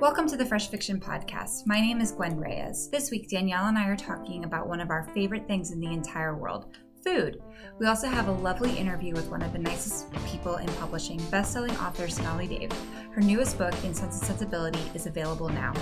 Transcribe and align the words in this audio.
Welcome 0.00 0.26
to 0.28 0.36
the 0.36 0.46
Fresh 0.46 0.68
Fiction 0.70 0.98
Podcast. 0.98 1.66
My 1.66 1.78
name 1.80 2.00
is 2.00 2.12
Gwen 2.12 2.38
Reyes. 2.38 2.88
This 2.90 3.10
week, 3.10 3.28
Danielle 3.28 3.66
and 3.66 3.76
I 3.78 3.86
are 3.88 3.96
talking 3.96 4.44
about 4.44 4.66
one 4.66 4.80
of 4.80 4.90
our 4.90 5.04
favorite 5.14 5.46
things 5.46 5.72
in 5.72 5.80
the 5.80 5.92
entire 5.92 6.34
world 6.34 6.74
food. 7.04 7.40
We 7.78 7.86
also 7.86 8.06
have 8.08 8.28
a 8.28 8.32
lovely 8.32 8.76
interview 8.76 9.14
with 9.14 9.28
one 9.30 9.42
of 9.42 9.52
the 9.52 9.58
nicest 9.58 10.10
people 10.26 10.56
in 10.56 10.66
publishing, 10.74 11.18
best-selling 11.30 11.76
author 11.78 12.08
Sonali 12.08 12.46
Dev. 12.46 12.72
Her 13.12 13.20
newest 13.20 13.58
book, 13.58 13.72
Incense 13.84 14.18
and 14.18 14.26
Sensibility, 14.26 14.80
is 14.94 15.06
available 15.06 15.48
now. 15.48 15.72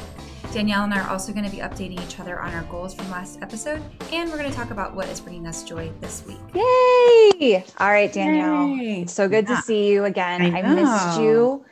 Danielle 0.52 0.84
and 0.84 0.94
I 0.94 1.00
are 1.00 1.10
also 1.10 1.32
going 1.32 1.44
to 1.44 1.50
be 1.50 1.58
updating 1.58 2.02
each 2.04 2.18
other 2.20 2.40
on 2.40 2.52
our 2.54 2.62
goals 2.64 2.94
from 2.94 3.10
last 3.10 3.40
episode, 3.42 3.82
and 4.12 4.30
we're 4.30 4.38
going 4.38 4.50
to 4.50 4.56
talk 4.56 4.70
about 4.70 4.94
what 4.94 5.08
is 5.08 5.20
bringing 5.20 5.46
us 5.46 5.62
joy 5.64 5.90
this 6.00 6.24
week. 6.26 6.38
Yay! 6.54 7.64
All 7.78 7.88
right, 7.90 8.12
Danielle. 8.12 8.68
Yay. 8.76 9.06
So 9.06 9.28
good 9.28 9.46
Yeah. 9.48 9.56
to 9.56 9.62
see 9.62 9.88
you 9.88 10.04
again. 10.04 10.42
I 10.54 10.60
I, 10.60 10.74
missed 10.74 11.20
you. 11.20 11.64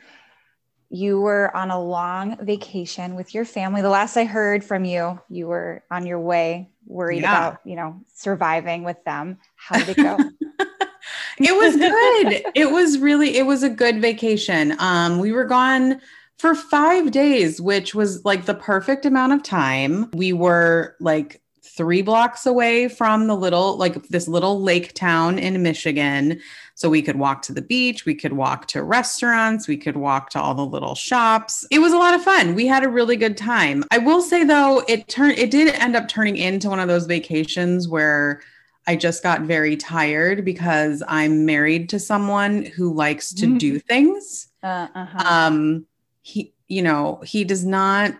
You 0.89 1.19
were 1.19 1.55
on 1.55 1.69
a 1.69 1.81
long 1.81 2.37
vacation 2.45 3.15
with 3.15 3.33
your 3.33 3.43
family. 3.45 3.81
The 3.81 3.89
last 3.89 4.15
I 4.15 4.23
heard 4.23 4.63
from 4.63 4.85
you, 4.85 5.19
you 5.29 5.47
were 5.47 5.83
on 5.91 6.05
your 6.05 6.19
way, 6.19 6.69
worried 6.85 7.23
Yeah. 7.23 7.31
about, 7.37 7.59
you 7.65 7.75
know, 7.75 7.99
surviving 8.13 8.83
with 8.83 9.03
them. 9.03 9.37
How 9.55 9.77
did 9.79 9.89
it 9.89 9.97
go? 9.97 10.17
it 11.39 11.55
was 11.55 11.75
good. 11.75 12.43
it 12.55 12.71
was 12.71 12.99
really 12.99 13.37
it 13.37 13.45
was 13.45 13.63
a 13.63 13.69
good 13.69 14.01
vacation. 14.01 14.75
Um 14.79 15.19
we 15.19 15.31
were 15.33 15.45
gone 15.45 15.99
for 16.37 16.55
5 16.55 17.11
days, 17.11 17.59
which 17.59 17.93
was 17.95 18.23
like 18.23 18.45
the 18.45 18.53
perfect 18.53 19.05
amount 19.05 19.33
of 19.33 19.43
time. 19.43 20.09
We 20.13 20.31
were 20.33 20.95
like 20.99 21.41
3 21.63 22.01
blocks 22.01 22.45
away 22.45 22.87
from 22.87 23.27
the 23.27 23.35
little 23.35 23.75
like 23.77 24.07
this 24.07 24.27
little 24.27 24.61
lake 24.61 24.93
town 24.93 25.37
in 25.37 25.61
Michigan. 25.63 26.39
So 26.77 26.91
we 26.91 27.01
could 27.01 27.15
walk 27.17 27.41
to 27.41 27.53
the 27.53 27.61
beach, 27.63 28.05
we 28.05 28.13
could 28.13 28.33
walk 28.33 28.67
to 28.67 28.83
restaurants, 28.83 29.67
we 29.67 29.77
could 29.77 29.97
walk 29.97 30.29
to 30.29 30.39
all 30.39 30.53
the 30.53 30.63
little 30.63 30.93
shops. 30.93 31.65
It 31.71 31.79
was 31.79 31.91
a 31.91 31.97
lot 31.97 32.13
of 32.13 32.21
fun. 32.21 32.53
We 32.53 32.67
had 32.67 32.83
a 32.83 32.87
really 32.87 33.15
good 33.15 33.35
time. 33.35 33.83
I 33.89 33.97
will 33.97 34.21
say 34.21 34.43
though, 34.43 34.83
it 34.87 35.07
turned 35.07 35.39
it 35.39 35.49
did 35.49 35.73
end 35.73 35.95
up 35.95 36.07
turning 36.07 36.37
into 36.37 36.69
one 36.69 36.79
of 36.79 36.87
those 36.87 37.07
vacations 37.07 37.87
where 37.87 38.41
I 38.85 38.95
just 38.95 39.23
got 39.23 39.41
very 39.41 39.75
tired 39.75 40.45
because 40.45 41.01
I'm 41.07 41.47
married 41.47 41.89
to 41.89 41.99
someone 41.99 42.65
who 42.65 42.93
likes 42.93 43.33
to 43.33 43.47
Mhm. 43.47 43.57
do 43.57 43.79
things. 43.79 44.49
Uh, 44.61 44.87
uh-huh. 44.93 45.23
Um 45.25 45.87
he 46.21 46.53
you 46.67 46.83
know, 46.83 47.21
he 47.25 47.43
does 47.43 47.65
not 47.65 48.13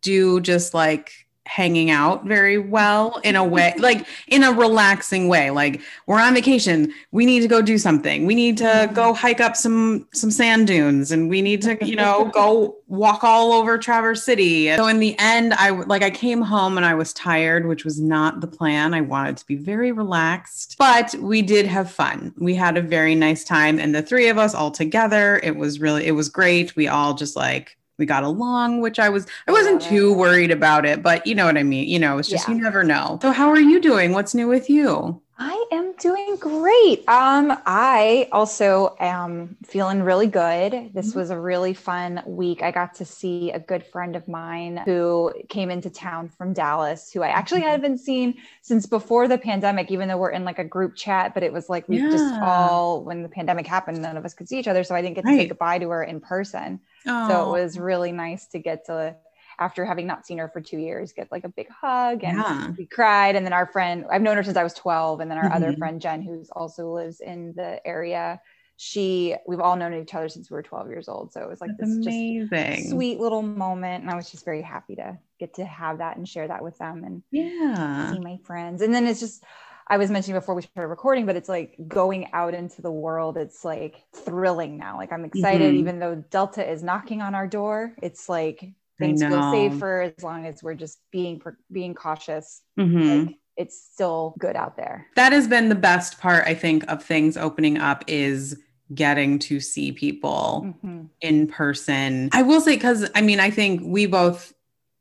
do 0.00 0.40
just 0.40 0.74
like 0.74 1.23
hanging 1.46 1.90
out 1.90 2.24
very 2.24 2.56
well 2.56 3.20
in 3.22 3.36
a 3.36 3.44
way 3.44 3.74
like 3.78 4.06
in 4.28 4.42
a 4.42 4.52
relaxing 4.52 5.28
way. 5.28 5.50
Like 5.50 5.80
we're 6.06 6.20
on 6.20 6.34
vacation. 6.34 6.92
We 7.12 7.26
need 7.26 7.40
to 7.40 7.48
go 7.48 7.60
do 7.60 7.76
something. 7.78 8.26
We 8.26 8.34
need 8.34 8.56
to 8.58 8.90
go 8.94 9.12
hike 9.12 9.40
up 9.40 9.56
some 9.56 10.08
some 10.12 10.30
sand 10.30 10.66
dunes 10.66 11.12
and 11.12 11.28
we 11.28 11.42
need 11.42 11.62
to 11.62 11.84
you 11.84 11.96
know 11.96 12.30
go 12.34 12.76
walk 12.86 13.24
all 13.24 13.52
over 13.52 13.76
traverse 13.78 14.24
city. 14.24 14.74
So 14.76 14.86
in 14.86 15.00
the 15.00 15.16
end 15.18 15.54
i 15.54 15.70
like 15.70 16.02
i 16.02 16.10
came 16.10 16.40
home 16.40 16.76
and 16.76 16.86
i 16.86 16.94
was 16.94 17.12
tired 17.12 17.66
which 17.66 17.84
was 17.84 18.00
not 18.00 18.40
the 18.40 18.46
plan. 18.46 18.94
I 18.94 19.00
wanted 19.00 19.36
to 19.38 19.46
be 19.46 19.56
very 19.56 19.92
relaxed. 19.92 20.76
But 20.78 21.14
we 21.16 21.42
did 21.42 21.66
have 21.66 21.90
fun. 21.90 22.32
We 22.38 22.54
had 22.54 22.76
a 22.76 22.82
very 22.82 23.14
nice 23.14 23.44
time 23.44 23.78
and 23.78 23.94
the 23.94 24.02
three 24.02 24.28
of 24.28 24.38
us 24.38 24.54
all 24.54 24.70
together 24.70 25.40
it 25.42 25.56
was 25.56 25.80
really 25.80 26.06
it 26.06 26.12
was 26.12 26.28
great. 26.28 26.74
We 26.74 26.88
all 26.88 27.14
just 27.14 27.36
like 27.36 27.76
we 27.98 28.06
got 28.06 28.22
along 28.24 28.80
which 28.80 28.98
i 28.98 29.08
was 29.08 29.26
i 29.46 29.52
wasn't 29.52 29.80
too 29.80 30.12
worried 30.14 30.50
about 30.50 30.84
it 30.84 31.02
but 31.02 31.26
you 31.26 31.34
know 31.34 31.46
what 31.46 31.56
i 31.58 31.62
mean 31.62 31.88
you 31.88 31.98
know 31.98 32.18
it's 32.18 32.28
just 32.28 32.48
Yeah. 32.48 32.54
you 32.54 32.60
never 32.62 32.82
know. 32.84 33.18
So 33.22 33.30
how 33.32 33.48
are 33.50 33.60
you 33.60 33.80
doing? 33.80 34.12
What's 34.12 34.34
new 34.34 34.48
with 34.48 34.68
you 34.70 35.20
I 35.36 35.66
am 35.72 35.94
doing 35.96 36.36
great. 36.36 37.00
Um, 37.08 37.60
I 37.66 38.28
also 38.30 38.94
am 39.00 39.56
feeling 39.64 40.00
really 40.02 40.28
good. 40.28 40.92
This 40.94 41.12
Mhm. 41.12 41.16
was 41.16 41.30
a 41.30 41.38
really 41.40 41.74
fun 41.74 42.22
week. 42.24 42.62
I 42.62 42.70
got 42.70 42.94
to 42.94 43.04
see 43.04 43.50
a 43.50 43.58
good 43.58 43.84
friend 43.84 44.14
of 44.14 44.28
mine 44.28 44.76
who 44.84 45.32
came 45.48 45.70
into 45.70 45.90
town 45.90 46.28
from 46.28 46.52
Dallas, 46.52 47.10
who 47.12 47.22
I 47.22 47.28
actually 47.28 47.62
Mhm. 47.62 47.68
haven't 47.70 47.98
seen 47.98 48.34
since 48.62 48.86
before 48.86 49.26
the 49.26 49.36
pandemic, 49.36 49.90
even 49.90 50.06
though 50.08 50.18
we're 50.18 50.30
in 50.30 50.44
like 50.44 50.60
a 50.60 50.64
group 50.64 50.94
chat, 50.94 51.34
but 51.34 51.42
it 51.42 51.52
was 51.52 51.68
like 51.68 51.88
we 51.88 52.04
just 52.12 52.36
all 52.40 53.02
when 53.04 53.24
the 53.24 53.28
pandemic 53.28 53.66
happened, 53.66 54.02
none 54.02 54.16
of 54.16 54.24
us 54.24 54.34
could 54.34 54.48
see 54.48 54.60
each 54.60 54.68
other. 54.68 54.84
So 54.84 54.94
I 54.94 55.02
didn't 55.02 55.16
get 55.16 55.26
to 55.26 55.32
say 55.32 55.46
goodbye 55.46 55.80
to 55.80 55.90
her 55.90 56.04
in 56.04 56.20
person. 56.20 56.80
So 57.20 57.42
it 57.42 57.48
was 57.48 57.76
really 57.78 58.12
nice 58.12 58.46
to 58.48 58.60
get 58.60 58.84
to 58.86 59.16
after 59.58 59.84
having 59.84 60.06
not 60.06 60.26
seen 60.26 60.38
her 60.38 60.48
for 60.48 60.60
two 60.60 60.78
years, 60.78 61.12
get 61.12 61.30
like 61.32 61.44
a 61.44 61.48
big 61.48 61.68
hug 61.70 62.24
and 62.24 62.38
yeah. 62.38 62.70
we 62.78 62.86
cried. 62.86 63.36
And 63.36 63.44
then 63.46 63.52
our 63.52 63.66
friend 63.66 64.04
i've 64.10 64.22
known 64.22 64.36
her 64.36 64.42
since 64.44 64.56
i 64.56 64.62
was 64.64 64.74
12 64.74 65.20
and 65.20 65.30
then 65.30 65.38
our 65.38 65.52
other 65.52 65.72
Mhm. 65.72 65.78
friend 65.78 66.00
jen 66.00 66.22
who's 66.22 66.50
also 66.50 66.90
lives 66.92 67.20
in 67.20 67.52
the 67.56 67.84
area 67.86 68.40
she 68.76 69.36
we've 69.46 69.60
all 69.60 69.76
known 69.76 69.94
each 69.94 70.14
other 70.14 70.28
since 70.28 70.50
we 70.50 70.54
were 70.56 70.62
12 70.62 70.88
years 70.88 71.08
old. 71.08 71.32
So 71.32 71.40
it 71.42 71.48
was 71.48 71.60
like 71.60 71.70
that's 71.78 71.96
this 71.96 72.06
amazing. 72.06 72.74
just 72.76 72.90
sweet 72.90 73.20
little 73.20 73.42
moment. 73.42 74.02
And 74.02 74.10
i 74.10 74.16
was 74.16 74.30
just 74.30 74.44
very 74.44 74.62
happy 74.62 74.96
to 74.96 75.16
get 75.38 75.54
to 75.54 75.64
have 75.64 75.98
that 75.98 76.16
and 76.16 76.28
share 76.28 76.48
that 76.48 76.62
with 76.62 76.76
them 76.78 77.04
and 77.04 77.22
yeah. 77.30 78.10
see 78.12 78.18
my 78.18 78.36
friends. 78.44 78.82
And 78.82 78.92
then 78.94 79.06
it's 79.06 79.20
just 79.20 79.44
i 79.86 79.96
was 79.98 80.10
mentioning 80.10 80.40
before 80.40 80.54
we 80.54 80.62
started 80.62 80.88
recording 80.88 81.26
but 81.26 81.36
it's 81.36 81.48
like 81.48 81.76
going 81.86 82.26
out 82.32 82.54
into 82.54 82.80
the 82.82 82.90
world 82.90 83.36
it's 83.36 83.64
like 83.64 84.02
thrilling 84.12 84.76
now. 84.78 84.96
Like 84.96 85.12
i'm 85.12 85.24
excited. 85.24 85.72
Mhm. 85.74 85.78
even 85.78 85.98
though 86.00 86.14
delta 86.30 86.68
is 86.68 86.82
knocking 86.82 87.22
on 87.22 87.34
our 87.36 87.46
door 87.46 87.94
it's 88.02 88.28
like 88.28 88.72
things 88.98 89.22
feel 89.22 89.52
safer 89.52 90.02
as 90.16 90.22
long 90.22 90.46
as 90.46 90.62
we're 90.62 90.74
just 90.74 90.98
being 91.10 91.40
being 91.72 91.94
cautious 91.94 92.62
Mhm. 92.78 93.26
like 93.26 93.36
it's 93.56 93.80
still 93.92 94.34
good 94.38 94.56
out 94.56 94.76
there. 94.76 95.06
that 95.16 95.32
has 95.32 95.46
been 95.48 95.68
the 95.68 95.74
best 95.74 96.18
part 96.18 96.44
i 96.46 96.54
think 96.54 96.84
of 96.90 97.02
things 97.02 97.36
opening 97.36 97.78
up 97.78 98.04
is 98.06 98.60
getting 98.94 99.38
to 99.38 99.60
see 99.60 99.92
people 99.92 100.74
Mhm. 100.84 101.08
in 101.20 101.46
person 101.46 102.28
i 102.32 102.42
will 102.42 102.60
say 102.60 102.74
because 102.76 103.08
i 103.14 103.20
mean 103.20 103.40
i 103.40 103.50
think 103.50 103.80
we 103.84 104.06
both 104.06 104.52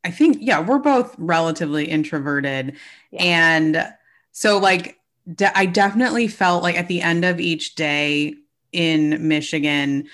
i 0.04 0.12
think 0.12 0.38
yeah 0.40 0.60
we're 0.60 0.80
both 0.80 1.16
relatively 1.18 1.86
introverted 1.86 2.76
Yeah. 3.12 3.24
and 3.24 3.94
so 4.32 4.58
like 4.58 4.98
de- 5.36 5.56
i 5.58 5.66
definitely 5.66 6.28
felt 6.28 6.64
like 6.64 6.78
at 6.78 6.88
the 6.88 7.02
end 7.02 7.26
of 7.26 7.40
each 7.40 7.76
day 7.76 8.36
in 8.72 9.28
michigan 9.28 10.06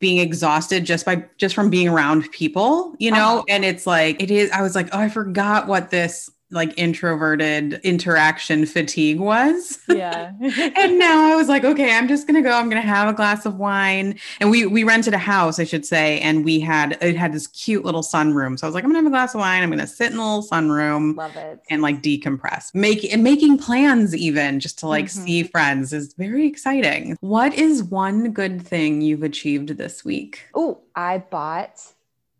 being 0.00 0.18
exhausted 0.18 0.84
just 0.84 1.04
by 1.04 1.24
just 1.38 1.54
from 1.54 1.70
being 1.70 1.88
around 1.88 2.30
people 2.30 2.94
you 2.98 3.10
know 3.10 3.38
Uh-huh. 3.38 3.44
and 3.48 3.64
it's 3.64 3.86
like 3.86 4.22
it 4.22 4.30
is 4.30 4.50
i 4.52 4.62
was 4.62 4.74
like 4.74 4.88
oh 4.92 4.98
i 4.98 5.08
forgot 5.08 5.66
what 5.66 5.90
this 5.90 6.30
like 6.50 6.72
introverted 6.78 7.74
interaction 7.84 8.64
fatigue 8.64 9.20
was 9.20 9.78
Yeah. 9.88 10.32
and 10.40 10.98
now 10.98 11.30
I 11.30 11.36
was 11.36 11.46
like, 11.48 11.62
okay, 11.64 11.94
I'm 11.94 12.08
just 12.08 12.26
gonna 12.26 12.40
go. 12.42 12.52
I'm 12.52 12.68
gonna 12.70 12.80
have 12.80 13.08
a 13.08 13.12
glass 13.12 13.44
of 13.44 13.56
wine. 13.56 14.18
And 14.40 14.50
we 14.50 14.64
we 14.64 14.82
rented 14.82 15.12
a 15.12 15.18
house, 15.18 15.58
I 15.58 15.64
should 15.64 15.84
say, 15.84 16.20
and 16.20 16.44
we 16.46 16.58
had 16.60 16.96
it 17.02 17.16
had 17.16 17.32
this 17.34 17.48
cute 17.48 17.84
little 17.84 18.02
sunroom. 18.02 18.58
So 18.58 18.66
I 18.66 18.68
was 18.68 18.74
like, 18.74 18.82
I'm 18.84 18.90
gonna 18.90 19.00
have 19.00 19.06
a 19.06 19.10
glass 19.10 19.34
of 19.34 19.40
wine. 19.40 19.62
I'm 19.62 19.68
gonna 19.70 19.86
sit 19.86 20.10
in 20.10 20.16
the 20.16 20.22
little 20.24 20.42
sunroom 20.42 21.16
Love 21.16 21.36
it. 21.36 21.60
and 21.68 21.82
like 21.82 22.02
decompress. 22.02 22.74
Make 22.74 23.04
and 23.12 23.22
making 23.22 23.58
plans 23.58 24.16
even 24.16 24.58
just 24.60 24.78
to 24.78 24.88
like 24.88 25.06
Mhm. 25.06 25.10
see 25.24 25.42
friends 25.42 25.92
is 25.92 26.14
very 26.14 26.46
exciting. 26.46 27.16
What 27.20 27.52
is 27.54 27.82
one 27.82 28.30
good 28.32 28.62
thing 28.62 29.02
you've 29.02 29.22
achieved 29.22 29.76
this 29.76 30.04
week? 30.04 30.46
oh, 30.54 30.80
I 30.96 31.18
bought 31.18 31.80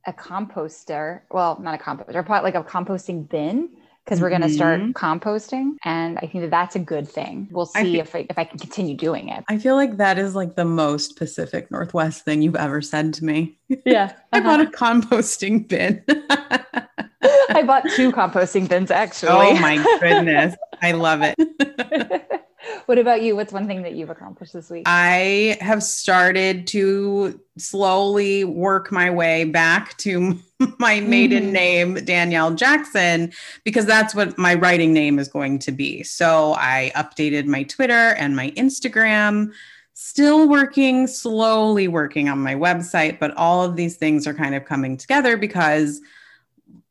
a 0.07 0.13
composter. 0.15 1.21
Well, 1.31 1.59
not 1.61 1.75
a 1.75 1.83
composter. 1.83 2.17
I 2.17 2.21
bought 2.23 2.43
like 2.43 2.55
a 2.55 2.63
composting 2.63 3.29
bin 3.29 3.69
because 4.09 4.23
we're 4.23 4.31
going 4.31 4.41
to 4.41 4.49
start 4.49 4.81
Mhm. 4.81 4.93
composting, 4.95 5.73
and 5.85 6.17
I 6.17 6.23
think 6.23 6.41
that 6.45 6.51
that's 6.51 6.75
a 6.75 6.79
good 6.79 7.07
thing. 7.07 7.47
We'll 7.51 7.71
I 7.75 7.83
see 7.83 7.93
thi- 7.93 7.99
if 7.99 8.15
I, 8.17 8.27
if 8.31 8.39
I 8.39 8.45
can 8.45 8.59
continue 8.59 8.97
doing 8.97 9.29
it. 9.29 9.45
I 9.51 9.59
feel 9.59 9.75
like 9.77 9.99
that 9.99 10.19
is 10.19 10.35
like 10.35 10.55
the 10.57 10.65
most 10.65 11.17
Pacific 11.17 11.71
Northwest 11.71 12.25
thing 12.25 12.41
you've 12.41 12.57
ever 12.57 12.81
said 12.81 13.13
to 13.15 13.25
me. 13.27 13.59
Yeah, 13.85 14.13
I 14.33 14.41
bought 14.41 14.63
a 14.63 14.65
composting 14.65 15.69
bin. 15.69 16.03
I 17.51 17.63
bought 17.67 17.85
two 17.97 18.11
composting 18.11 18.67
bins 18.67 18.91
actually. 18.91 19.31
Oh 19.33 19.55
my 19.61 19.77
goodness. 20.01 20.57
I 20.81 20.93
love 20.93 21.21
it. 21.23 21.37
what 22.87 22.99
about 22.99 23.23
you? 23.23 23.37
What's 23.37 23.53
one 23.53 23.67
thing 23.67 23.83
that 23.83 23.95
you've 23.95 24.11
accomplished 24.11 24.53
this 24.53 24.71
week? 24.71 24.85
I 24.87 25.57
have 25.61 25.83
started 25.83 26.67
to 26.69 27.41
slowly 27.57 28.45
work 28.45 28.91
my 28.93 29.11
way 29.11 29.45
back 29.45 29.97
to 29.99 30.39
my 30.79 31.01
maiden 31.01 31.45
Mhm. 31.49 31.53
name, 31.53 31.95
Danielle 32.05 32.55
Jackson, 32.55 33.33
because 33.65 33.87
that's 33.87 34.15
what 34.15 34.37
my 34.39 34.55
writing 34.55 34.93
name 34.93 35.19
is 35.19 35.29
going 35.29 35.59
to 35.61 35.73
be. 35.73 36.03
So 36.03 36.55
I 36.55 36.93
updated 36.97 37.47
my 37.47 37.63
Twitter 37.65 38.15
and 38.15 38.35
my 38.35 38.51
Instagram. 38.53 39.53
Still 39.95 40.49
working, 40.49 41.07
slowly 41.09 41.89
working 41.89 42.29
on 42.29 42.39
my 42.39 42.55
website, 42.55 43.19
but 43.19 43.37
all 43.37 43.65
of 43.65 43.75
these 43.77 43.97
things 43.97 44.27
are 44.27 44.35
kind 44.35 44.55
of 44.55 44.65
coming 44.65 44.97
together 44.97 45.37
because, 45.37 46.01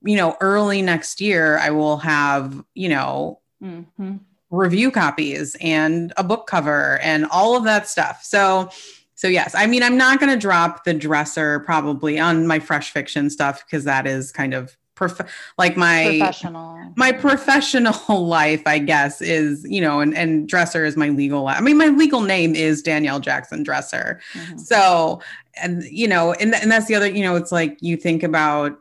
you 0.04 0.18
know, 0.18 0.36
early 0.42 0.81
next 0.81 1.22
year, 1.22 1.57
I 1.57 1.69
will 1.69 1.98
have, 1.98 2.62
you 2.74 2.90
know, 2.90 3.40
Mhm. 3.63 4.19
Review 4.50 4.92
copies 4.92 5.56
and 5.62 6.14
a 6.18 6.24
book 6.24 6.48
cover 6.48 7.00
and 7.00 7.26
all 7.32 7.58
of 7.58 7.64
that 7.66 7.88
stuff. 7.88 8.24
So 8.24 8.70
so 9.16 9.28
yes, 9.28 9.56
I 9.56 9.66
mean 9.68 9.84
I'm 9.84 9.98
not 9.98 10.20
going 10.20 10.32
to 10.32 10.40
drop 10.40 10.84
the 10.84 10.94
dresser 10.94 11.60
probably 11.62 12.20
on 12.20 12.48
my 12.48 12.60
fresh 12.60 12.92
fiction 12.92 13.30
stuff 13.30 13.66
because 13.66 13.84
that 13.86 14.06
is 14.08 14.32
kind 14.32 14.54
of 14.54 14.78
prof- 14.96 15.22
like 15.58 15.76
my 15.76 16.18
Professional. 16.20 16.94
my 16.96 17.12
professional 17.12 18.26
life, 18.28 18.62
I 18.66 18.80
guess, 18.80 19.22
is 19.22 19.66
you 19.70 19.82
know, 19.82 20.00
and 20.02 20.16
and 20.16 20.48
dresser 20.48 20.86
is 20.86 20.96
my 20.96 21.10
legal. 21.10 21.48
I 21.48 21.60
mean, 21.62 21.78
my 21.78 21.88
legal 21.88 22.22
name 22.22 22.56
is 22.56 22.82
Danielle 22.82 23.20
Jackson 23.20 23.64
Dresser. 23.64 24.20
Mhm. 24.34 24.60
So, 24.60 25.22
and 25.62 25.84
you 25.84 26.08
know, 26.08 26.34
and 26.34 26.54
and 26.56 26.72
that's 26.72 26.86
the 26.88 26.96
other. 26.96 27.08
You 27.10 27.24
know, 27.24 27.36
it's 27.36 27.52
like 27.52 27.78
you 27.82 27.98
think 27.98 28.24
about 28.24 28.78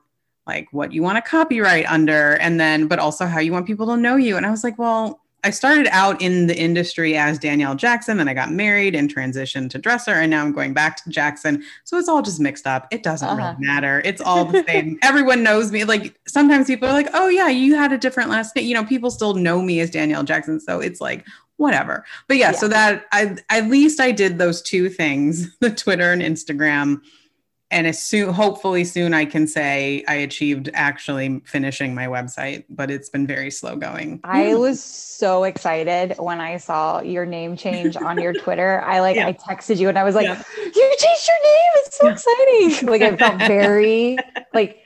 like 0.47 0.69
what 0.73 0.93
you 0.93 1.03
want 1.03 1.17
to 1.23 1.29
copyright 1.29 1.87
under, 1.91 2.35
and 2.35 2.61
then 2.61 2.87
but 2.89 2.99
also 2.99 3.27
how 3.27 3.41
you 3.41 3.53
want 3.53 3.67
people 3.67 3.87
to 3.87 3.97
know 3.97 4.17
you. 4.17 4.37
And 4.37 4.45
I 4.47 4.51
was 4.51 4.63
like, 4.65 4.79
well. 4.79 5.21
I 5.47 5.51
started 5.51 5.87
out 5.93 6.21
in 6.21 6.49
the 6.49 6.59
industry 6.59 7.17
as 7.17 7.39
Danielle 7.39 7.77
Jackson, 7.77 8.17
then 8.17 8.29
I 8.29 8.35
got 8.35 8.51
married 8.51 8.97
and 8.97 9.13
transitioned 9.15 9.71
to 9.71 9.79
dresser, 9.79 10.11
and 10.11 10.29
now 10.29 10.43
I'm 10.43 10.51
going 10.53 10.75
back 10.75 10.97
to 11.05 11.09
Jackson. 11.11 11.63
So 11.85 11.97
it's 11.99 12.09
all 12.09 12.21
just 12.21 12.41
mixed 12.41 12.67
up. 12.67 12.89
It 12.91 13.05
doesn't 13.05 13.29
Uh-huh. 13.29 13.55
really 13.55 13.67
matter. 13.67 14.03
It's 14.05 14.21
all 14.21 14.45
the 14.45 14.65
same. 14.67 14.99
Everyone 15.03 15.45
knows 15.45 15.71
me. 15.71 15.85
Like 15.85 16.19
sometimes 16.27 16.67
people 16.67 16.89
are 16.89 16.93
like, 16.93 17.09
"Oh 17.15 17.29
yeah, 17.29 17.49
you 17.49 17.77
had 17.77 17.93
a 17.93 17.99
different 17.99 18.29
last 18.29 18.57
name." 18.57 18.67
You 18.67 18.75
know, 18.75 18.85
people 18.85 19.11
still 19.11 19.35
know 19.35 19.63
me 19.63 19.79
as 19.79 19.91
Danielle 19.91 20.25
Jackson, 20.25 20.59
so 20.59 20.81
it's 20.81 21.01
like 21.01 21.25
whatever. 21.59 22.05
But 22.27 22.39
yeah, 22.39 22.51
so 22.53 22.67
that 22.69 23.05
I 23.13 23.37
at 23.49 23.69
least 23.71 24.01
I 24.01 24.11
did 24.11 24.39
those 24.39 24.61
two 24.63 24.89
things: 24.89 25.57
the 25.61 25.71
Twitter 25.71 26.11
and 26.13 26.23
Instagram. 26.23 27.01
And 27.71 27.87
as 27.89 28.01
soon, 28.01 28.33
hopefully 28.33 28.85
soon, 28.85 29.13
I 29.13 29.25
can 29.25 29.47
say 29.49 30.05
I 30.07 30.15
achieved 30.15 30.71
actually 30.73 31.41
finishing 31.45 31.95
my 31.97 32.07
website, 32.07 32.65
but 32.71 32.93
it's 32.93 33.09
been 33.09 33.27
very 33.27 33.51
slow 33.51 33.75
going. 33.75 34.21
I 34.23 34.55
was 34.55 34.83
so 34.83 35.43
excited 35.45 36.15
when 36.19 36.41
I 36.41 36.59
saw 36.59 37.01
your 37.01 37.27
name 37.27 37.57
change 37.57 37.97
on 37.97 38.21
your 38.21 38.35
Twitter. 38.35 38.81
I 38.83 39.01
like 39.01 39.17
Yeah. 39.17 39.27
I 39.27 39.33
texted 39.33 39.79
you 39.79 39.89
and 39.89 39.99
I 39.99 40.05
was 40.05 40.15
like, 40.15 40.27
Yeah. 40.27 40.41
"You 40.65 40.95
changed 40.99 41.29
your 41.29 41.43
name! 41.43 41.73
It's 41.77 41.99
so 41.99 42.07
Yeah. 42.07 42.13
exciting!" 42.13 42.89
Like 42.89 43.03
I 43.03 43.17
felt 43.17 43.39
very 43.49 44.19
like 44.55 44.79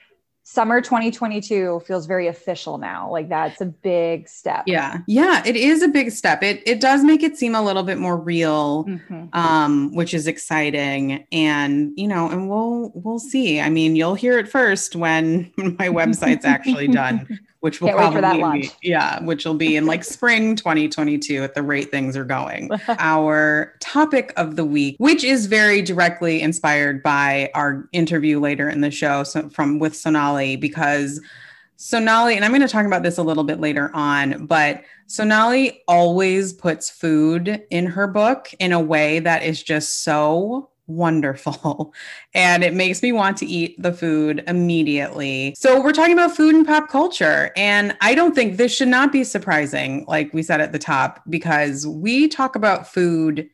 summer 0.50 0.80
2022 0.80 1.80
feels 1.86 2.06
very 2.06 2.26
official 2.26 2.76
now. 2.76 3.08
Like 3.08 3.28
that's 3.28 3.60
a 3.60 3.66
big 3.66 4.28
step. 4.28 4.64
Yeah, 4.66 4.98
yeah, 5.06 5.42
it 5.46 5.54
is 5.54 5.80
a 5.80 5.88
big 5.88 6.10
step. 6.10 6.42
It 6.42 6.60
it 6.66 6.80
does 6.80 7.04
make 7.04 7.22
it 7.22 7.36
seem 7.36 7.54
a 7.54 7.62
little 7.62 7.84
bit 7.84 7.98
more 7.98 8.16
real. 8.16 8.84
Mhm. 8.84 9.34
um, 9.34 9.94
which 9.94 10.12
is 10.12 10.26
exciting. 10.26 11.24
And 11.30 11.92
you 11.96 12.08
know, 12.08 12.28
and 12.28 12.48
we'll 12.48 12.90
we'll 12.94 13.20
see. 13.20 13.60
I 13.60 13.70
mean, 13.70 13.94
you'll 13.94 14.16
hear 14.16 14.38
it 14.38 14.48
first 14.48 14.96
when 14.96 15.52
my 15.56 15.88
website's 15.88 16.44
actually 16.44 16.88
done, 16.88 17.38
which 17.60 17.80
will 17.80 17.88
Can't 17.88 17.98
wait 17.98 18.12
for 18.12 18.20
probably 18.20 18.40
that 18.40 18.46
launch. 18.46 18.70
yeah, 18.82 19.22
which 19.22 19.44
will 19.44 19.54
be 19.54 19.76
in 19.76 19.86
like 19.86 20.02
spring 20.16 20.56
2022 20.56 21.42
at 21.42 21.54
the 21.54 21.62
rate 21.62 21.90
things 21.90 22.16
are 22.16 22.24
going. 22.24 22.70
Our 22.98 23.74
topic 23.80 24.32
of 24.36 24.56
the 24.56 24.64
week, 24.64 24.96
which 24.98 25.24
is 25.24 25.46
very 25.46 25.82
directly 25.82 26.40
inspired 26.40 27.02
by 27.02 27.50
our 27.54 27.88
interview 27.92 28.40
later 28.40 28.68
in 28.68 28.80
the 28.80 28.90
show 28.90 29.24
so, 29.24 29.48
from 29.50 29.78
with 29.78 29.94
Sonali, 29.94 30.56
because 30.56 31.20
Sonali, 31.76 32.36
and 32.36 32.44
I'm 32.44 32.50
going 32.50 32.60
to 32.60 32.68
talk 32.68 32.86
about 32.86 33.02
this 33.02 33.18
a 33.18 33.22
little 33.22 33.44
bit 33.44 33.60
later 33.60 33.90
on, 33.94 34.46
but 34.46 34.82
Sonali 35.06 35.82
always 35.88 36.52
puts 36.52 36.88
food 36.88 37.62
in 37.70 37.86
her 37.86 38.06
book 38.06 38.50
in 38.58 38.72
a 38.72 38.80
way 38.80 39.18
that 39.18 39.42
is 39.42 39.62
just 39.62 40.02
so 40.02 40.69
wonderful. 40.90 41.94
And 42.32 42.62
it 42.62 42.74
makes 42.74 43.02
me 43.02 43.10
want 43.10 43.36
to 43.38 43.46
eat 43.46 43.80
the 43.82 43.92
food 43.92 44.44
immediately. 44.46 45.54
So, 45.56 45.80
we're 45.80 45.92
talking 45.92 46.12
about 46.12 46.36
food 46.36 46.54
and 46.54 46.66
pop 46.66 46.88
culture. 46.88 47.50
And 47.56 47.96
I 48.00 48.14
don't 48.14 48.34
think 48.34 48.56
this 48.56 48.74
should 48.74 48.88
not 48.88 49.10
be 49.10 49.24
surprising, 49.24 50.04
like 50.06 50.32
we 50.32 50.42
said 50.42 50.60
at 50.60 50.72
the 50.72 50.78
top, 50.78 51.22
because 51.28 51.86
we 51.86 52.28
talk 52.28 52.54
about 52.54 52.86
food 52.86 53.48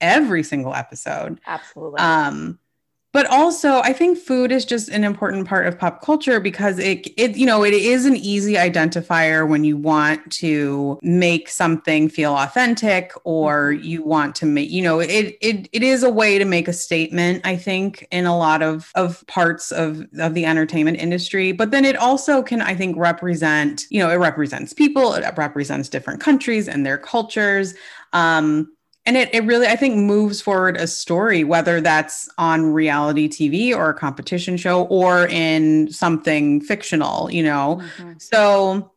every 0.00 0.42
single 0.42 0.74
episode. 0.74 1.40
Absolutely. 1.46 2.00
Um, 2.00 2.58
but 3.14 3.26
also 3.26 3.78
I 3.78 3.92
think 3.92 4.18
food 4.18 4.50
is 4.50 4.64
just 4.64 4.88
an 4.88 5.04
important 5.04 5.46
part 5.46 5.68
of 5.68 5.78
pop 5.78 6.02
culture 6.02 6.40
because 6.40 6.80
it 6.80 7.08
it 7.16 7.36
you 7.36 7.46
know 7.46 7.64
it 7.64 7.72
is 7.72 8.04
an 8.04 8.16
easy 8.16 8.54
identifier 8.54 9.48
when 9.48 9.62
you 9.62 9.76
want 9.76 10.32
to 10.32 10.98
make 11.00 11.48
something 11.48 12.08
feel 12.08 12.34
authentic 12.34 13.12
or 13.22 13.70
you 13.70 14.02
want 14.02 14.34
to 14.34 14.46
make 14.46 14.68
you 14.68 14.82
know 14.82 14.98
it 14.98 15.38
it 15.40 15.68
it 15.72 15.82
is 15.84 16.02
a 16.02 16.10
way 16.10 16.38
to 16.38 16.44
make 16.44 16.66
a 16.66 16.72
statement 16.72 17.40
I 17.46 17.56
think 17.56 18.06
in 18.10 18.26
a 18.26 18.36
lot 18.36 18.62
of 18.62 18.90
of 18.96 19.24
parts 19.28 19.70
of 19.70 20.04
of 20.18 20.34
the 20.34 20.44
entertainment 20.44 20.98
industry. 20.98 21.52
But 21.52 21.70
then 21.70 21.84
it 21.84 21.96
also 21.96 22.42
can 22.42 22.60
I 22.60 22.74
think 22.74 22.96
represent 22.96 23.84
you 23.90 24.00
know 24.00 24.10
it 24.10 24.16
represents 24.16 24.72
people 24.72 25.14
it 25.14 25.24
represents 25.36 25.88
different 25.88 26.20
countries 26.20 26.66
and 26.66 26.84
their 26.84 26.98
cultures. 26.98 27.74
Um 28.12 28.74
and 29.06 29.16
it, 29.16 29.34
it 29.34 29.44
really 29.44 29.66
i 29.66 29.76
think 29.76 29.96
moves 29.96 30.40
forward 30.40 30.76
a 30.76 30.86
story 30.86 31.44
whether 31.44 31.80
that's 31.80 32.28
on 32.38 32.66
reality 32.72 33.28
tv 33.28 33.74
or 33.76 33.90
a 33.90 33.94
competition 33.94 34.56
show 34.56 34.84
or 34.84 35.26
in 35.28 35.90
something 35.90 36.60
fictional 36.60 37.30
you 37.30 37.42
know? 37.42 37.80
Mhm. 37.98 38.20
so 38.22 38.90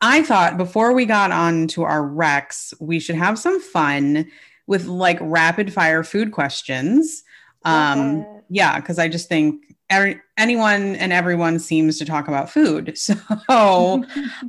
i 0.00 0.22
thought 0.22 0.56
before 0.56 0.92
we 0.92 1.04
got 1.04 1.30
on 1.30 1.66
to 1.68 1.82
our 1.82 2.02
recs 2.02 2.72
we 2.80 2.98
should 3.00 3.16
have 3.16 3.38
some 3.38 3.60
fun 3.60 4.26
with 4.66 4.86
like 4.86 5.18
rapid 5.20 5.72
fire 5.72 6.02
food 6.02 6.32
questions. 6.32 7.22
Um 7.64 8.26
yeah 8.50 8.78
because 8.78 8.98
i 8.98 9.08
just 9.08 9.28
think 9.28 9.62
every, 9.90 10.20
anyone 10.36 10.96
and 10.96 11.12
everyone 11.12 11.58
seems 11.58 11.98
to 11.98 12.04
talk 12.04 12.28
about 12.28 12.50
food 12.50 12.96
so 12.98 13.14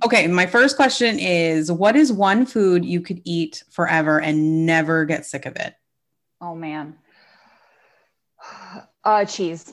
Okay, 0.05 0.27
my 0.27 0.45
first 0.45 0.75
question 0.75 1.19
is 1.19 1.71
what 1.71 1.95
is 1.95 2.11
one 2.11 2.45
food 2.45 2.83
you 2.85 3.01
could 3.01 3.21
eat 3.25 3.63
forever 3.71 4.19
and 4.21 4.65
never 4.65 5.05
get 5.05 5.25
sick 5.25 5.45
of 5.45 5.55
it? 5.55 5.75
oh 6.41 6.55
man. 6.55 6.95
Uh 9.03 9.23
cheese. 9.25 9.71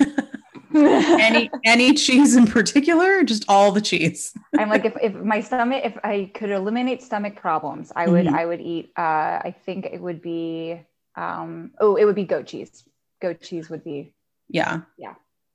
Any 0.74 1.50
any 1.64 1.92
cheese 1.94 2.34
in 2.36 2.46
particular, 2.46 3.22
just 3.24 3.44
all 3.48 3.72
the 3.72 3.80
cheese? 3.80 4.32
I'm 4.58 4.68
like 4.70 4.84
if, 4.84 4.94
if 5.02 5.14
my 5.14 5.40
stomach 5.40 5.82
if 5.84 5.96
I 6.04 6.30
could 6.34 6.50
eliminate 6.50 7.02
stomach 7.02 7.36
problems, 7.36 7.92
I 7.96 8.06
would 8.06 8.26
Mhm. 8.26 8.34
I 8.34 8.46
would 8.46 8.60
eat 8.60 8.92
uh 8.96 9.40
I 9.44 9.54
think 9.64 9.86
it 9.86 10.00
would 10.00 10.22
be 10.22 10.80
um 11.16 11.72
oh 11.80 11.96
it 11.96 12.04
would 12.04 12.14
be 12.14 12.24
goat 12.24 12.46
cheese. 12.46 12.84
Goat 13.20 13.40
cheese 13.40 13.68
would 13.70 13.82
be 13.84 14.14
Yeah. 14.48 14.80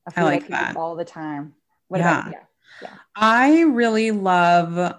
a 0.06 0.12
food 0.12 0.22
I, 0.22 0.24
like 0.24 0.44
could 0.44 0.52
that. 0.54 0.76
all 0.76 0.96
the 0.96 1.06
time. 1.06 1.54
What 1.88 2.00
Yeah. 2.00 2.20
about 2.22 2.34
yeah. 2.82 2.90
I 3.16 3.62
really 3.62 4.12
love 4.12 4.96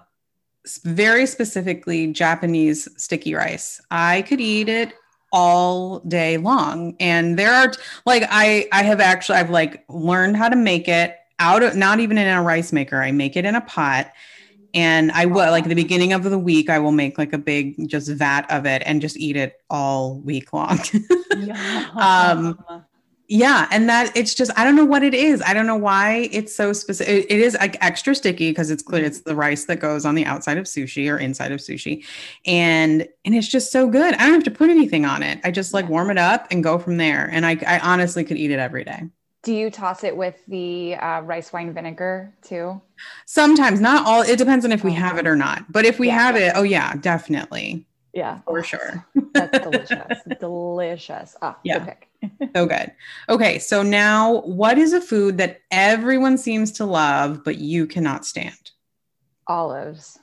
very 0.83 1.25
specifically 1.25 2.07
Japanese 2.07 2.87
sticky 3.01 3.35
rice. 3.35 3.79
I 3.91 4.23
could 4.23 4.41
eat 4.41 4.69
it 4.69 4.93
all 5.31 5.99
day 5.99 6.37
long. 6.37 6.95
And 6.99 7.37
there 7.37 7.53
are 7.53 7.71
like 8.05 8.23
I 8.29 8.67
I 8.71 8.83
have 8.83 8.99
actually 8.99 9.37
I've 9.37 9.49
like 9.49 9.83
learned 9.89 10.37
how 10.37 10.49
to 10.49 10.55
make 10.55 10.87
it 10.87 11.17
out 11.39 11.61
of 11.61 11.75
not 11.75 11.99
even 11.99 12.17
in 12.17 12.27
a 12.27 12.41
rice 12.41 12.71
maker. 12.71 13.01
I 13.01 13.11
make 13.11 13.35
it 13.35 13.45
in 13.45 13.55
a 13.55 13.61
pot. 13.61 14.11
And 14.73 15.11
I 15.11 15.25
will 15.25 15.51
like 15.51 15.65
the 15.69 15.75
beginning 15.75 16.11
of 16.13 16.23
the 16.23 16.37
week, 16.37 16.69
I 16.69 16.79
will 16.79 16.91
make 16.91 17.17
like 17.17 17.31
a 17.31 17.37
big 17.37 17.87
just 17.87 18.09
vat 18.09 18.45
of 18.49 18.65
it 18.65 18.81
and 18.85 19.01
just 19.01 19.17
eat 19.17 19.37
it 19.37 19.55
all 19.69 20.19
week 20.19 20.51
long. 20.53 20.79
Um, 21.95 22.57
Yeah, 23.27 23.67
and 23.71 23.89
that 23.89 24.15
it's 24.15 24.35
just 24.35 24.51
I 24.55 24.63
don't 24.63 24.75
know 24.75 24.85
what 24.85 25.01
it 25.03 25.15
is. 25.15 25.41
I 25.41 25.53
don't 25.55 25.65
know 25.65 25.75
why 25.75 26.29
it's 26.31 26.55
so 26.55 26.73
specific. 26.73 27.25
It, 27.29 27.39
is 27.39 27.55
like 27.55 27.75
extra 27.83 28.13
sticky 28.13 28.51
because 28.51 28.69
it's 28.69 28.83
clear 28.83 29.03
it's 29.03 29.21
the 29.21 29.35
rice 29.35 29.65
that 29.65 29.79
goes 29.79 30.05
on 30.05 30.13
the 30.13 30.25
outside 30.25 30.59
of 30.59 30.65
sushi 30.65 31.11
or 31.11 31.17
inside 31.17 31.51
of 31.51 31.59
sushi, 31.59 32.05
and 32.45 33.07
and 33.25 33.33
it's 33.35 33.47
just 33.47 33.71
so 33.71 33.87
good. 33.89 34.13
I 34.15 34.25
don't 34.25 34.33
have 34.35 34.43
to 34.43 34.51
put 34.51 34.69
anything 34.69 35.05
on 35.05 35.23
it. 35.23 35.39
I 35.43 35.49
just 35.49 35.73
like 35.73 35.89
warm 35.89 36.11
it 36.11 36.19
up 36.19 36.47
and 36.51 36.63
go 36.63 36.77
from 36.77 36.97
there. 36.97 37.27
And 37.31 37.47
I 37.47 37.57
I 37.65 37.79
honestly 37.79 38.23
could 38.23 38.37
eat 38.37 38.51
it 38.51 38.59
every 38.59 38.83
day. 38.83 39.09
Do 39.43 39.53
you 39.53 39.69
toss 39.69 40.03
it 40.03 40.17
with 40.17 40.43
the 40.47 40.95
uh, 40.95 41.21
rice 41.21 41.53
wine 41.53 41.73
vinegar 41.73 42.35
too? 42.41 42.81
Sometimes, 43.25 43.79
not 43.81 44.05
all. 44.05 44.21
It 44.21 44.37
depends 44.37 44.65
on 44.65 44.71
if 44.71 44.83
we 44.83 44.91
Oh. 44.91 44.95
have 44.95 45.17
it 45.17 45.27
or 45.27 45.35
not. 45.35 45.71
But 45.71 45.85
if 45.85 45.99
we 45.99 46.07
Yeah, 46.07 46.15
have 46.15 46.35
yeah. 46.35 46.47
it, 46.49 46.53
oh 46.55 46.63
yeah, 46.63 46.95
definitely 46.95 47.85
Yeah, 48.13 48.39
for 48.47 48.63
sure. 48.63 49.05
That's 49.35 49.59
delicious. 49.59 50.25
delicious. 50.39 51.35
Ah, 51.41 51.59
Yeah. 51.63 51.93
So 52.55 52.65
good. 52.65 52.91
Okay, 53.29 53.59
so 53.59 53.83
now 53.83 54.41
what 54.41 54.77
is 54.77 54.93
a 54.93 55.01
food 55.01 55.37
that 55.37 55.61
everyone 55.71 56.37
seems 56.37 56.71
to 56.73 56.85
love 56.85 57.43
but 57.43 57.57
you 57.57 57.85
cannot 57.87 58.25
stand? 58.25 58.71
Olives. 59.47 60.19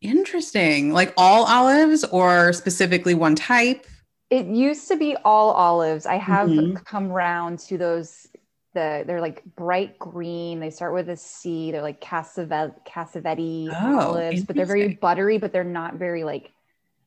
Interesting. 0.00 0.92
Like 0.92 1.12
all 1.16 1.44
olives 1.44 2.04
or 2.04 2.52
specifically 2.52 3.14
one 3.14 3.34
type? 3.34 3.86
It 4.30 4.46
used 4.46 4.88
to 4.88 4.96
be 4.96 5.14
all 5.24 5.50
olives. 5.50 6.06
I 6.06 6.16
have 6.16 6.48
Mhm. 6.48 6.84
come 6.84 7.08
round 7.08 7.58
to 7.60 7.78
those. 7.78 8.26
The 8.74 9.04
they're 9.06 9.20
like 9.20 9.44
bright 9.54 9.98
green. 9.98 10.58
They 10.58 10.70
start 10.70 10.94
with 10.94 11.10
a 11.10 11.16
C. 11.16 11.70
They're 11.70 11.82
like 11.82 12.00
cassavet, 12.00 12.86
cassavetti 12.86 13.68
Oh, 13.70 13.98
olives, 14.00 14.44
but 14.44 14.56
they're 14.56 14.64
very 14.64 14.94
buttery. 14.94 15.36
But 15.38 15.52
they're 15.52 15.62
not 15.64 15.94
very 15.96 16.24
like. 16.24 16.50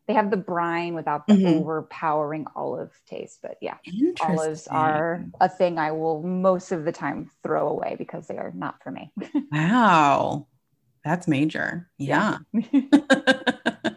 They 0.08 0.14
have 0.14 0.30
the 0.30 0.38
brine 0.38 0.94
without 0.94 1.28
the 1.28 1.34
Mhm. 1.34 1.60
overpowering 1.62 2.46
olive 2.56 2.94
taste. 3.08 3.40
But 3.42 3.58
yeah, 3.62 3.78
olives 4.22 4.68
are 4.68 5.26
a 5.42 5.50
thing 5.50 5.80
I 5.80 5.92
will 5.92 6.22
most 6.22 6.72
of 6.72 6.86
the 6.86 6.92
time 6.92 7.32
throw 7.44 7.68
away 7.70 7.96
because 7.98 8.28
they 8.28 8.38
are 8.38 8.52
not 8.54 8.82
for 8.84 8.92
me. 8.92 9.12
Wow. 9.52 10.48
That's 11.04 11.28
major. 11.28 11.90
Yeah. 11.98 12.38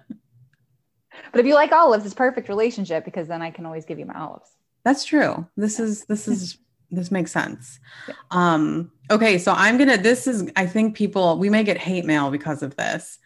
But 1.32 1.40
if 1.40 1.46
you 1.46 1.54
like 1.54 1.72
olives, 1.72 2.04
it's 2.04 2.14
perfect 2.14 2.48
relationship 2.48 3.04
because 3.04 3.28
then 3.28 3.42
I 3.42 3.50
can 3.50 3.66
always 3.66 3.84
give 3.84 3.98
you 3.98 4.06
my 4.06 4.18
olives. 4.18 4.50
That's 4.84 5.04
true. 5.04 5.46
This 5.56 5.78
is 5.80 6.04
this 6.06 6.26
is 6.28 6.58
this 6.90 7.10
makes 7.10 7.32
sense. 7.32 7.78
Yeah. 8.06 8.14
Um, 8.30 8.92
okay, 9.10 9.36
so 9.38 9.52
I'm 9.52 9.76
gonna. 9.76 9.98
This 9.98 10.26
is. 10.26 10.50
I 10.56 10.66
think 10.66 10.96
people 10.96 11.38
we 11.38 11.50
may 11.50 11.64
get 11.64 11.76
hate 11.76 12.04
mail 12.04 12.30
because 12.30 12.62
of 12.62 12.76
this. 12.76 13.18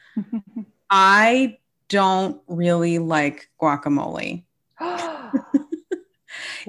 I 0.91 1.59
don't 1.93 2.41
really 2.49 2.99
like 2.99 3.49
guacamole. 3.61 4.43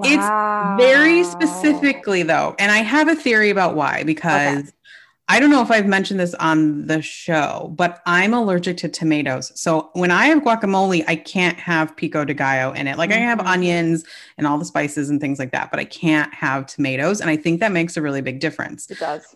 It's 0.03 0.29
very 0.61 1.23
specifically 1.23 2.23
though, 2.23 2.55
and 2.59 2.71
I 2.71 2.79
have 2.79 3.07
a 3.07 3.15
theory 3.15 3.49
about 3.49 3.75
why 3.75 4.03
because 4.03 4.73
I 5.29 5.39
don't 5.39 5.49
know 5.49 5.61
if 5.61 5.71
I've 5.71 5.85
mentioned 5.87 6.19
this 6.19 6.33
on 6.35 6.85
the 6.87 7.01
show, 7.01 7.73
but 7.77 8.01
I'm 8.05 8.33
allergic 8.33 8.75
to 8.77 8.89
tomatoes. 8.89 9.57
So 9.59 9.89
when 9.93 10.11
I 10.11 10.25
have 10.25 10.43
guacamole, 10.43 11.03
I 11.07 11.15
can't 11.15 11.57
have 11.57 11.95
pico 11.95 12.25
de 12.25 12.33
gallo 12.33 12.73
in 12.73 12.87
it. 12.87 12.97
Like 12.97 13.11
I 13.11 13.15
have 13.15 13.39
Mhm. 13.39 13.47
onions 13.47 14.03
and 14.37 14.45
all 14.45 14.57
the 14.57 14.65
spices 14.65 15.09
and 15.09 15.21
things 15.21 15.39
like 15.39 15.51
that, 15.53 15.71
but 15.71 15.79
I 15.79 15.85
can't 15.85 16.33
have 16.33 16.65
tomatoes, 16.65 17.21
and 17.21 17.29
I 17.29 17.37
think 17.37 17.61
that 17.61 17.71
makes 17.71 17.95
a 17.95 18.01
really 18.01 18.21
big 18.21 18.39
difference. 18.41 18.89
It 18.91 18.99
does. 18.99 19.35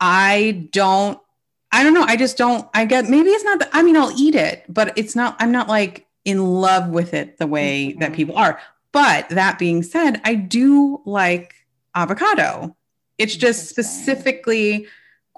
I 0.00 0.68
don't 0.72 1.18
I 1.72 1.82
don't 1.82 1.94
know. 1.94 2.04
I 2.04 2.16
just 2.16 2.36
don't 2.38 2.66
I 2.74 2.84
get 2.86 3.08
maybe 3.08 3.30
it's 3.30 3.44
not 3.44 3.58
that 3.60 3.70
I 3.72 3.82
mean 3.82 3.96
I'll 3.96 4.12
eat 4.18 4.34
it, 4.34 4.64
but 4.68 4.96
it's 4.96 5.14
not 5.14 5.36
I'm 5.38 5.52
not 5.52 5.68
like 5.68 6.06
in 6.24 6.44
love 6.44 6.88
with 6.88 7.14
it 7.14 7.38
the 7.38 7.46
way 7.46 7.92
that 8.00 8.12
Mhm. 8.12 8.16
people 8.16 8.36
are. 8.36 8.58
But 8.92 9.28
that 9.30 9.58
being 9.58 9.82
said, 9.82 10.20
I 10.24 10.34
do 10.34 11.00
like 11.04 11.54
avocado. 11.94 12.74
It's 13.18 13.36
just 13.36 13.68
specifically 13.68 14.86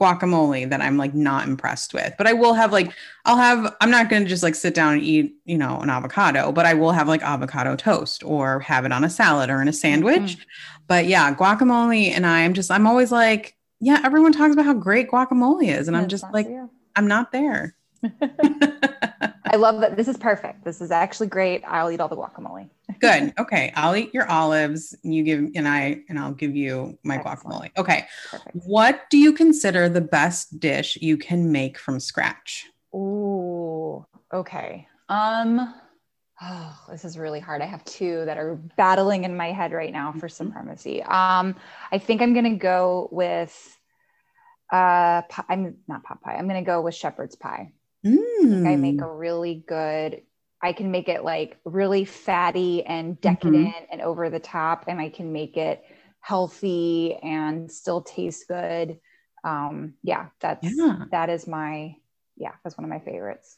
guacamole 0.01 0.71
that 0.71 0.81
I'm 0.81 0.97
like 0.97 1.15
not 1.15 1.47
impressed 1.47 1.93
with. 1.93 2.15
But 2.17 2.27
I 2.27 2.33
will 2.33 2.55
have 2.55 2.73
like 2.73 2.93
I'll 3.27 3.37
have 3.37 3.75
I'm 3.81 3.91
not 3.91 4.09
going 4.09 4.23
to 4.23 4.29
just 4.29 4.43
like 4.43 4.55
sit 4.55 4.75
down 4.75 4.95
and 4.95 5.03
eat, 5.03 5.35
you 5.45 5.59
know, 5.59 5.79
an 5.81 5.91
avocado, 5.91 6.53
but 6.53 6.65
I 6.65 6.75
will 6.75 6.93
have 6.93 7.09
like 7.09 7.23
avocado 7.23 7.77
toast 7.77 8.23
or 8.25 8.61
have 8.61 8.85
it 8.85 8.93
on 8.93 9.05
a 9.05 9.11
salad 9.11 9.51
or 9.51 9.61
in 9.61 9.69
a 9.69 9.73
sandwich. 9.73 10.39
But 10.87 11.07
yeah, 11.07 11.35
guacamole 11.35 12.11
and 12.11 12.25
I 12.27 12.41
am 12.41 12.55
just 12.55 12.71
I'm 12.71 12.87
always 12.87 13.13
like, 13.13 13.57
yeah, 13.81 14.01
everyone 14.05 14.33
talks 14.33 14.53
about 14.53 14.67
how 14.67 14.75
great 14.75 15.11
guacamole 15.11 15.69
is 15.69 15.89
and 15.89 15.97
I'm 15.97 16.09
just 16.09 16.25
like 16.33 16.47
you. 16.47 16.71
I'm 16.97 17.07
not 17.07 17.33
there. 17.33 17.75
I 19.53 19.57
love 19.57 19.81
that. 19.81 19.97
This 19.97 20.07
is 20.07 20.17
perfect. 20.17 20.65
This 20.65 20.81
is 20.81 20.91
actually 20.91 21.27
great. 21.27 21.63
I'll 21.67 21.91
eat 21.91 22.01
all 22.01 22.09
the 22.09 22.17
guacamole. 22.17 22.71
Good. 23.01 23.35
Okay, 23.41 23.73
I'll 23.75 23.97
eat 23.97 24.13
your 24.13 24.29
olives. 24.31 24.95
You 25.03 25.23
give 25.23 25.49
and 25.55 25.67
I 25.67 26.03
and 26.09 26.19
I'll 26.19 26.33
give 26.33 26.55
you 26.55 26.99
my 27.03 27.17
Excellent. 27.17 27.43
guacamole. 27.43 27.71
Okay. 27.79 28.07
Perfect. 28.31 28.57
What 28.67 29.09
do 29.11 29.19
you 29.19 29.33
consider 29.33 29.89
the 29.89 30.01
best 30.01 30.61
dish 30.61 30.99
you 31.01 31.17
can 31.17 31.51
make 31.51 31.79
from 31.79 31.99
scratch? 31.99 32.67
Ooh, 32.95 34.05
okay. 34.33 34.87
Um, 35.09 35.75
oh, 36.43 36.77
this 36.91 37.05
is 37.05 37.19
really 37.19 37.41
hard. 37.41 37.63
I 37.63 37.67
have 37.67 37.85
two 37.85 38.25
that 38.25 38.39
are 38.39 38.57
battling 38.77 39.25
in 39.25 39.37
my 39.37 39.53
head 39.53 39.73
right 39.73 39.93
now 39.93 40.13
for 40.13 40.27
Mhm. 40.27 40.33
supremacy. 40.33 41.03
Um, 41.03 41.57
I 41.93 41.99
think 41.99 42.23
I'm 42.23 42.35
gonna 42.35 42.57
go 42.57 43.09
with 43.13 43.77
uh 44.73 45.23
I'm 45.49 45.79
not 45.89 46.05
pot 46.05 46.23
pie. 46.23 46.37
I'm 46.37 46.47
gonna 46.47 46.63
go 46.63 46.81
with 46.81 46.95
shepherd's 46.95 47.37
pie. 47.37 47.73
I 48.05 48.09
Mm. 48.09 48.79
make 48.81 49.01
a 49.01 49.13
really 49.13 49.65
good 49.67 50.23
I 50.63 50.73
can 50.75 50.91
make 50.91 51.09
it 51.09 51.25
like 51.25 51.59
really 51.65 52.05
fatty 52.05 52.85
and 52.85 53.19
decadent 53.21 53.75
and 53.91 54.03
over 54.03 54.29
the 54.29 54.39
top 54.41 54.85
and 54.89 55.01
I 55.01 55.09
can 55.09 55.33
make 55.33 55.57
it 55.57 55.83
healthy 56.21 57.15
and 57.23 57.71
still 57.71 58.03
taste 58.03 58.47
good. 58.49 59.01
Um 59.45 59.95
yeah, 60.03 60.29
that's 60.41 60.69
Yeah. 60.77 61.05
that 61.11 61.31
is 61.31 61.47
my 61.47 61.97
yeah, 62.37 62.53
that's 62.63 62.77
one 62.79 62.85
of 62.85 62.91
my 62.91 63.01
favorites. 63.01 63.57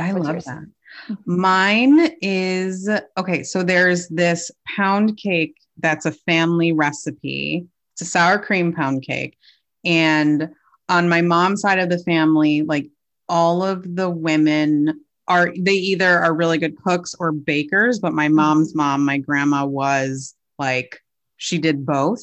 I 0.00 0.12
what's 0.12 0.24
love 0.24 0.34
yours? 0.36 0.44
that. 0.44 0.64
Mm-hmm. 1.08 1.40
Mine 1.40 2.10
is 2.20 2.88
okay. 3.16 3.42
So 3.42 3.62
there's 3.62 4.08
this 4.08 4.50
pound 4.76 5.16
cake 5.16 5.56
that's 5.78 6.06
a 6.06 6.12
family 6.12 6.72
recipe. 6.72 7.66
It's 7.94 8.02
a 8.02 8.04
sour 8.04 8.38
cream 8.38 8.72
pound 8.72 9.02
cake. 9.02 9.36
And 9.84 10.50
on 10.88 11.08
my 11.08 11.20
mom's 11.20 11.60
side 11.60 11.78
of 11.78 11.88
the 11.88 11.98
family, 11.98 12.62
like 12.62 12.88
all 13.28 13.62
of 13.62 13.96
the 13.96 14.10
women 14.10 15.04
are, 15.28 15.52
they 15.56 15.74
either 15.74 16.18
are 16.18 16.34
really 16.34 16.58
good 16.58 16.76
cooks 16.82 17.14
or 17.18 17.32
bakers. 17.32 17.98
But 17.98 18.12
my 18.12 18.26
mm-hmm. 18.26 18.36
mom's 18.36 18.74
mom, 18.74 19.04
my 19.04 19.18
grandma, 19.18 19.64
was 19.64 20.34
like, 20.58 21.00
she 21.36 21.58
did 21.58 21.86
both. 21.86 22.22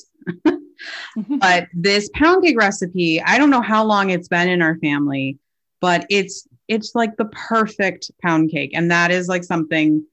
Mm-hmm. 1.18 1.38
but 1.38 1.68
this 1.74 2.10
pound 2.14 2.44
cake 2.44 2.58
recipe, 2.58 3.20
I 3.22 3.40
don't 3.40 3.50
know 3.50 3.62
how 3.62 3.84
long 3.84 4.12
it's 4.12 4.28
been 4.28 4.48
in 4.48 4.62
our 4.62 4.78
family, 4.78 5.40
but 5.82 6.06
it's 6.10 6.47
it's 6.68 6.96
like 6.96 7.16
the 7.18 7.26
perfect 7.26 8.12
pound 8.22 8.52
cake. 8.52 8.72
And 8.74 8.92
that 8.92 9.12
is 9.12 9.28
like 9.28 9.44
something 9.44 10.06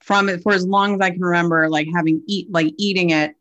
from 0.00 0.28
it 0.28 0.42
for 0.42 0.52
as 0.52 0.66
long 0.66 0.94
as 0.94 1.00
I 1.00 1.10
can 1.10 1.22
remember, 1.22 1.68
like 1.68 1.88
having 1.94 2.22
eat 2.26 2.50
like 2.50 2.72
eating 2.76 3.10
it, 3.10 3.34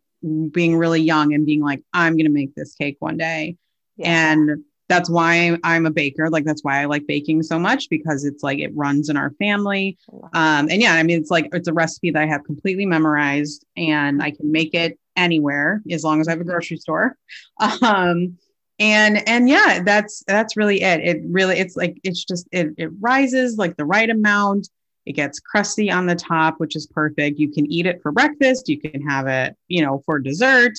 being 0.52 0.78
really 0.78 1.02
young 1.02 1.34
and 1.34 1.46
being 1.46 1.62
like, 1.62 1.84
I'm 1.94 2.18
gonna 2.18 2.30
make 2.30 2.56
this 2.56 2.76
cake 2.76 2.98
one 3.00 3.18
day. 3.18 3.58
Yeah. 3.98 4.32
And 4.32 4.64
that's 4.88 5.10
why 5.10 5.58
I'm 5.64 5.86
a 5.86 5.92
baker. 5.92 6.30
Like 6.30 6.44
that's 6.44 6.64
why 6.64 6.82
I 6.82 6.86
like 6.86 7.08
baking 7.08 7.44
so 7.44 7.58
much 7.58 7.90
because 7.90 8.26
it's 8.26 8.44
like 8.44 8.60
it 8.60 8.76
runs 8.76 9.08
in 9.08 9.16
our 9.16 9.32
family. 9.32 9.98
Um, 10.34 10.70
and 10.70 10.82
yeah, 10.82 10.96
I 10.96 11.04
mean, 11.04 11.18
it's 11.18 11.32
like 11.32 11.48
it's 11.54 11.70
a 11.70 11.74
recipe 11.74 12.12
that 12.12 12.22
I 12.22 12.26
have 12.26 12.44
completely 12.44 12.86
memorized 12.86 13.66
and 13.78 14.22
I 14.22 14.32
can 14.32 14.52
make 14.52 14.74
it 14.74 15.00
anywhere 15.16 15.82
as 15.90 16.04
long 16.04 16.20
as 16.20 16.28
I 16.28 16.32
have 16.32 16.42
a 16.42 16.46
grocery 16.46 16.78
store. 16.78 17.18
Um, 17.82 18.38
and 18.82 19.28
and 19.30 19.48
yeah, 19.48 19.82
that's 19.84 20.24
that's 20.26 20.58
really 20.58 20.82
it. 20.82 21.02
It 21.02 21.22
really 21.30 21.60
it's 21.60 21.76
like 21.76 22.00
it's 22.04 22.24
just 22.26 22.48
it 22.52 22.70
it 22.78 22.90
rises 23.00 23.58
like 23.58 23.78
the 23.78 23.86
right 23.86 24.10
amount. 24.10 24.70
It 25.06 25.14
gets 25.14 25.40
crusty 25.40 25.92
on 25.92 26.08
the 26.08 26.16
top, 26.16 26.56
which 26.60 26.76
is 26.76 26.88
perfect. 26.88 27.38
You 27.40 27.52
can 27.52 27.72
eat 27.72 27.86
it 27.86 28.02
for 28.02 28.12
breakfast. 28.12 28.68
You 28.70 28.80
can 28.80 29.02
have 29.08 29.28
it, 29.28 29.56
you 29.68 29.84
know, 29.84 30.02
for 30.06 30.20
dessert. 30.20 30.74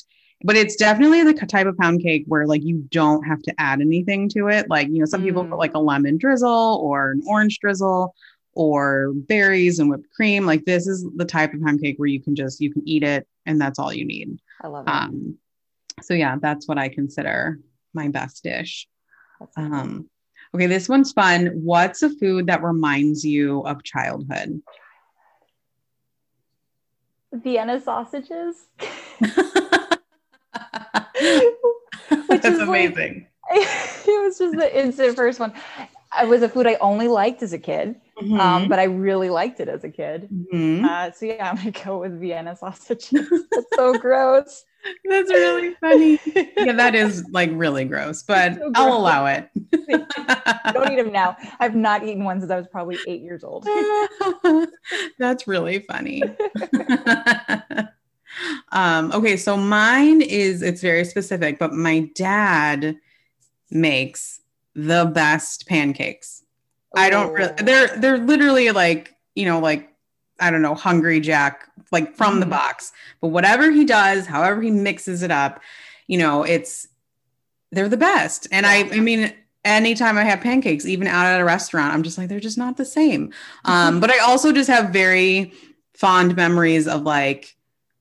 But 0.45 0.57
it's 0.57 0.75
definitely 0.75 1.23
the 1.23 1.35
type 1.35 1.69
of 1.69 1.79
pound 1.79 2.03
cake 2.03 2.25
where 2.27 2.45
like 2.47 2.65
you 2.65 2.85
don't 2.91 3.23
have 3.23 3.41
to 3.43 3.55
add 3.61 3.81
anything 3.81 4.29
to 4.31 4.49
it. 4.49 4.69
Like 4.69 4.89
you 4.89 4.99
know, 4.99 5.05
some 5.05 5.23
people 5.23 5.45
Mm. 5.45 5.51
put 5.51 5.59
like 5.59 5.75
a 5.75 5.79
lemon 5.79 6.19
drizzle 6.19 6.81
or 6.83 7.13
an 7.13 7.23
orange 7.29 7.61
drizzle 7.61 8.15
or 8.55 9.13
berries 9.15 9.79
and 9.79 9.89
whipped 9.89 10.11
cream. 10.11 10.45
Like 10.45 10.65
this 10.65 10.89
is 10.89 11.07
the 11.17 11.25
type 11.25 11.55
of 11.55 11.63
pound 11.63 11.81
cake 11.81 11.95
where 11.99 12.09
you 12.09 12.21
can 12.21 12.35
just 12.35 12.61
you 12.61 12.73
can 12.73 12.83
eat 12.85 13.05
it 13.05 13.29
and 13.47 13.61
that's 13.61 13.79
all 13.79 13.93
you 13.93 14.05
need. 14.05 14.41
I 14.61 14.67
love 14.67 14.89
it. 14.89 14.91
Um, 14.91 15.37
so 16.01 16.15
yeah, 16.15 16.37
that's 16.41 16.67
what 16.67 16.79
I 16.79 16.89
consider 16.89 17.61
my 17.95 18.09
best 18.09 18.43
dish. 18.43 18.89
Um, 19.57 20.09
okay, 20.55 20.67
this 20.67 20.89
one's 20.89 21.13
fun. 21.13 21.47
What's 21.55 22.03
a 22.03 22.11
food 22.11 22.47
that 22.47 22.63
reminds 22.63 23.25
you 23.25 23.61
of 23.63 23.83
childhood? 23.83 24.63
Vienna 27.33 27.81
sausages. 27.81 28.67
That's 32.29 32.45
is 32.45 32.59
like- 32.59 32.69
amazing. 32.69 33.27
it 33.51 34.23
was 34.25 34.39
just 34.39 34.57
the 34.57 34.79
instant 34.81 35.17
first 35.17 35.41
one. 35.41 35.53
It 36.21 36.29
was 36.29 36.43
a 36.43 36.49
food 36.49 36.67
I 36.67 36.75
only 36.77 37.09
liked 37.09 37.43
as 37.43 37.53
a 37.53 37.59
kid, 37.59 38.01
um, 38.19 38.29
Mhm. 38.31 38.69
but 38.69 38.79
I 38.79 38.85
really 38.85 39.31
liked 39.31 39.61
it 39.61 39.69
as 39.69 39.83
a 39.85 39.89
kid. 39.91 40.29
Mhm. 40.53 40.85
Uh, 40.85 41.11
so 41.11 41.27
yeah, 41.27 41.51
I'm 41.51 41.57
gonna 41.57 41.71
go 41.73 41.99
with 41.99 42.21
Vienna 42.21 42.55
sausages. 42.63 43.29
That's 43.51 43.67
so 43.75 43.99
gross. 43.99 44.65
That's 45.09 45.31
really 45.31 45.75
funny. 45.81 46.19
Yeah, 46.57 46.73
that 46.75 46.95
is 46.95 47.29
like 47.31 47.51
really 47.53 47.85
gross, 47.85 48.23
but 48.23 48.55
So 48.55 48.71
I'll 48.77 48.97
allow 48.97 49.27
it. 49.27 49.51
Don't 50.73 50.93
eat 50.93 50.97
them 50.97 51.11
now. 51.11 51.37
I've 51.59 51.75
not 51.75 52.05
eaten 52.05 52.25
one 52.25 52.39
since 52.39 52.53
I 52.53 52.57
was 52.57 52.69
probably 52.69 52.99
eight 53.09 53.21
years 53.21 53.43
old. 53.43 53.67
That's 55.19 55.49
really 55.49 55.81
funny. 55.81 56.23
um, 58.71 59.11
okay, 59.13 59.37
so 59.37 59.57
mine 59.57 60.23
is 60.23 60.63
it's 60.63 60.81
very 60.81 61.05
specific, 61.05 61.59
but 61.59 61.73
my 61.73 62.09
dad 62.15 62.97
makes 63.71 64.41
the 64.75 65.11
best 65.13 65.67
pancakes. 65.67 66.45
I 66.95 67.11
don't 67.11 67.33
really 67.33 67.55
they're 67.59 67.89
they're 67.97 68.19
literally 68.19 68.71
like, 68.71 69.17
you 69.35 69.47
know, 69.47 69.59
like 69.59 69.92
I 70.41 70.51
don't 70.51 70.63
know, 70.63 70.75
hungry 70.75 71.21
jack, 71.21 71.69
like 71.91 72.17
from 72.17 72.41
the 72.41 72.47
Mhm. 72.47 72.51
box. 72.51 72.93
But 73.21 73.29
whatever 73.29 73.71
he 73.71 73.85
does, 73.85 74.27
however 74.27 74.61
he 74.63 74.71
mixes 74.71 75.23
it 75.23 75.31
up, 75.31 75.61
you 76.07 76.19
know, 76.19 76.43
it's 76.43 76.89
they're 77.71 77.89
the 77.89 77.97
best. 77.97 78.47
And 78.53 78.67
I. 78.67 78.81
I 78.93 79.01
mean, 79.01 79.33
anytime 79.65 80.19
I 80.19 80.25
have 80.25 80.41
pancakes, 80.41 80.85
even 80.87 81.07
out 81.07 81.25
at 81.27 81.41
a 81.41 81.45
restaurant, 81.45 81.95
I'm 81.95 82.03
just 82.03 82.19
like, 82.19 82.29
they're 82.29 82.41
just 82.41 82.59
not 82.59 82.77
the 82.77 82.85
same. 82.85 83.33
Um, 83.65 84.01
but 84.01 84.11
I 84.11 84.19
also 84.19 84.53
just 84.53 84.69
have 84.69 84.91
very 84.91 85.53
fond 85.95 86.35
memories 86.37 86.89
of 86.89 87.03
like 87.03 87.57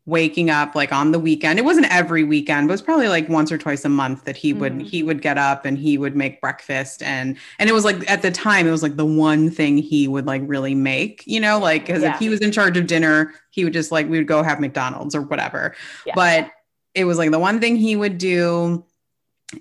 waking 0.08 0.50
up 0.50 0.74
like 0.74 0.92
on 0.92 1.12
the 1.12 1.20
weekend. 1.20 1.60
It 1.60 1.66
wasn't 1.66 1.86
every 1.94 2.24
weekend, 2.24 2.68
but 2.68 2.72
it 2.72 2.74
was 2.74 2.82
probably 2.82 3.08
like 3.08 3.30
once 3.30 3.52
or 3.52 3.58
twice 3.58 3.86
a 3.86 3.90
month 3.90 4.24
that 4.26 4.36
he 4.36 4.52
would 4.52 4.74
Mhm. 4.80 4.82
he 4.90 5.04
would 5.04 5.22
get 5.22 5.38
up 5.38 5.64
and 5.64 5.78
he 5.78 5.98
would 5.98 6.16
make 6.16 6.42
breakfast 6.42 7.04
and 7.04 7.38
and 7.60 7.70
it 7.70 7.74
was 7.74 7.86
like 7.86 8.10
at 8.10 8.24
the 8.24 8.32
time 8.32 8.68
it 8.68 8.72
was 8.72 8.82
like 8.82 8.96
the 8.96 9.06
one 9.06 9.52
thing 9.52 9.78
he 9.78 10.08
would 10.08 10.26
like 10.26 10.42
really 10.46 10.74
make, 10.74 11.24
you 11.28 11.40
know, 11.40 11.60
like 11.60 11.86
because 11.86 12.02
Yeah. 12.02 12.14
if 12.16 12.20
he 12.20 12.30
was 12.30 12.40
in 12.40 12.52
charge 12.52 12.78
of 12.78 12.88
dinner, 12.88 13.32
he 13.52 13.64
would 13.64 13.74
just 13.74 13.92
like 13.92 14.10
we 14.10 14.18
would 14.18 14.28
go 14.28 14.42
have 14.42 14.60
McDonald's 14.60 15.14
or 15.14 15.22
whatever. 15.22 15.76
Yeah. 16.06 16.14
But 16.16 16.50
it 16.96 17.06
was 17.06 17.18
like 17.20 17.30
the 17.32 17.40
one 17.40 17.60
thing 17.60 17.76
he 17.76 17.96
would 17.96 18.18
do 18.18 18.84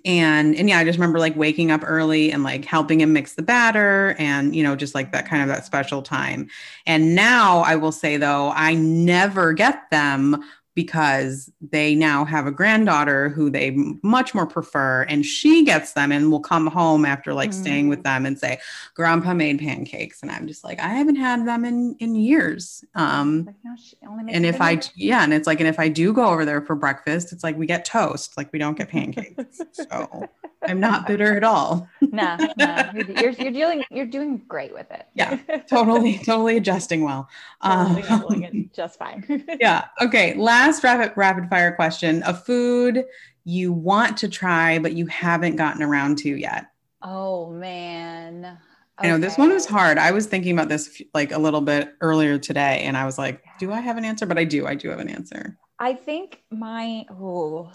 and 0.04 0.54
and 0.56 0.68
yeah 0.68 0.78
i 0.78 0.84
just 0.84 0.98
remember 0.98 1.18
like 1.18 1.34
waking 1.36 1.70
up 1.70 1.82
early 1.84 2.30
and 2.30 2.42
like 2.42 2.64
helping 2.64 3.00
him 3.00 3.12
mix 3.12 3.34
the 3.34 3.42
batter 3.42 4.14
and 4.18 4.54
you 4.54 4.62
know 4.62 4.76
just 4.76 4.94
like 4.94 5.12
that 5.12 5.26
kind 5.26 5.42
of 5.42 5.48
that 5.48 5.64
special 5.64 6.02
time. 6.02 6.48
And 6.86 7.14
now 7.14 7.60
i 7.60 7.76
will 7.76 7.92
say 7.92 8.16
though 8.16 8.52
i 8.54 8.74
never 8.74 9.52
get 9.52 9.90
them 9.90 10.42
because 10.74 11.50
they 11.60 11.94
now 11.94 12.24
have 12.24 12.46
a 12.46 12.50
granddaughter 12.50 13.28
who 13.28 13.50
they 13.50 13.70
much 14.02 14.34
more 14.34 14.46
prefer 14.46 15.02
and 15.02 15.26
she 15.26 15.64
gets 15.64 15.92
them 15.94 16.12
and 16.12 16.30
will 16.30 16.40
come 16.40 16.66
home 16.66 17.04
after 17.04 17.34
like 17.34 17.50
mm. 17.50 17.54
staying 17.54 17.88
with 17.88 18.00
mm. 18.00 18.04
them 18.04 18.26
and 18.26 18.38
say 18.38 18.58
grandpa 18.94 19.34
made 19.34 19.58
pancakes 19.58 20.22
and 20.22 20.30
i'm 20.30 20.46
just 20.46 20.62
like 20.62 20.78
i 20.80 20.88
haven't 20.88 21.16
had 21.16 21.46
them 21.46 21.64
in 21.64 21.96
in 21.98 22.14
years 22.14 22.84
um 22.94 23.44
like, 23.44 23.56
no, 24.02 24.18
and 24.28 24.46
if 24.46 24.60
i 24.60 24.80
yeah 24.94 25.24
and 25.24 25.34
it's 25.34 25.46
like 25.46 25.60
and 25.60 25.68
if 25.68 25.80
i 25.80 25.88
do 25.88 26.12
go 26.12 26.26
over 26.26 26.44
there 26.44 26.62
for 26.62 26.76
breakfast 26.76 27.32
it's 27.32 27.42
like 27.42 27.56
we 27.56 27.66
get 27.66 27.84
toast 27.84 28.36
like 28.36 28.52
we 28.52 28.58
don't 28.58 28.78
get 28.78 28.88
pancakes 28.88 29.60
so 29.72 30.28
i'm 30.68 30.80
not 30.80 31.06
bitter 31.06 31.36
at 31.36 31.44
all 31.44 31.88
no 32.00 32.36
no 32.56 32.90
you're, 33.20 33.30
you're 33.30 33.52
dealing 33.52 33.84
you're 33.90 34.06
doing 34.06 34.38
great 34.48 34.72
with 34.72 34.90
it 34.90 35.06
yeah 35.14 35.38
totally 35.68 36.18
totally 36.24 36.56
adjusting 36.56 37.04
well 37.04 37.28
totally 37.64 38.46
um, 38.46 38.70
just 38.74 38.98
fine 38.98 39.44
yeah 39.60 39.86
okay 40.00 40.34
last 40.34 40.82
rapid 40.84 41.12
rapid 41.16 41.48
fire 41.48 41.72
question: 41.72 42.22
a 42.26 42.34
food 42.34 43.04
you 43.44 43.72
want 43.72 44.16
to 44.18 44.28
try 44.28 44.78
but 44.78 44.92
you 44.92 45.06
haven't 45.06 45.56
gotten 45.56 45.82
around 45.82 46.18
to 46.18 46.28
yet. 46.28 46.66
Oh 47.02 47.50
man. 47.50 48.58
Okay. 48.98 49.08
I 49.08 49.10
know 49.10 49.18
this 49.18 49.38
one 49.38 49.50
was 49.50 49.66
hard. 49.66 49.96
I 49.96 50.10
was 50.10 50.26
thinking 50.26 50.52
about 50.52 50.68
this 50.68 51.00
like 51.14 51.32
a 51.32 51.38
little 51.38 51.62
bit 51.62 51.94
earlier 52.02 52.38
today, 52.38 52.82
and 52.82 52.96
I 52.96 53.06
was 53.06 53.16
like, 53.16 53.42
"Do 53.58 53.72
I 53.72 53.80
have 53.80 53.96
an 53.96 54.04
answer?" 54.04 54.26
But 54.26 54.36
I 54.36 54.44
do. 54.44 54.66
I 54.66 54.74
do 54.74 54.90
have 54.90 54.98
an 54.98 55.08
answer. 55.08 55.56
I 55.78 55.94
think 55.94 56.42
my 56.50 57.06
oh, 57.10 57.72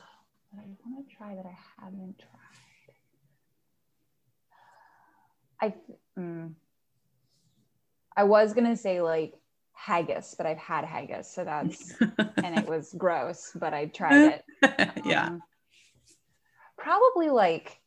I 0.53 0.61
want 0.85 1.09
to 1.09 1.15
try 1.15 1.33
that 1.35 1.45
I 1.45 1.57
haven't 1.83 2.19
tried. 2.19 2.29
I 5.61 5.73
mm, 6.17 6.53
I 8.15 8.23
was 8.23 8.53
gonna 8.53 8.77
say 8.77 9.01
like 9.01 9.33
haggis, 9.73 10.35
but 10.37 10.45
I've 10.45 10.57
had 10.57 10.85
haggis, 10.85 11.29
so 11.29 11.43
that's 11.43 11.93
and 12.01 12.57
it 12.57 12.67
was 12.67 12.93
gross, 12.97 13.51
but 13.55 13.73
I 13.73 13.87
tried 13.87 14.41
it. 14.61 14.91
yeah. 15.05 15.27
Um, 15.27 15.43
probably 16.77 17.29
like 17.29 17.79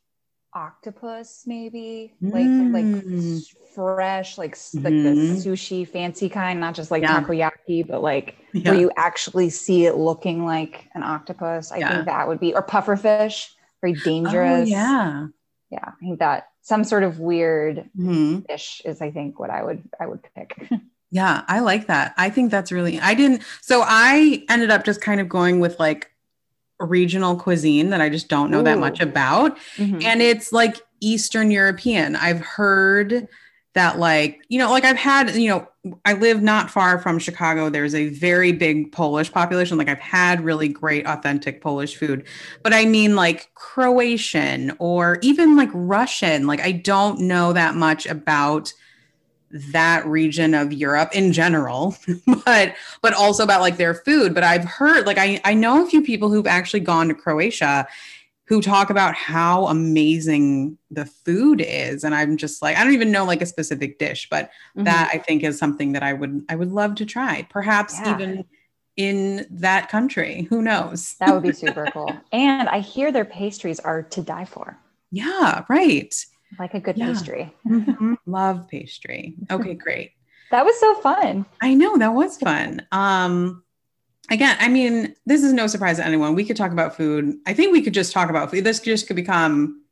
octopus, 0.54 1.44
maybe 1.46 2.14
like 2.20 2.46
mm. 2.46 2.72
like 2.72 3.44
fresh, 3.74 4.38
like 4.38 4.54
mm-hmm. 4.54 4.84
like 4.84 4.94
the 4.94 5.10
mm-hmm. 5.10 5.36
sushi 5.36 5.86
fancy 5.86 6.28
kind, 6.28 6.60
not 6.60 6.74
just 6.74 6.90
like 6.90 7.02
yeah. 7.02 7.20
takoyaki, 7.20 7.86
but 7.86 8.02
like 8.02 8.36
yeah. 8.52 8.70
where 8.70 8.80
you 8.80 8.90
actually 8.96 9.50
see 9.50 9.86
it 9.86 9.96
looking 9.96 10.44
like 10.44 10.88
an 10.94 11.02
octopus. 11.02 11.72
I 11.72 11.78
yeah. 11.78 11.94
think 11.94 12.06
that 12.06 12.28
would 12.28 12.40
be 12.40 12.54
or 12.54 12.62
pufferfish, 12.62 13.50
very 13.80 13.94
dangerous. 13.94 14.68
Oh, 14.68 14.72
yeah. 14.72 15.26
Yeah, 15.70 15.84
I 15.84 16.00
think 16.00 16.18
that 16.20 16.47
some 16.62 16.84
sort 16.84 17.02
of 17.02 17.18
weird 17.18 17.88
mm-hmm. 17.98 18.40
is 18.84 19.00
I 19.00 19.10
think 19.10 19.38
what 19.38 19.50
I 19.50 19.62
would 19.62 19.82
I 19.98 20.06
would 20.06 20.20
pick. 20.34 20.68
Yeah, 21.10 21.42
I 21.48 21.60
like 21.60 21.86
that. 21.86 22.14
I 22.16 22.28
think 22.28 22.50
that's 22.50 22.70
really, 22.70 23.00
I 23.00 23.14
didn't, 23.14 23.42
so 23.62 23.82
I 23.84 24.44
ended 24.48 24.70
up 24.70 24.84
just 24.84 25.00
kind 25.00 25.20
of 25.20 25.28
going 25.28 25.58
with 25.58 25.80
like 25.80 26.10
regional 26.78 27.36
cuisine 27.36 27.90
that 27.90 28.00
I 28.00 28.08
just 28.08 28.28
don't 28.28 28.50
know 28.50 28.60
Ooh. 28.60 28.64
that 28.64 28.78
much 28.78 29.00
about. 29.00 29.56
Mm-hmm. 29.76 30.02
And 30.02 30.20
it's 30.20 30.52
like 30.52 30.76
Eastern 31.00 31.50
European. 31.50 32.14
I've 32.14 32.40
heard 32.40 33.28
that, 33.74 33.98
like, 33.98 34.40
you 34.48 34.58
know, 34.58 34.70
like 34.70 34.84
I've 34.84 34.96
had, 34.96 35.34
you 35.34 35.48
know, 35.48 35.68
I 36.04 36.14
live 36.14 36.42
not 36.42 36.70
far 36.70 36.98
from 36.98 37.18
Chicago. 37.18 37.70
There's 37.70 37.94
a 37.94 38.08
very 38.08 38.52
big 38.52 38.92
Polish 38.92 39.32
population. 39.32 39.78
Like 39.78 39.88
I've 39.88 39.98
had 39.98 40.44
really 40.44 40.68
great, 40.68 41.06
authentic 41.06 41.60
Polish 41.60 41.96
food, 41.96 42.26
but 42.62 42.72
I 42.74 42.84
mean 42.84 43.14
like 43.16 43.52
Croatian 43.54 44.72
or 44.78 45.18
even 45.22 45.56
like 45.56 45.70
Russian. 45.72 46.46
Like 46.46 46.60
I 46.60 46.72
don't 46.72 47.20
know 47.20 47.52
that 47.52 47.74
much 47.74 48.06
about 48.06 48.72
that 49.50 50.06
region 50.06 50.52
of 50.54 50.72
Europe 50.72 51.10
in 51.14 51.32
general, 51.32 51.96
but 52.44 52.74
but 53.00 53.14
also 53.14 53.44
about 53.44 53.60
like 53.60 53.76
their 53.76 53.94
food. 53.94 54.34
But 54.34 54.44
I've 54.44 54.64
heard 54.64 55.06
like 55.06 55.18
I 55.18 55.40
I 55.44 55.54
know 55.54 55.84
a 55.84 55.88
few 55.88 56.02
people 56.02 56.30
who've 56.30 56.46
actually 56.46 56.80
gone 56.80 57.08
to 57.08 57.14
Croatia 57.14 57.86
who 58.48 58.62
talk 58.62 58.90
about 58.90 59.14
how 59.14 59.66
amazing 59.66 60.78
the 60.90 61.04
food 61.04 61.60
is 61.60 62.04
and 62.04 62.14
i'm 62.14 62.36
just 62.36 62.62
like 62.62 62.76
i 62.76 62.84
don't 62.84 62.94
even 62.94 63.12
know 63.12 63.24
like 63.24 63.42
a 63.42 63.46
specific 63.46 63.98
dish 63.98 64.28
but 64.30 64.46
mm-hmm. 64.46 64.84
that 64.84 65.10
i 65.12 65.18
think 65.18 65.42
is 65.42 65.58
something 65.58 65.92
that 65.92 66.02
i 66.02 66.12
would 66.12 66.44
i 66.48 66.56
would 66.56 66.72
love 66.72 66.94
to 66.94 67.06
try 67.06 67.46
perhaps 67.50 67.94
yeah. 68.00 68.14
even 68.14 68.44
in 68.96 69.46
that 69.50 69.88
country 69.88 70.46
who 70.50 70.62
knows 70.62 71.14
that 71.20 71.32
would 71.32 71.42
be 71.42 71.52
super 71.52 71.86
cool 71.92 72.12
and 72.32 72.68
i 72.68 72.80
hear 72.80 73.12
their 73.12 73.24
pastries 73.24 73.78
are 73.80 74.02
to 74.02 74.22
die 74.22 74.44
for 74.44 74.76
yeah 75.10 75.64
right 75.68 76.26
like 76.58 76.74
a 76.74 76.80
good 76.80 76.96
yeah. 76.96 77.12
pastry. 77.12 77.52
mm-hmm. 77.66 78.14
Love 78.26 78.68
pastry. 78.68 79.34
Okay, 79.50 79.74
great. 79.74 80.12
that 80.50 80.64
was 80.64 80.78
so 80.80 80.94
fun. 80.96 81.44
I 81.60 81.74
know 81.74 81.98
that 81.98 82.14
was 82.14 82.38
fun. 82.38 82.86
Um 82.92 83.62
again, 84.30 84.56
I 84.60 84.68
mean, 84.68 85.14
this 85.26 85.42
is 85.42 85.52
no 85.52 85.66
surprise 85.66 85.96
to 85.96 86.06
anyone. 86.06 86.34
We 86.34 86.44
could 86.44 86.56
talk 86.56 86.72
about 86.72 86.96
food. 86.96 87.36
I 87.46 87.54
think 87.54 87.72
we 87.72 87.82
could 87.82 87.94
just 87.94 88.12
talk 88.12 88.30
about 88.30 88.50
food. 88.50 88.64
This 88.64 88.80
just 88.80 89.06
could 89.06 89.16
become 89.16 89.82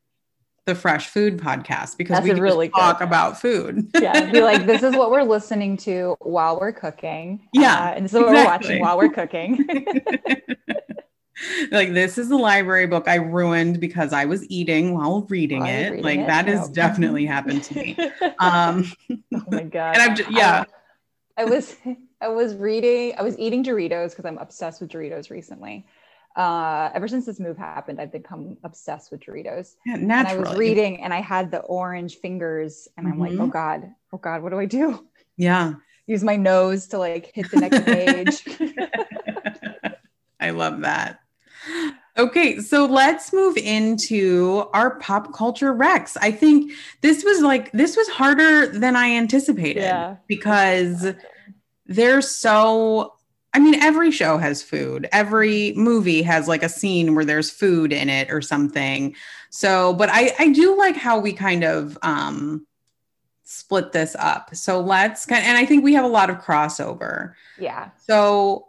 the 0.66 0.74
fresh 0.74 1.06
food 1.08 1.38
podcast 1.38 1.96
because 1.96 2.16
That's 2.16 2.24
we 2.24 2.30
could 2.30 2.40
really 2.40 2.68
talk 2.68 3.00
about 3.00 3.40
food. 3.40 3.88
yeah, 4.00 4.30
be 4.30 4.40
like, 4.40 4.66
this 4.66 4.82
is 4.82 4.96
what 4.96 5.10
we're 5.10 5.22
listening 5.24 5.76
to 5.78 6.16
while 6.20 6.58
we're 6.58 6.72
cooking. 6.72 7.48
Yeah, 7.52 7.90
uh, 7.90 7.94
and 7.94 8.04
this 8.04 8.12
is 8.12 8.20
what 8.20 8.30
exactly. 8.30 8.40
we're 8.40 8.50
watching 8.50 8.80
while 8.80 8.98
we're 8.98 9.10
cooking. 9.10 9.66
like 11.70 11.92
this 11.92 12.18
is 12.18 12.28
the 12.28 12.36
library 12.36 12.86
book 12.86 13.08
I 13.08 13.16
ruined 13.16 13.78
because 13.78 14.12
I 14.12 14.24
was 14.24 14.44
eating 14.50 14.94
while 14.94 15.26
reading 15.28 15.60
while 15.60 15.68
it. 15.68 15.90
Reading 15.90 16.04
like 16.04 16.20
it? 16.20 16.26
that 16.26 16.46
has 16.46 16.68
definitely 16.68 17.26
happened 17.26 17.62
to 17.64 17.74
me. 17.74 17.96
Um 18.38 18.92
oh 19.34 19.44
my 19.48 19.62
god. 19.62 19.94
And 19.94 20.02
I'm 20.02 20.16
just, 20.16 20.30
yeah. 20.30 20.64
I, 21.36 21.42
I 21.42 21.44
was 21.44 21.76
I 22.20 22.28
was 22.28 22.54
reading, 22.54 23.14
I 23.18 23.22
was 23.22 23.38
eating 23.38 23.62
Doritos 23.62 24.10
because 24.10 24.24
I'm 24.24 24.38
obsessed 24.38 24.80
with 24.80 24.90
Doritos 24.90 25.30
recently. 25.30 25.86
Uh, 26.34 26.90
ever 26.94 27.08
since 27.08 27.24
this 27.24 27.40
move 27.40 27.56
happened, 27.56 28.00
I've 28.00 28.12
become 28.12 28.56
obsessed 28.62 29.10
with 29.10 29.20
Doritos. 29.20 29.76
Yeah, 29.86 29.96
naturally. 29.96 30.38
And 30.38 30.46
I 30.46 30.50
was 30.50 30.58
reading 30.58 31.02
and 31.02 31.14
I 31.14 31.20
had 31.20 31.50
the 31.50 31.60
orange 31.60 32.16
fingers 32.16 32.88
and 32.96 33.06
I'm 33.06 33.14
mm-hmm. 33.14 33.38
like, 33.38 33.40
oh 33.40 33.46
God, 33.46 33.90
oh 34.12 34.18
God, 34.18 34.42
what 34.42 34.50
do 34.50 34.58
I 34.58 34.66
do? 34.66 35.06
Yeah. 35.36 35.74
Use 36.06 36.22
my 36.22 36.36
nose 36.36 36.86
to 36.88 36.98
like 36.98 37.32
hit 37.34 37.50
the 37.50 37.56
next 37.58 37.84
page. 37.84 38.44
I 40.40 40.50
love 40.50 40.82
that. 40.82 41.20
Okay, 42.18 42.60
so 42.60 42.86
let's 42.86 43.32
move 43.32 43.56
into 43.56 44.64
our 44.72 44.98
pop 45.00 45.34
culture 45.34 45.72
Rex. 45.72 46.16
I 46.16 46.30
think 46.30 46.72
this 47.02 47.24
was 47.24 47.42
like 47.42 47.72
this 47.72 47.96
was 47.96 48.08
harder 48.08 48.68
than 48.68 48.96
I 48.96 49.10
anticipated 49.10 49.82
yeah. 49.82 50.16
because 50.26 51.12
there's 51.86 52.28
so 52.28 53.14
I 53.54 53.58
mean 53.58 53.74
every 53.76 54.10
show 54.10 54.36
has 54.38 54.62
food. 54.62 55.08
Every 55.12 55.72
movie 55.74 56.22
has 56.22 56.46
like 56.46 56.62
a 56.62 56.68
scene 56.68 57.14
where 57.14 57.24
there's 57.24 57.50
food 57.50 57.92
in 57.92 58.10
it 58.10 58.30
or 58.30 58.42
something. 58.42 59.14
So, 59.50 59.94
but 59.94 60.08
I 60.10 60.34
I 60.38 60.50
do 60.50 60.76
like 60.76 60.96
how 60.96 61.18
we 61.18 61.32
kind 61.32 61.64
of 61.64 61.96
um 62.02 62.66
split 63.44 63.92
this 63.92 64.14
up. 64.18 64.54
So 64.54 64.80
let's 64.80 65.24
kind 65.24 65.44
and 65.44 65.56
I 65.56 65.64
think 65.64 65.84
we 65.84 65.94
have 65.94 66.04
a 66.04 66.08
lot 66.08 66.30
of 66.30 66.38
crossover. 66.38 67.34
Yeah. 67.58 67.90
So 68.06 68.66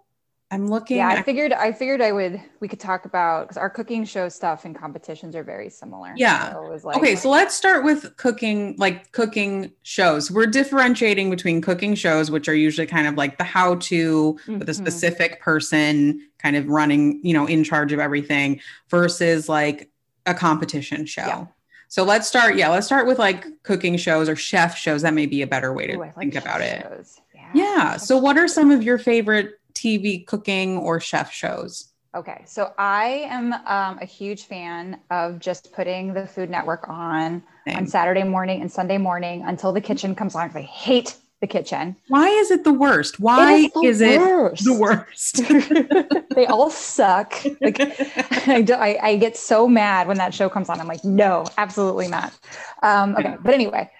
I'm 0.49 0.67
looking. 0.67 0.97
Yeah, 0.97 1.09
I 1.09 1.23
figured 1.23 1.51
I 1.51 1.73
figured 1.73 2.01
I 2.01 2.13
would 2.13 2.41
we 2.61 2.69
could 2.69 2.79
talk 2.79 3.03
about 3.03 3.47
because 3.47 3.57
our 3.57 3.69
cooking 3.69 4.05
show 4.05 4.29
stuff 4.29 4.63
and 4.63 4.73
competitions 4.73 5.35
are 5.35 5.43
very 5.43 5.69
similar. 5.69 6.13
Yeah. 6.15 6.53
So 6.53 6.79
like, 6.83 6.97
okay, 6.97 7.15
so 7.17 7.29
let's 7.29 7.53
start 7.53 7.83
with 7.83 8.15
cooking, 8.15 8.75
like 8.77 9.11
cooking 9.11 9.73
shows. 9.83 10.31
We're 10.31 10.45
differentiating 10.45 11.29
between 11.29 11.61
cooking 11.61 11.95
shows, 11.95 12.31
which 12.31 12.47
are 12.47 12.55
usually 12.55 12.87
kind 12.87 13.07
of 13.07 13.15
like 13.15 13.37
the 13.37 13.43
how-to 13.43 14.33
mm-hmm. 14.33 14.59
with 14.59 14.69
a 14.69 14.71
mm-hmm. 14.71 14.85
specific 14.85 15.41
person 15.41 16.21
kind 16.37 16.55
of 16.55 16.69
running, 16.69 17.19
you 17.23 17.33
know, 17.33 17.45
in 17.45 17.65
charge 17.65 17.91
of 17.91 17.99
everything, 17.99 18.61
versus 18.89 19.49
like 19.49 19.91
a 20.25 20.33
competition 20.33 21.05
show. 21.05 21.25
Yeah. 21.25 21.45
So 21.89 22.03
let's 22.03 22.25
start. 22.25 22.55
Yeah, 22.55 22.69
let's 22.69 22.85
start 22.85 23.05
with 23.05 23.19
like 23.19 23.45
cooking 23.63 23.97
shows 23.97 24.29
or 24.29 24.37
chef 24.37 24.77
shows. 24.77 25.01
That 25.01 25.13
may 25.13 25.25
be 25.25 25.41
a 25.41 25.47
better 25.47 25.73
way 25.73 25.87
to 25.87 25.99
Ooh, 25.99 26.11
think 26.17 26.35
about 26.35 26.61
shows. 26.61 27.19
it. 27.33 27.35
Yeah. 27.35 27.49
yeah. 27.53 27.97
So, 27.97 28.17
what 28.17 28.37
are 28.37 28.47
some 28.47 28.71
of 28.71 28.83
your 28.83 28.97
favorite 28.97 29.59
TV 29.77 30.25
cooking 30.25 30.77
or 30.77 30.99
chef 30.99 31.31
shows? 31.31 31.91
Okay, 32.15 32.43
so 32.45 32.73
I 32.77 33.27
am 33.29 33.53
um, 33.53 33.99
a 34.01 34.05
huge 34.05 34.45
fan 34.45 34.99
of 35.11 35.39
just 35.39 35.71
putting 35.73 36.13
the 36.13 36.25
Food 36.25 36.49
Network 36.49 36.89
on 36.89 37.43
Same. 37.67 37.77
on 37.77 37.87
Saturday 37.87 38.23
morning 38.23 38.61
and 38.61 38.71
Sunday 38.71 38.97
morning 38.97 39.43
until 39.45 39.71
the 39.71 39.81
kitchen 39.81 40.15
comes 40.15 40.33
on. 40.33 40.49
I 40.55 40.61
hate 40.61 41.15
the 41.41 41.47
kitchen. 41.47 41.95
Why 42.07 42.27
is 42.27 42.49
it 42.49 42.63
the 42.63 42.73
worst? 42.73 43.19
Why 43.19 43.69
it 43.73 43.85
is, 43.85 44.01
is 44.01 44.19
worst. 44.19 44.61
it 44.61 44.65
the 44.65 44.73
worst? 44.73 46.25
they 46.35 46.47
all 46.47 46.71
suck. 46.71 47.33
Like 47.61 47.79
I, 48.47 48.63
do, 48.63 48.73
I, 48.73 48.97
I, 49.01 49.17
get 49.17 49.37
so 49.37 49.67
mad 49.67 50.07
when 50.07 50.17
that 50.17 50.33
show 50.33 50.49
comes 50.49 50.69
on. 50.69 50.79
I'm 50.79 50.87
like, 50.87 51.03
no, 51.03 51.45
absolutely 51.57 52.07
not. 52.07 52.33
Um, 52.81 53.15
okay, 53.15 53.35
but 53.43 53.53
anyway, 53.53 53.91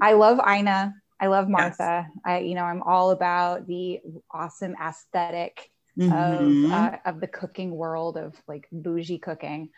I 0.00 0.14
love 0.14 0.40
Ina. 0.48 0.94
I 1.20 1.26
love 1.26 1.48
Martha. 1.48 2.06
Yes. 2.08 2.22
I, 2.24 2.38
you 2.40 2.54
know, 2.54 2.64
I'm 2.64 2.82
all 2.82 3.10
about 3.10 3.66
the 3.66 4.00
awesome 4.30 4.74
aesthetic 4.80 5.70
mm-hmm. 5.98 6.12
of 6.12 6.72
uh, 6.72 6.96
of 7.04 7.20
the 7.20 7.26
cooking 7.26 7.72
world 7.72 8.16
of 8.16 8.34
like 8.46 8.68
bougie 8.70 9.18
cooking. 9.18 9.70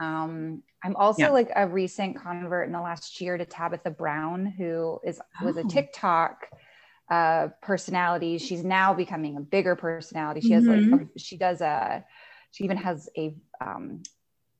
Um, 0.00 0.62
I'm 0.82 0.96
also 0.96 1.22
yeah. 1.22 1.30
like 1.30 1.50
a 1.54 1.68
recent 1.68 2.16
convert 2.16 2.66
in 2.66 2.72
the 2.72 2.80
last 2.80 3.20
year 3.20 3.36
to 3.36 3.44
Tabitha 3.44 3.90
Brown, 3.90 4.46
who 4.46 4.98
is 5.04 5.20
was 5.42 5.56
a 5.56 5.62
oh. 5.64 5.68
TikTok 5.68 6.46
uh, 7.10 7.48
personalities. 7.60 8.42
She's 8.42 8.64
now 8.64 8.94
becoming 8.94 9.36
a 9.36 9.40
bigger 9.40 9.76
personality. 9.76 10.40
She 10.40 10.52
has 10.52 10.64
like 10.64 10.80
Mhm. 10.80 11.08
a, 11.14 11.18
she 11.18 11.36
does 11.36 11.60
a 11.60 12.04
she 12.52 12.64
even 12.64 12.78
has 12.78 13.08
a 13.16 13.34
um, 13.60 14.02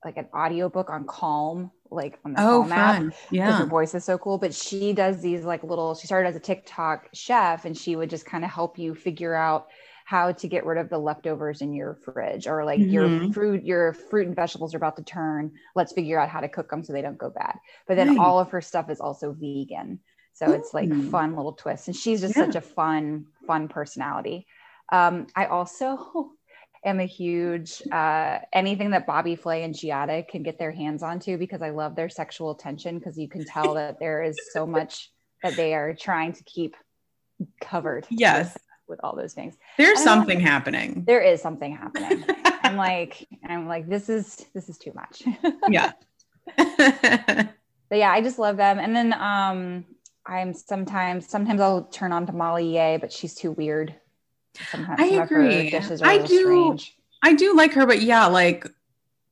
like 0.04 0.16
an 0.16 0.28
audiobook 0.34 0.90
on 0.90 1.04
Calm, 1.06 1.70
like 1.90 2.18
on 2.24 2.32
the 2.32 2.38
Oh, 2.38 2.64
Calm 2.64 2.64
fun. 2.64 3.12
because 3.42 3.58
Yeah. 3.58 3.58
her 3.58 3.66
voice 3.66 3.94
is 3.94 4.04
so 4.04 4.18
cool. 4.18 4.38
But 4.38 4.54
she 4.54 4.92
does 4.92 5.20
these 5.20 5.44
like 5.44 5.62
little, 5.62 5.94
she 5.94 6.06
started 6.06 6.28
as 6.28 6.36
a 6.36 6.40
TikTok 6.40 7.08
chef 7.14 7.64
and 7.64 7.76
she 7.76 7.96
would 7.96 8.10
just 8.10 8.26
kind 8.26 8.44
of 8.44 8.50
help 8.50 8.78
you 8.78 8.94
figure 8.94 9.34
out 9.34 9.66
how 10.06 10.32
to 10.32 10.48
get 10.48 10.64
rid 10.66 10.78
of 10.78 10.88
the 10.88 10.98
leftovers 10.98 11.60
in 11.60 11.72
your 11.72 11.94
fridge 11.94 12.46
or 12.46 12.64
like 12.64 12.84
your 12.88 13.10
Mhm. 13.10 13.30
fruit, 13.30 13.62
your 13.64 13.92
fruit 13.92 14.26
and 14.26 14.34
vegetables 14.34 14.74
are 14.74 14.78
about 14.78 14.96
to 14.96 15.04
turn. 15.04 15.52
Let's 15.76 15.92
figure 15.92 16.18
out 16.18 16.28
how 16.28 16.40
to 16.40 16.48
cook 16.48 16.70
them 16.70 16.82
so 16.82 16.92
they 16.92 17.02
don't 17.02 17.18
go 17.18 17.30
bad. 17.30 17.56
But 17.86 17.94
then 17.96 18.10
Nice. 18.10 18.16
all 18.16 18.40
of 18.40 18.50
her 18.50 18.60
stuff 18.60 18.90
is 18.90 19.00
also 19.00 19.32
vegan. 19.32 20.00
So 20.32 20.52
it's 20.52 20.72
like 20.74 20.94
fun 20.94 21.36
little 21.36 21.52
twists. 21.52 21.86
And 21.86 21.96
she's 21.96 22.20
just 22.20 22.36
Yeah. 22.36 22.44
such 22.44 22.54
a 22.56 22.60
fun, 22.60 23.26
fun 23.46 23.68
personality. 23.68 24.46
Um, 24.92 25.26
I 25.36 25.46
also 25.46 26.32
am 26.84 27.00
a 27.00 27.06
huge 27.06 27.82
uh, 27.92 28.38
anything 28.52 28.90
that 28.90 29.06
Bobby 29.06 29.36
Flay 29.36 29.64
and 29.64 29.74
Giada 29.74 30.26
can 30.26 30.42
get 30.42 30.58
their 30.58 30.72
hands 30.72 31.02
onto 31.02 31.36
because 31.36 31.62
I 31.62 31.70
love 31.70 31.96
their 31.96 32.08
sexual 32.08 32.54
tension 32.54 32.98
because 32.98 33.18
you 33.18 33.28
can 33.28 33.44
tell 33.44 33.74
that 33.74 33.98
there 33.98 34.22
is 34.22 34.38
so 34.52 34.66
much 34.66 35.10
that 35.42 35.56
they 35.56 35.74
are 35.74 35.94
trying 35.94 36.32
to 36.34 36.44
keep 36.44 36.76
covered. 37.60 38.06
Yes. 38.10 38.54
With, 38.54 38.62
with 38.88 39.00
all 39.02 39.16
those 39.16 39.34
things. 39.34 39.54
There's 39.78 39.98
don't 39.98 40.06
know. 40.06 40.12
something 40.12 40.40
happening. 40.40 41.04
There 41.06 41.22
is 41.22 41.40
something 41.40 41.76
happening. 41.76 42.24
I'm 42.62 42.76
like, 42.76 43.26
I'm 43.44 43.66
like, 43.66 43.88
this 43.88 44.08
is 44.08 44.44
this 44.54 44.68
is 44.68 44.78
too 44.78 44.92
much. 44.94 45.22
yeah. 45.68 45.92
but 46.56 47.96
yeah, 47.98 48.10
I 48.10 48.20
just 48.22 48.38
love 48.38 48.56
them. 48.56 48.78
And 48.78 48.94
then 48.94 49.12
um 49.14 49.84
I'm 50.26 50.52
sometimes 50.52 51.28
sometimes 51.28 51.60
I'll 51.60 51.84
turn 51.84 52.12
on 52.12 52.26
to 52.26 52.32
Molly 52.32 52.74
Yeh, 52.74 52.98
but 52.98 53.12
she's 53.12 53.34
too 53.34 53.52
weird. 53.52 53.94
Sometimes 54.70 55.00
I 55.00 55.08
some 55.08 55.18
of 55.20 55.28
her 55.30 55.40
agree. 55.42 55.74
I 56.02 56.18
do- 56.18 56.26
strange. 56.26 56.96
I 57.22 57.34
do 57.34 57.54
like 57.54 57.72
her, 57.74 57.86
but 57.86 58.00
yeah, 58.02 58.26
like, 58.26 58.66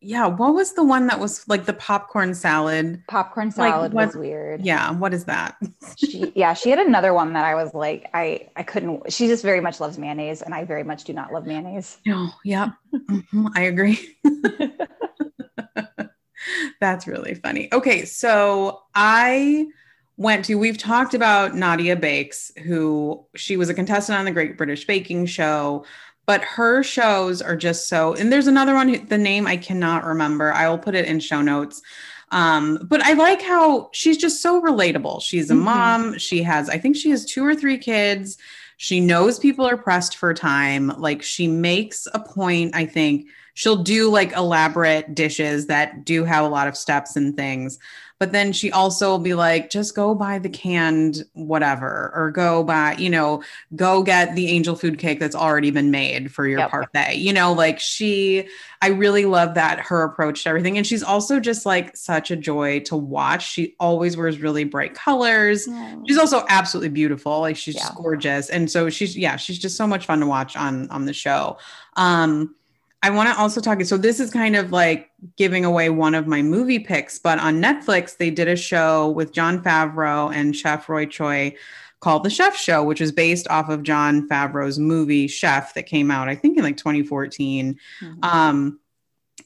yeah, 0.01 0.27
what 0.27 0.55
was 0.55 0.75
the 0.75 0.85
one 0.85 1.07
that 1.09 1.19
was 1.19 1.47
like 1.49 1.65
the 1.65 1.73
popcorn 1.73 2.35
salad? 2.35 3.03
Popcorn 3.09 3.49
Like, 3.49 3.73
salad 3.73 3.93
what- 3.95 4.07
was 4.09 4.17
weird. 4.17 4.61
Yeah, 4.65 4.93
what 4.93 5.13
is 5.15 5.25
that? 5.25 5.57
she, 5.97 6.31
yeah, 6.37 6.55
she 6.55 6.71
had 6.71 6.79
another 6.79 7.13
one 7.15 7.33
that 7.33 7.45
I 7.45 7.55
was 7.55 7.75
like, 7.75 8.09
I 8.15 8.49
I 8.57 8.63
couldn't. 8.63 9.11
She 9.13 9.27
just 9.27 9.43
very 9.43 9.61
much 9.61 9.81
loves 9.81 9.99
mayonnaise, 9.99 10.43
and 10.43 10.55
I 10.55 10.65
very 10.65 10.85
much 10.85 11.05
do 11.05 11.13
not 11.13 11.33
love 11.33 11.47
mayonnaise. 11.47 11.99
No, 12.07 12.29
yeah, 12.45 12.71
Mhm, 12.95 13.51
I 13.57 13.63
agree. 13.63 14.17
That's 16.81 17.07
really 17.07 17.35
funny. 17.35 17.69
Okay, 17.73 18.05
so 18.05 18.83
I 18.95 19.67
went 20.19 20.45
to, 20.45 20.57
we've 20.57 20.77
talked 20.77 21.15
about 21.15 21.53
Nadiya 21.53 21.99
Bakes, 21.99 22.51
who 22.65 23.25
she 23.37 23.57
was 23.57 23.69
a 23.71 23.75
contestant 23.75 24.19
on 24.19 24.25
the 24.27 24.31
Great 24.33 24.59
British 24.59 24.85
Baking 24.87 25.25
Show, 25.27 25.87
but 26.27 26.43
her 26.43 26.83
shows 26.83 27.41
are 27.41 27.57
just 27.57 27.89
so, 27.89 28.15
and 28.15 28.31
there's 28.31 28.49
another 28.49 28.75
one, 28.75 28.89
who- 28.89 28.99
the 28.99 29.17
name 29.17 29.47
I 29.47 29.57
cannot 29.57 30.05
remember. 30.05 30.53
I 30.53 30.69
will 30.69 30.77
put 30.77 30.95
it 30.95 31.07
in 31.07 31.21
show 31.21 31.41
notes. 31.41 31.81
Um, 32.31 32.81
but 32.83 33.01
I 33.01 33.15
like 33.15 33.41
how 33.41 33.89
she's 33.95 34.19
just 34.19 34.43
so 34.43 34.61
relatable. 34.61 35.23
She's 35.23 35.51
a 35.51 35.55
Mhm. 35.55 35.61
mom. 35.61 36.19
She 36.19 36.43
has, 36.43 36.69
I 36.69 36.77
think 36.77 36.97
she 36.97 37.09
has 37.09 37.25
two 37.25 37.43
or 37.47 37.55
three 37.55 37.79
kids. 37.79 38.37
She 38.77 39.01
knows 39.01 39.39
people 39.39 39.65
are 39.65 39.79
pressed 39.79 40.17
for 40.17 40.35
time. 40.35 40.93
Like 40.99 41.23
she 41.23 41.47
makes 41.49 42.07
a 42.13 42.19
point, 42.19 42.77
I 42.77 42.85
think, 42.85 43.29
she'll 43.55 43.83
do 43.83 44.11
like 44.11 44.37
elaborate 44.37 45.15
dishes 45.15 45.67
that 45.69 46.05
do 46.05 46.25
have 46.25 46.45
a 46.45 46.49
lot 46.49 46.69
of 46.69 46.77
steps 46.77 47.17
and 47.17 47.35
things 47.37 47.79
but 48.19 48.33
then 48.33 48.53
she 48.53 48.73
also 48.73 49.11
will 49.11 49.19
be 49.19 49.35
like 49.35 49.71
just 49.71 49.95
go 49.95 50.15
buy 50.15 50.39
the 50.39 50.49
canned 50.49 51.25
whatever 51.35 52.11
or 52.15 52.31
go 52.31 52.65
buy 52.65 52.95
you 52.99 53.09
know 53.11 53.43
go 53.77 54.03
get 54.03 54.35
the 54.35 54.49
angel 54.49 54.75
food 54.75 54.99
cake 54.99 55.21
that's 55.21 55.37
already 55.37 55.71
been 55.71 55.91
made 55.91 56.33
for 56.33 56.47
your 56.47 56.59
Yep. 56.61 56.71
parfait. 56.71 57.15
You 57.17 57.33
know 57.33 57.53
like 57.53 57.79
she 57.81 58.49
i 58.83 58.89
really 58.89 59.25
love 59.25 59.55
that 59.55 59.81
her 59.81 60.03
approach 60.03 60.43
to 60.45 60.49
everything 60.49 60.77
and 60.79 60.87
she's 60.87 61.03
also 61.03 61.41
just 61.41 61.65
like 61.67 61.97
such 61.97 62.31
a 62.31 62.37
joy 62.37 62.81
to 62.81 62.97
watch. 62.97 63.49
She 63.51 63.75
always 63.81 64.17
wears 64.17 64.41
really 64.41 64.65
bright 64.65 64.95
colors. 64.95 65.69
She's 66.07 66.19
also 66.19 66.45
absolutely 66.49 66.91
beautiful 66.91 67.41
like 67.41 67.57
she's 67.57 67.75
just 67.75 67.91
Yeah. 67.91 67.95
gorgeous 67.97 68.49
and 68.51 68.71
so 68.71 68.89
she's 68.91 69.17
yeah 69.17 69.37
she's 69.37 69.59
just 69.59 69.77
so 69.77 69.87
much 69.87 70.07
fun 70.07 70.21
to 70.21 70.27
watch 70.27 70.57
on 70.57 70.89
on 70.91 71.05
the 71.07 71.13
show. 71.13 71.59
Um 71.97 72.55
i 73.03 73.11
want 73.11 73.29
to 73.29 73.39
also 73.41 73.61
talk 73.61 73.83
so 73.83 73.97
this 73.97 74.21
is 74.21 74.31
kind 74.31 74.57
of 74.57 74.73
like 74.73 75.11
giving 75.37 75.65
away 75.65 75.89
one 75.91 76.15
of 76.15 76.27
my 76.27 76.43
movie 76.43 76.79
picks 76.79 77.19
but 77.19 77.39
on 77.39 77.61
netflix 77.61 78.17
they 78.17 78.31
did 78.31 78.49
a 78.49 78.57
show 78.57 79.09
with 79.11 79.33
jon 79.33 79.63
favreau 79.63 80.33
and 80.35 80.57
chef 80.57 80.89
roy 80.89 81.07
choi 81.07 81.55
called 82.01 82.23
the 82.25 82.31
chef 82.31 82.57
show 82.57 82.83
which 82.83 83.01
is 83.01 83.11
based 83.13 83.49
off 83.49 83.69
of 83.69 83.83
jon 83.83 84.29
favreau's 84.29 84.79
movie 84.79 85.27
chef 85.27 85.75
that 85.75 85.85
came 85.87 86.11
out 86.11 86.29
i 86.29 86.35
think 86.35 86.57
in 86.57 86.65
like 86.65 86.77
2014 86.77 87.79
Mhm. 88.03 88.25
um, 88.25 88.81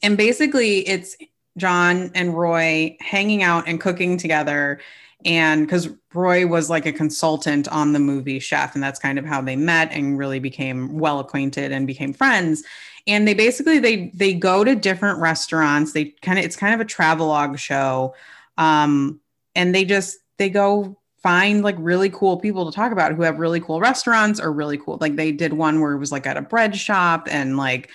and 0.02 0.16
basically, 0.16 0.78
it's 0.88 1.16
Jon 1.58 2.10
and 2.14 2.34
Roy 2.36 2.96
hanging 3.00 3.42
out 3.42 3.68
and 3.68 3.78
cooking 3.80 4.16
together. 4.16 4.80
And 5.24 5.64
because 5.64 5.90
Roy 6.14 6.46
was 6.46 6.70
like 6.70 6.86
a 6.86 6.92
consultant 6.92 7.68
on 7.68 7.92
the 7.92 7.98
movie 8.00 8.40
Chef, 8.40 8.74
and 8.74 8.82
that's 8.82 8.98
kind 8.98 9.18
of 9.18 9.24
how 9.26 9.42
they 9.42 9.54
met 9.54 9.92
and 9.92 10.18
really 10.18 10.40
became 10.40 10.98
well 10.98 11.20
acquainted 11.20 11.70
and 11.70 11.86
became 11.86 12.12
friends. 12.14 12.64
And 13.06 13.26
they 13.26 13.34
basically 13.34 13.78
they 13.78 14.10
they 14.14 14.34
go 14.34 14.64
to 14.64 14.74
different 14.74 15.18
restaurants. 15.20 15.92
They 15.92 16.06
kind 16.22 16.38
of 16.38 16.44
it's 16.44 16.56
kind 16.56 16.74
of 16.74 16.80
a 16.80 16.84
travelogue 16.84 17.58
show, 17.58 18.14
um, 18.58 19.20
and 19.54 19.74
they 19.74 19.84
just 19.84 20.18
they 20.38 20.50
go 20.50 20.96
find 21.22 21.62
like 21.62 21.76
really 21.78 22.10
cool 22.10 22.36
people 22.36 22.70
to 22.70 22.74
talk 22.74 22.92
about 22.92 23.12
who 23.12 23.22
have 23.22 23.38
really 23.38 23.60
cool 23.60 23.80
restaurants 23.80 24.40
or 24.40 24.52
really 24.52 24.76
cool 24.76 24.98
like 25.00 25.14
they 25.14 25.30
did 25.30 25.52
one 25.52 25.80
where 25.80 25.92
it 25.92 25.98
was 25.98 26.10
like 26.10 26.26
at 26.26 26.36
a 26.36 26.42
bread 26.42 26.76
shop 26.76 27.28
and 27.30 27.56
like 27.56 27.88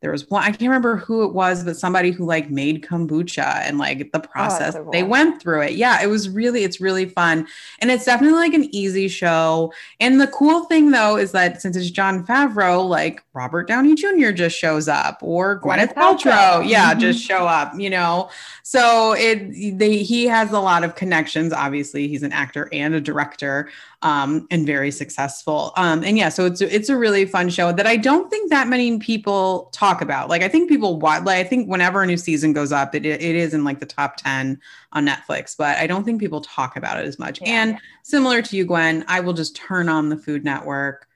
there 0.00 0.10
was 0.10 0.28
one 0.30 0.42
I 0.42 0.46
can't 0.46 0.62
remember 0.62 0.96
who 0.96 1.24
it 1.24 1.34
was, 1.34 1.62
but 1.62 1.76
somebody 1.76 2.10
who 2.10 2.24
like 2.24 2.50
made 2.50 2.82
kombucha 2.82 3.56
and 3.66 3.76
like 3.78 4.12
the 4.12 4.20
process 4.20 4.72
so 4.74 4.88
they 4.92 5.02
went 5.02 5.42
through 5.42 5.62
it. 5.62 5.72
Yeah, 5.72 6.02
it 6.02 6.06
was 6.06 6.28
really 6.28 6.64
it's 6.64 6.80
really 6.80 7.06
fun, 7.06 7.46
and 7.80 7.90
it's 7.90 8.04
definitely 8.06 8.38
like 8.38 8.54
an 8.54 8.74
easy 8.74 9.08
show. 9.08 9.72
And 10.00 10.20
the 10.20 10.26
cool 10.28 10.64
thing 10.64 10.90
though 10.90 11.16
is 11.16 11.32
that 11.32 11.60
since 11.60 11.76
it's 11.76 11.90
Jon 11.90 12.24
Favreau, 12.26 12.88
like 12.88 13.22
Robert 13.34 13.68
Downey 13.68 13.94
Jr. 13.94 14.30
just 14.30 14.56
shows 14.58 14.88
up, 14.88 15.18
or 15.22 15.60
Gwyneth 15.60 15.92
Gwyneth 15.92 15.94
Paltrow. 15.94 16.32
Paltrow, 16.32 16.68
yeah, 16.68 16.94
Mhm. 16.94 16.98
just 17.00 17.22
show 17.22 17.46
up. 17.46 17.72
You 17.78 17.90
know, 17.90 18.30
so 18.62 19.12
it 19.18 19.78
they 19.78 19.98
he 19.98 20.24
has 20.26 20.50
a 20.52 20.60
lot 20.60 20.82
of 20.82 20.94
connections. 20.94 21.52
Obviously, 21.52 22.08
he's 22.08 22.22
an 22.22 22.32
actor 22.32 22.68
and 22.72 22.94
a 22.94 23.00
director 23.00 23.68
um, 24.02 24.46
and 24.50 24.66
very 24.66 24.90
successful. 24.90 25.72
Um, 25.76 26.02
and 26.04 26.16
yeah, 26.16 26.30
so 26.30 26.46
it's 26.46 26.60
it's 26.60 26.88
a 26.88 26.96
really 26.96 27.26
fun 27.26 27.50
show 27.50 27.72
that 27.72 27.86
I 27.86 27.96
don't 27.96 28.30
think 28.30 28.50
that 28.50 28.68
many 28.68 28.98
people 28.98 29.70
talk 29.72 30.00
about. 30.00 30.28
Like 30.28 30.42
I 30.42 30.48
think 30.48 30.68
people 30.68 30.98
watch. 30.98 31.24
Like 31.24 31.44
I 31.44 31.48
think 31.48 31.68
whenever 31.68 32.02
a 32.02 32.06
new 32.06 32.16
season 32.16 32.52
goes 32.52 32.72
up, 32.72 32.94
it 32.94 33.04
it 33.04 33.20
is 33.20 33.52
in 33.52 33.64
like 33.64 33.78
the 33.78 33.86
top 33.86 34.16
ten 34.16 34.58
on 34.92 35.06
Netflix, 35.06 35.56
but 35.56 35.76
I 35.76 35.86
don't 35.86 36.04
think 36.04 36.20
people 36.20 36.40
talk 36.40 36.76
about 36.76 36.98
it 36.98 37.06
as 37.06 37.18
much. 37.18 37.40
Yeah. 37.40 37.48
And 37.48 37.78
similar 38.02 38.40
to 38.42 38.56
you, 38.56 38.64
Gwen, 38.64 39.04
I 39.06 39.20
will 39.20 39.34
just 39.34 39.54
turn 39.54 39.88
on 39.88 40.08
the 40.08 40.16
Food 40.16 40.44
Network. 40.44 41.06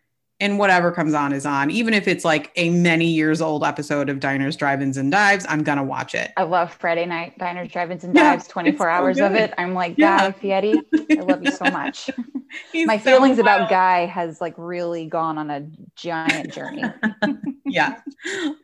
And 0.41 0.59
whatever 0.59 0.91
comes 0.91 1.15
on 1.15 1.33
is 1.33 1.47
on, 1.47 1.71
even 1.71 1.95
if 1.95 2.09
it's 2.09 2.25
like 2.25 2.51
a 2.57 2.69
many 2.69 3.07
years 3.07 3.41
old 3.41 3.63
episode 3.65 4.11
of 4.11 4.19
Diners, 4.19 4.57
Drive-ins, 4.57 4.97
and 4.97 5.11
Dives. 5.11 5.47
I'm 5.49 5.63
gonna 5.63 5.85
watch 5.85 6.15
it. 6.15 6.33
I 6.37 6.43
love 6.43 6.73
Friday 6.75 7.07
night 7.07 7.39
diners, 7.39 7.71
drive-ins, 7.71 8.03
and 8.05 8.15
Yeah, 8.15 8.33
dives. 8.33 8.49
24 8.49 8.73
it's 8.73 8.79
so 8.79 8.85
hours 8.87 9.21
of 9.21 9.35
it. 9.35 9.55
I'm 9.57 9.75
like, 9.75 9.95
Yeah. 9.97 10.33
Guy 10.33 10.33
Fieri, 10.33 10.81
I 10.93 11.21
love 11.23 11.43
you 11.43 11.51
so 11.51 11.71
much. 11.71 12.11
My 12.75 12.99
so 12.99 13.05
feelings 13.05 13.39
about. 13.39 13.71
Guy 13.71 14.07
has 14.07 14.41
like 14.41 14.55
really 14.57 15.07
gone 15.07 15.39
on 15.39 15.51
a 15.51 15.67
giant 15.97 16.53
journey. 16.53 16.85
yeah 17.67 18.01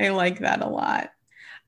i 0.01 0.09
like 0.11 0.39
that 0.41 0.61
a 0.63 0.69
lot 0.69 1.11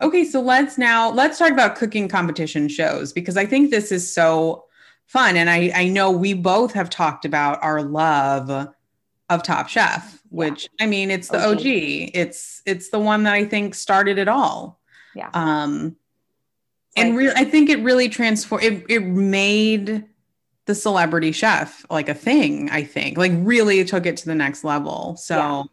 okay 0.01 0.25
so 0.25 0.41
let's 0.41 0.77
now 0.79 1.11
let's 1.11 1.39
talk 1.39 1.51
about 1.51 1.77
cooking 1.77 2.09
competition 2.09 2.69
shows 2.69 3.13
because 3.13 3.37
i 3.37 3.47
think 3.47 3.71
this 3.71 3.91
is 3.91 4.13
so 4.13 4.65
fun 5.07 5.37
and 5.37 5.49
i 5.51 5.73
i 5.75 5.89
know 5.89 6.11
we 6.11 6.35
both 6.35 6.73
have 6.73 6.91
talked 6.91 7.25
about 7.25 7.59
our 7.63 7.83
love 7.83 8.69
of 9.35 9.43
top 9.43 9.69
chef 9.69 10.21
which 10.31 10.69
i 10.81 10.87
mean 10.87 11.11
it's 11.11 11.29
the 11.29 11.39
og, 11.39 11.57
OG. 11.59 11.63
it's 11.65 12.63
it's 12.67 12.91
the 12.91 12.99
one 12.99 13.23
that 13.25 13.35
i 13.35 13.45
think 13.45 13.75
started 13.75 14.19
it 14.19 14.29
all 14.29 14.81
Yeah. 15.15 15.31
um 15.35 15.97
and 16.97 17.11
Like- 17.11 17.19
really 17.19 17.35
i 17.37 17.45
think 17.45 17.69
it 17.71 17.81
really 17.81 18.09
transformed 18.09 18.65
it, 18.65 18.85
it 18.89 19.01
made 19.05 20.05
the 20.67 20.75
celebrity 20.75 21.33
chef 21.33 21.85
like 21.91 22.09
a 22.09 22.15
thing 22.15 22.71
i 22.71 22.83
think 22.85 23.19
like 23.19 23.33
really 23.37 23.85
took 23.85 24.07
it 24.07 24.17
to 24.19 24.27
the 24.27 24.35
next 24.35 24.65
level 24.65 25.17
so 25.17 25.65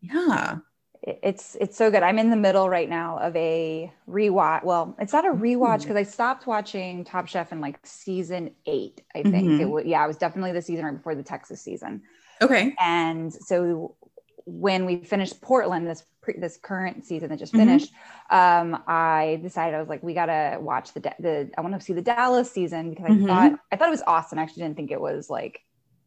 yeah 0.00 0.58
It- 1.02 1.20
It's 1.22 1.56
it's 1.60 1.76
so 1.76 1.88
good. 1.92 2.02
I'm 2.02 2.18
in 2.18 2.30
the 2.30 2.36
middle 2.46 2.68
right 2.68 2.88
now 2.88 3.18
of 3.18 3.36
a 3.36 3.92
rewatch. 4.08 4.64
Well, 4.64 4.96
it's 4.98 5.12
not 5.12 5.24
a 5.24 5.30
rewatch 5.30 5.82
because 5.82 5.94
I 5.94 6.02
stopped 6.02 6.48
watching 6.48 7.04
Top 7.04 7.28
Chef 7.28 7.52
in 7.52 7.60
like 7.60 7.78
season 7.86 8.50
eight. 8.66 9.02
I 9.14 9.22
think 9.22 9.46
Mhm. 9.46 9.60
it 9.60 9.66
was. 9.74 9.84
Yeah, 9.86 10.02
it 10.04 10.08
was 10.08 10.16
definitely 10.16 10.50
the 10.50 10.62
season 10.62 10.84
right 10.84 10.96
before 10.96 11.14
the 11.14 11.22
Texas 11.22 11.60
season. 11.62 12.02
Okay 12.42 12.74
And 12.80 13.32
so 13.32 13.96
when 14.44 14.84
we 14.84 14.98
finished 15.02 15.40
Portland, 15.40 15.86
this 15.88 16.04
pre- 16.22 16.38
this 16.38 16.56
current 16.56 17.04
season 17.04 17.28
that 17.30 17.38
just 17.38 17.52
Mhm. 17.52 17.58
finished, 17.58 17.92
um, 18.30 18.82
I 18.86 19.40
decided 19.42 19.74
I 19.74 19.80
was 19.80 19.88
like, 19.88 20.02
we 20.04 20.14
gotta 20.14 20.58
watch 20.60 20.92
the 20.92 21.00
Da- 21.00 21.14
the. 21.18 21.50
I 21.58 21.60
want 21.62 21.74
to 21.74 21.80
see 21.80 21.92
the 21.92 22.02
Dallas 22.02 22.50
season 22.52 22.90
because 22.90 23.06
I 23.06 23.10
Mhm. 23.10 23.26
thought 23.26 23.52
I 23.72 23.76
thought 23.76 23.88
it 23.88 23.90
was 23.90 24.02
awesome. 24.06 24.38
I 24.38 24.42
actually 24.42 24.62
didn't 24.62 24.76
think 24.76 24.90
it 24.92 25.00
was 25.00 25.28
like 25.28 25.60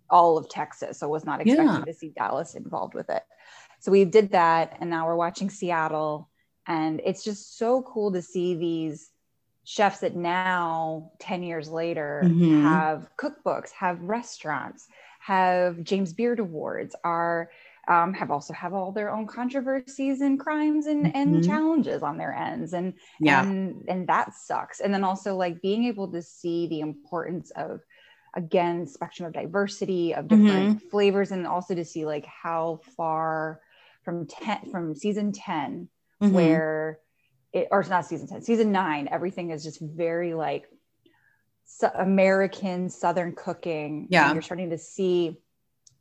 all 0.09 0.37
of 0.37 0.49
Texas. 0.49 0.99
So 0.99 1.07
I 1.07 1.09
was 1.09 1.25
not 1.25 1.41
expecting 1.41 1.65
Yeah. 1.67 1.83
to 1.85 1.93
see 1.93 2.09
Dallas 2.17 2.55
involved 2.55 2.93
with 2.93 3.09
it. 3.09 3.23
So 3.81 3.91
we 3.91 4.05
did 4.05 4.31
that, 4.31 4.77
and 4.79 4.89
now 4.89 5.05
we're 5.05 5.15
watching 5.15 5.49
Seattle, 5.49 6.29
and 6.65 7.01
it's 7.03 7.23
just 7.23 7.57
so 7.57 7.81
cool 7.83 8.11
to 8.13 8.21
see 8.21 8.55
these 8.55 9.11
chefs 9.65 9.99
that 9.99 10.15
now 10.15 11.11
10 11.19 11.43
years 11.43 11.69
later 11.69 12.21
Mhm. 12.25 12.61
have 12.63 13.09
cookbooks 13.17 13.69
have 13.71 14.01
restaurants 14.01 14.87
have 15.29 15.83
james 15.83 16.13
beard 16.13 16.39
awards 16.39 16.95
are 17.03 17.49
um, 17.87 18.13
have 18.13 18.29
also 18.29 18.53
have 18.53 18.73
all 18.73 18.91
their 18.91 19.09
own 19.15 19.25
controversies 19.25 20.21
and 20.21 20.39
crimes 20.39 20.85
and, 20.85 21.15
and 21.15 21.33
Mhm. 21.35 21.43
challenges 21.43 22.03
on 22.03 22.17
their 22.17 22.33
ends 22.33 22.73
and 22.73 22.93
Yeah. 23.19 23.41
and 23.41 23.83
and 23.87 24.07
that 24.07 24.33
sucks 24.33 24.79
and 24.79 24.93
then 24.93 25.03
also 25.03 25.35
like 25.35 25.61
being 25.61 25.85
able 25.85 26.11
to 26.11 26.21
see 26.21 26.67
the 26.67 26.81
importance 26.81 27.51
of 27.51 27.81
again 28.35 28.85
spectrum 28.85 29.25
of 29.27 29.33
diversity 29.33 30.13
of 30.13 30.27
different 30.27 30.71
flavors 30.91 31.31
and 31.31 31.47
also 31.47 31.73
to 31.75 31.83
see 31.85 32.05
like 32.05 32.25
how 32.25 32.79
far 32.95 33.61
from 34.03 34.25
10 34.27 34.69
from 34.71 34.95
season 34.95 35.31
10 35.31 35.89
Mhm. 36.21 36.29
where 36.33 36.99
it 37.53 37.67
or 37.71 37.79
it's 37.81 37.89
not 37.89 38.05
season 38.05 38.27
10 38.27 38.41
season 38.41 38.71
9 38.71 39.07
everything 39.11 39.49
is 39.49 39.63
just 39.63 39.81
very 39.81 40.33
like 40.33 40.65
american 41.95 42.89
southern 42.89 43.33
cooking 43.35 44.09
Yeah. 44.09 44.19
and 44.19 44.33
you're 44.33 44.41
starting 44.41 44.69
to 44.69 44.77
see 44.77 45.41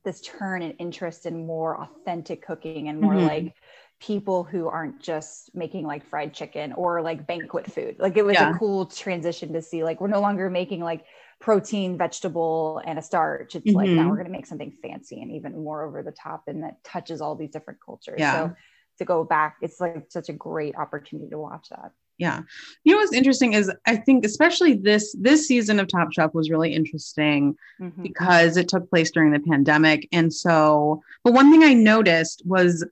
this 0.05 0.21
turn 0.23 0.63
in 0.63 0.73
interest 0.73 1.27
in 1.27 1.47
more 1.47 1.81
authentic 1.81 2.43
cooking 2.43 2.89
and 2.89 3.01
more 3.01 3.19
Mhm. 3.19 3.19
like 3.21 3.55
people 4.01 4.45
who 4.45 4.69
aren't 4.69 5.01
just 5.03 5.51
making 5.55 5.85
like 5.87 6.05
fried 6.07 6.33
chicken 6.33 6.73
or 6.75 7.03
like 7.03 7.27
banquet 7.27 7.67
food 7.67 7.97
like 7.99 8.17
it 8.17 8.25
was 8.25 8.41
Yeah. 8.41 8.43
a 8.43 8.47
cool 8.47 8.87
transition 8.87 9.53
to 9.53 9.61
see 9.63 9.83
like 9.85 10.01
we're 10.01 10.09
no 10.09 10.21
longer 10.21 10.49
making 10.51 10.81
like 10.81 11.05
protein 11.41 11.99
vegetable 11.99 12.81
and 12.87 12.99
a 12.99 13.03
starch 13.03 13.57
it's 13.57 13.75
like 13.75 13.93
now 13.95 14.09
Mhm. 14.09 14.11
we're 14.11 14.17
going 14.17 14.27
to 14.27 14.33
make 14.33 14.47
something 14.47 14.73
fancy 14.83 15.21
and 15.21 15.33
even 15.33 15.53
more 15.65 15.83
over 15.85 16.03
the 16.03 16.13
top 16.13 16.45
and 16.47 16.63
that 16.63 16.83
touches 16.85 17.21
all 17.21 17.37
these 17.37 17.51
different 17.51 17.81
cultures 17.85 18.29
Yeah. 18.29 18.31
so 18.31 18.55
to 18.99 19.05
go 19.05 19.25
back 19.25 19.57
it's 19.63 19.81
like 19.81 20.07
such 20.11 20.29
a 20.29 20.33
great 20.33 20.77
opportunity 20.77 21.29
to 21.31 21.39
watch 21.39 21.69
that 21.71 21.93
Yeah. 22.19 22.43
You 22.85 22.93
know 22.93 22.99
what's 22.99 23.13
interesting 23.13 23.53
is 23.53 23.71
I 23.87 23.95
think 23.97 24.25
especially 24.25 24.75
this 24.75 25.15
this 25.19 25.47
season 25.47 25.79
of 25.79 25.87
Top 25.89 26.13
Chef 26.13 26.35
was 26.35 26.51
really 26.51 26.75
interesting 26.75 27.57
Mhm. 27.81 28.03
because 28.03 28.57
it 28.57 28.69
took 28.69 28.91
place 28.91 29.11
during 29.13 29.31
the 29.33 29.39
pandemic. 29.41 30.09
And 30.13 30.33
so, 30.35 31.01
but 31.23 31.33
one 31.33 31.51
thing 31.51 31.63
I 31.63 31.75
noticed 31.75 32.43
was 32.45 32.85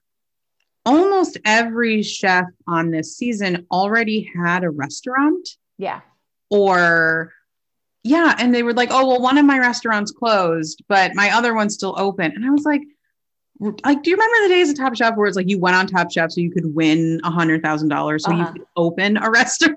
almost 0.84 1.36
every 1.44 2.02
chef 2.02 2.44
on 2.68 2.92
this 2.92 3.16
season 3.16 3.66
already 3.72 4.30
had 4.36 4.62
a 4.62 4.70
restaurant 4.70 5.48
yeah 5.78 6.00
or 6.50 7.32
yeah, 8.04 8.36
and 8.38 8.54
they 8.54 8.62
were 8.62 8.72
like, 8.72 8.90
"Oh, 8.92 9.04
well 9.08 9.20
one 9.20 9.36
of 9.36 9.44
my 9.44 9.58
restaurants 9.58 10.12
closed, 10.12 10.84
but 10.86 11.10
my 11.16 11.30
other 11.32 11.54
one's 11.54 11.74
still 11.74 11.96
open." 11.98 12.30
And 12.30 12.46
I 12.46 12.50
was 12.50 12.62
like, 12.64 12.82
like, 13.58 14.02
do 14.02 14.10
you 14.10 14.16
remember 14.16 14.48
the 14.48 14.54
days 14.54 14.70
of 14.70 14.76
Top 14.76 14.94
Chef 14.96 15.16
where 15.16 15.26
it's 15.26 15.36
like 15.36 15.48
you 15.48 15.58
went 15.58 15.76
on 15.76 15.86
Top 15.86 16.10
Chef 16.10 16.30
so 16.32 16.40
you 16.40 16.50
could 16.50 16.74
win 16.74 17.20
a 17.24 17.30
hundred 17.30 17.62
thousand 17.62 17.88
dollars 17.88 18.24
so 18.24 18.32
Uh-huh. 18.32 18.46
you 18.46 18.52
could 18.52 18.66
open 18.76 19.16
a 19.16 19.30
restaurant? 19.40 19.76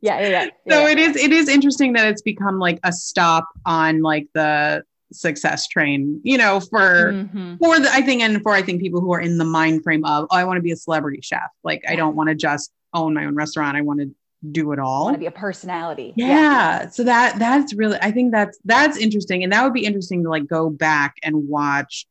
yeah 0.00 0.20
yeah 0.20 0.28
yeah, 0.28 0.44
so 0.68 0.86
yeah. 0.86 0.88
it 0.92 0.98
is 0.98 1.16
it 1.16 1.32
is 1.32 1.48
interesting 1.48 1.92
that 1.94 2.06
it's 2.06 2.22
become 2.22 2.58
like 2.58 2.78
a 2.84 2.92
stop 2.92 3.46
on 3.66 4.02
like 4.02 4.26
the 4.34 4.82
success 5.12 5.66
train, 5.68 6.20
you 6.22 6.36
know, 6.38 6.60
for 6.60 7.12
Mhm. 7.12 7.58
for 7.58 7.80
the 7.80 7.90
I 7.90 8.02
think 8.02 8.22
and 8.22 8.42
for 8.42 8.52
I 8.52 8.62
think 8.62 8.80
people 8.80 9.00
who 9.00 9.12
are 9.14 9.20
in 9.20 9.38
the 9.38 9.44
mind 9.44 9.82
frame 9.82 10.04
of 10.04 10.26
oh, 10.30 10.36
I 10.36 10.44
want 10.44 10.58
to 10.58 10.62
be 10.62 10.70
a 10.72 10.76
celebrity 10.76 11.20
chef. 11.22 11.40
Like 11.64 11.82
I 11.88 11.96
don't 11.96 12.14
want 12.14 12.28
to 12.28 12.34
just 12.34 12.70
own 12.94 13.14
my 13.14 13.24
own 13.24 13.34
restaurant. 13.34 13.76
I 13.76 13.80
want 13.80 14.00
to 14.00 14.10
do 14.52 14.70
it 14.72 14.78
all. 14.78 15.04
want 15.06 15.14
to 15.14 15.18
be 15.18 15.26
a 15.26 15.30
personality 15.32 16.12
yeah. 16.14 16.88
So 16.90 17.02
that 17.04 17.38
that's 17.40 17.74
really 17.74 17.98
I 18.00 18.12
think 18.12 18.30
that's 18.32 18.56
that's 18.64 18.96
interesting. 18.98 19.42
And 19.42 19.52
that 19.52 19.64
would 19.64 19.72
be 19.72 19.84
interesting 19.84 20.22
to 20.24 20.28
like 20.30 20.46
go 20.46 20.70
back 20.70 21.16
and 21.24 21.48
watch 21.48 22.06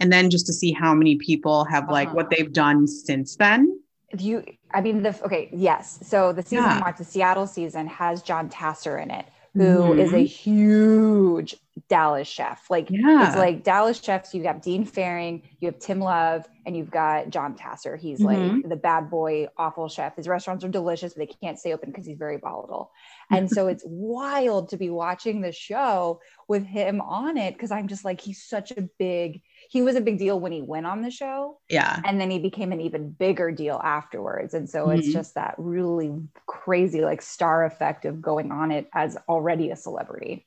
and 0.00 0.12
then 0.12 0.30
just 0.30 0.46
to 0.46 0.52
see 0.52 0.72
how 0.72 0.94
many 0.94 1.16
people 1.16 1.64
have 1.64 1.88
like 1.90 2.08
Uh-huh. 2.08 2.16
what 2.16 2.30
they've 2.30 2.52
done 2.52 2.86
since 2.86 3.36
then. 3.36 3.80
You 4.16 4.44
i 4.72 4.80
mean 4.80 5.02
the 5.02 5.12
okay 5.24 5.48
yes 5.52 5.98
so 6.02 6.32
the 6.32 6.42
season 6.42 6.64
Yeah. 6.64 6.92
The 6.96 7.04
seattle 7.04 7.48
season 7.48 7.88
has 7.88 8.22
john 8.22 8.48
tesar 8.48 9.02
in 9.02 9.10
it 9.10 9.26
who 9.54 9.92
is 9.94 10.10
Mhm. 10.12 10.22
a 10.22 10.24
huge 10.24 11.56
dallas 11.88 12.28
chef 12.28 12.70
like 12.70 12.88
Yeah. 12.90 13.26
it's 13.26 13.36
like 13.36 13.64
dallas 13.64 14.00
chefs 14.00 14.32
you 14.34 14.44
have 14.44 14.62
dean 14.62 14.84
fearing 14.84 15.42
you 15.58 15.66
have 15.68 15.80
tim 15.80 15.98
love 16.00 16.46
and 16.64 16.76
you've 16.76 16.90
got 16.92 17.30
john 17.30 17.56
tesar 17.56 17.98
he's 17.98 18.20
like 18.20 18.38
Mhm. 18.38 18.68
the 18.68 18.76
bad 18.76 19.10
boy 19.10 19.48
awful 19.58 19.88
chef 19.88 20.14
his 20.14 20.28
restaurants 20.28 20.64
are 20.64 20.68
delicious 20.68 21.14
but 21.14 21.26
they 21.26 21.34
can't 21.42 21.58
stay 21.58 21.72
open 21.72 21.90
because 21.90 22.06
he's 22.06 22.18
very 22.18 22.36
volatile 22.36 22.92
and 23.30 23.50
so 23.50 23.66
it's 23.66 23.82
wild 23.86 24.68
to 24.68 24.76
be 24.76 24.90
watching 24.90 25.40
the 25.40 25.50
show 25.52 26.20
with 26.46 26.64
him 26.64 27.00
on 27.00 27.36
it 27.36 27.54
because 27.54 27.72
i'm 27.72 27.88
just 27.88 28.04
like 28.04 28.20
he's 28.20 28.42
such 28.44 28.70
a 28.70 28.82
big 28.98 29.42
he 29.74 29.82
was 29.82 29.96
a 29.96 30.00
big 30.00 30.18
deal 30.18 30.38
when 30.38 30.52
he 30.52 30.62
went 30.62 30.86
on 30.86 31.02
the 31.02 31.10
show 31.10 31.58
yeah. 31.68 32.00
and 32.06 32.20
then 32.20 32.30
he 32.30 32.38
became 32.38 32.70
an 32.70 32.80
even 32.80 33.10
bigger 33.10 33.50
deal 33.50 33.80
afterwards 33.82 34.54
and 34.54 34.70
so 34.70 34.88
it's 34.90 35.08
Mhm. 35.08 35.12
just 35.12 35.34
that 35.34 35.54
really 35.58 36.12
crazy 36.46 37.00
like 37.02 37.20
star 37.20 37.64
effect 37.64 38.04
of 38.04 38.22
going 38.22 38.52
on 38.52 38.70
it 38.70 38.88
as 38.94 39.16
already 39.28 39.70
a 39.70 39.76
celebrity 39.76 40.46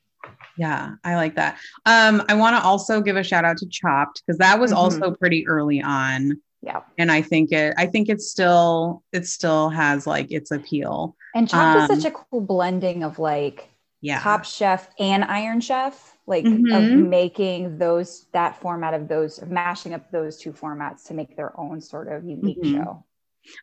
Yeah, 0.56 0.94
I 1.04 1.14
like 1.14 1.36
that. 1.36 1.56
Um, 1.86 2.24
I 2.28 2.34
want 2.34 2.56
to 2.56 2.62
also 2.70 3.00
give 3.00 3.16
a 3.16 3.22
shout 3.22 3.44
out 3.44 3.58
to 3.58 3.68
Chopped 3.68 4.22
because 4.26 4.38
that 4.38 4.58
was 4.58 4.72
Mhm. 4.72 4.76
also 4.76 5.14
pretty 5.14 5.46
early 5.46 5.80
on, 5.80 6.40
yeah 6.62 6.80
and 6.98 7.12
I 7.12 7.22
think 7.22 7.52
it. 7.52 7.74
I 7.76 7.86
think 7.86 8.08
it's 8.08 8.28
still 8.28 9.04
it 9.12 9.26
still 9.26 9.68
has 9.68 10.06
like 10.06 10.32
its 10.32 10.50
appeal. 10.50 11.14
and 11.34 11.48
chopped 11.48 11.76
Um, 11.76 11.82
is 11.90 12.02
such 12.02 12.10
a 12.12 12.16
cool 12.18 12.40
blending 12.40 13.04
of 13.04 13.18
like 13.20 13.68
Yeah, 14.00 14.20
top 14.20 14.44
chef 14.44 14.88
and 14.98 15.24
iron 15.24 15.60
chef 15.60 16.16
like 16.26 16.44
Mhm. 16.44 16.76
of 16.76 16.98
making 17.08 17.78
those 17.78 18.26
that 18.32 18.56
format 18.60 18.94
of 18.94 19.08
those 19.08 19.38
of 19.40 19.50
mashing 19.50 19.92
up 19.94 20.10
those 20.12 20.36
two 20.36 20.52
formats 20.52 21.04
to 21.06 21.14
make 21.14 21.36
their 21.36 21.58
own 21.58 21.80
sort 21.80 22.08
of 22.08 22.24
unique 22.24 22.62
Mhm. 22.62 22.72
show 22.76 23.04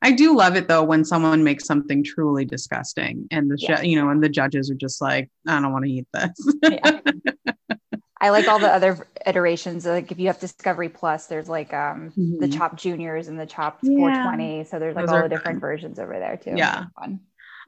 I 0.01 0.11
do 0.13 0.35
love 0.35 0.55
it 0.55 0.67
though 0.67 0.83
when 0.83 1.05
someone 1.05 1.43
makes 1.43 1.65
something 1.65 2.03
truly 2.03 2.43
disgusting, 2.43 3.27
and 3.29 3.51
the 3.51 3.55
ju- 3.55 3.83
you 3.87 3.95
know, 4.01 4.09
and 4.09 4.23
the 4.23 4.29
judges 4.29 4.71
are 4.71 4.75
just 4.75 4.99
like, 4.99 5.29
I 5.47 5.59
don't 5.61 5.71
want 5.71 5.85
to 5.85 5.91
eat 5.91 6.07
this. 6.11 6.55
yeah. 6.63 7.01
I 8.19 8.29
like 8.29 8.47
all 8.47 8.57
the 8.57 8.71
other 8.73 9.05
iterations. 9.27 9.85
Like 9.85 10.11
if 10.11 10.17
you 10.19 10.27
have 10.27 10.39
Discovery 10.39 10.89
Plus, 10.89 11.27
there's 11.27 11.47
like 11.49 11.71
um 11.73 12.11
the 12.15 12.47
Mhm. 12.47 12.57
Chopped 12.57 12.77
Juniors 12.77 13.27
and 13.27 13.39
the 13.39 13.45
Chop 13.45 13.77
Yeah. 13.83 13.97
420. 13.97 14.63
So 14.63 14.79
there's 14.79 14.95
like 14.95 15.05
Those 15.05 15.13
all 15.15 15.21
the 15.23 15.29
different 15.29 15.55
fun. 15.57 15.69
versions 15.69 15.99
over 15.99 16.13
there 16.17 16.37
too. 16.37 16.53
Yeah. 16.55 16.85
Fun. 16.99 17.19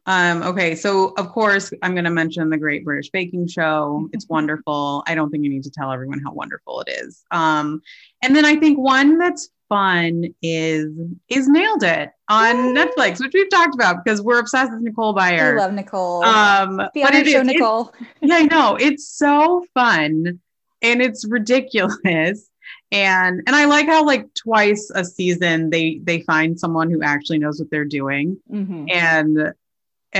Um, 0.08 0.42
okay, 0.44 0.74
so 0.74 1.14
of 1.18 1.30
course 1.30 1.72
I'm 1.84 1.94
going 1.94 2.06
to 2.06 2.10
mention 2.10 2.50
the 2.50 2.58
Great 2.58 2.86
British 2.86 3.10
Baking 3.12 3.46
Show. 3.48 4.10
It's 4.14 4.28
wonderful. 4.30 5.04
I 5.06 5.16
don't 5.16 5.30
think 5.30 5.44
you 5.44 5.50
need 5.50 5.64
to 5.64 5.70
tell 5.70 5.92
everyone 5.92 6.20
how 6.26 6.32
wonderful 6.34 6.82
it 6.82 6.90
is. 7.04 7.24
Um, 7.32 7.82
and 8.24 8.36
then 8.36 8.46
I 8.46 8.56
think 8.56 8.80
one 8.80 9.18
that's 9.18 9.50
fun 9.70 10.24
is 10.42 10.88
is 11.28 11.50
Nailed 11.50 11.84
It 11.84 12.10
on 12.30 12.74
Yay. 12.74 12.86
Netflix, 12.86 13.20
which 13.20 13.34
we've 13.34 13.50
talked 13.50 13.76
about 13.76 14.02
because 14.04 14.22
we're 14.22 14.40
obsessed 14.40 14.72
with 14.72 14.82
Nicole 14.82 15.14
Byer. 15.14 15.54
I 15.54 15.58
love 15.58 15.74
Nicole. 15.74 16.24
Um, 16.24 16.78
Be 16.94 17.04
but 17.04 17.14
it 17.14 17.28
show, 17.28 17.42
is- 17.42 17.48
it- 17.50 17.54
Nicole. 17.54 17.94
yeah, 18.22 18.36
I 18.36 18.44
know 18.44 18.76
it's 18.80 19.08
so 19.10 19.66
fun 19.74 20.40
and 20.82 21.02
it's 21.02 21.28
ridiculous. 21.28 22.50
And 22.94 23.42
and 23.46 23.54
I 23.56 23.66
like 23.66 23.88
how 23.88 24.06
like 24.06 24.34
twice 24.34 24.90
a 24.96 25.04
season 25.04 25.70
they 25.70 26.00
they 26.02 26.22
find 26.22 26.58
someone 26.58 26.90
who 26.90 27.04
actually 27.04 27.40
knows 27.40 27.60
what 27.60 27.70
they're 27.70 27.84
doing 27.84 28.38
Mhm. 28.50 28.90
and 28.90 29.54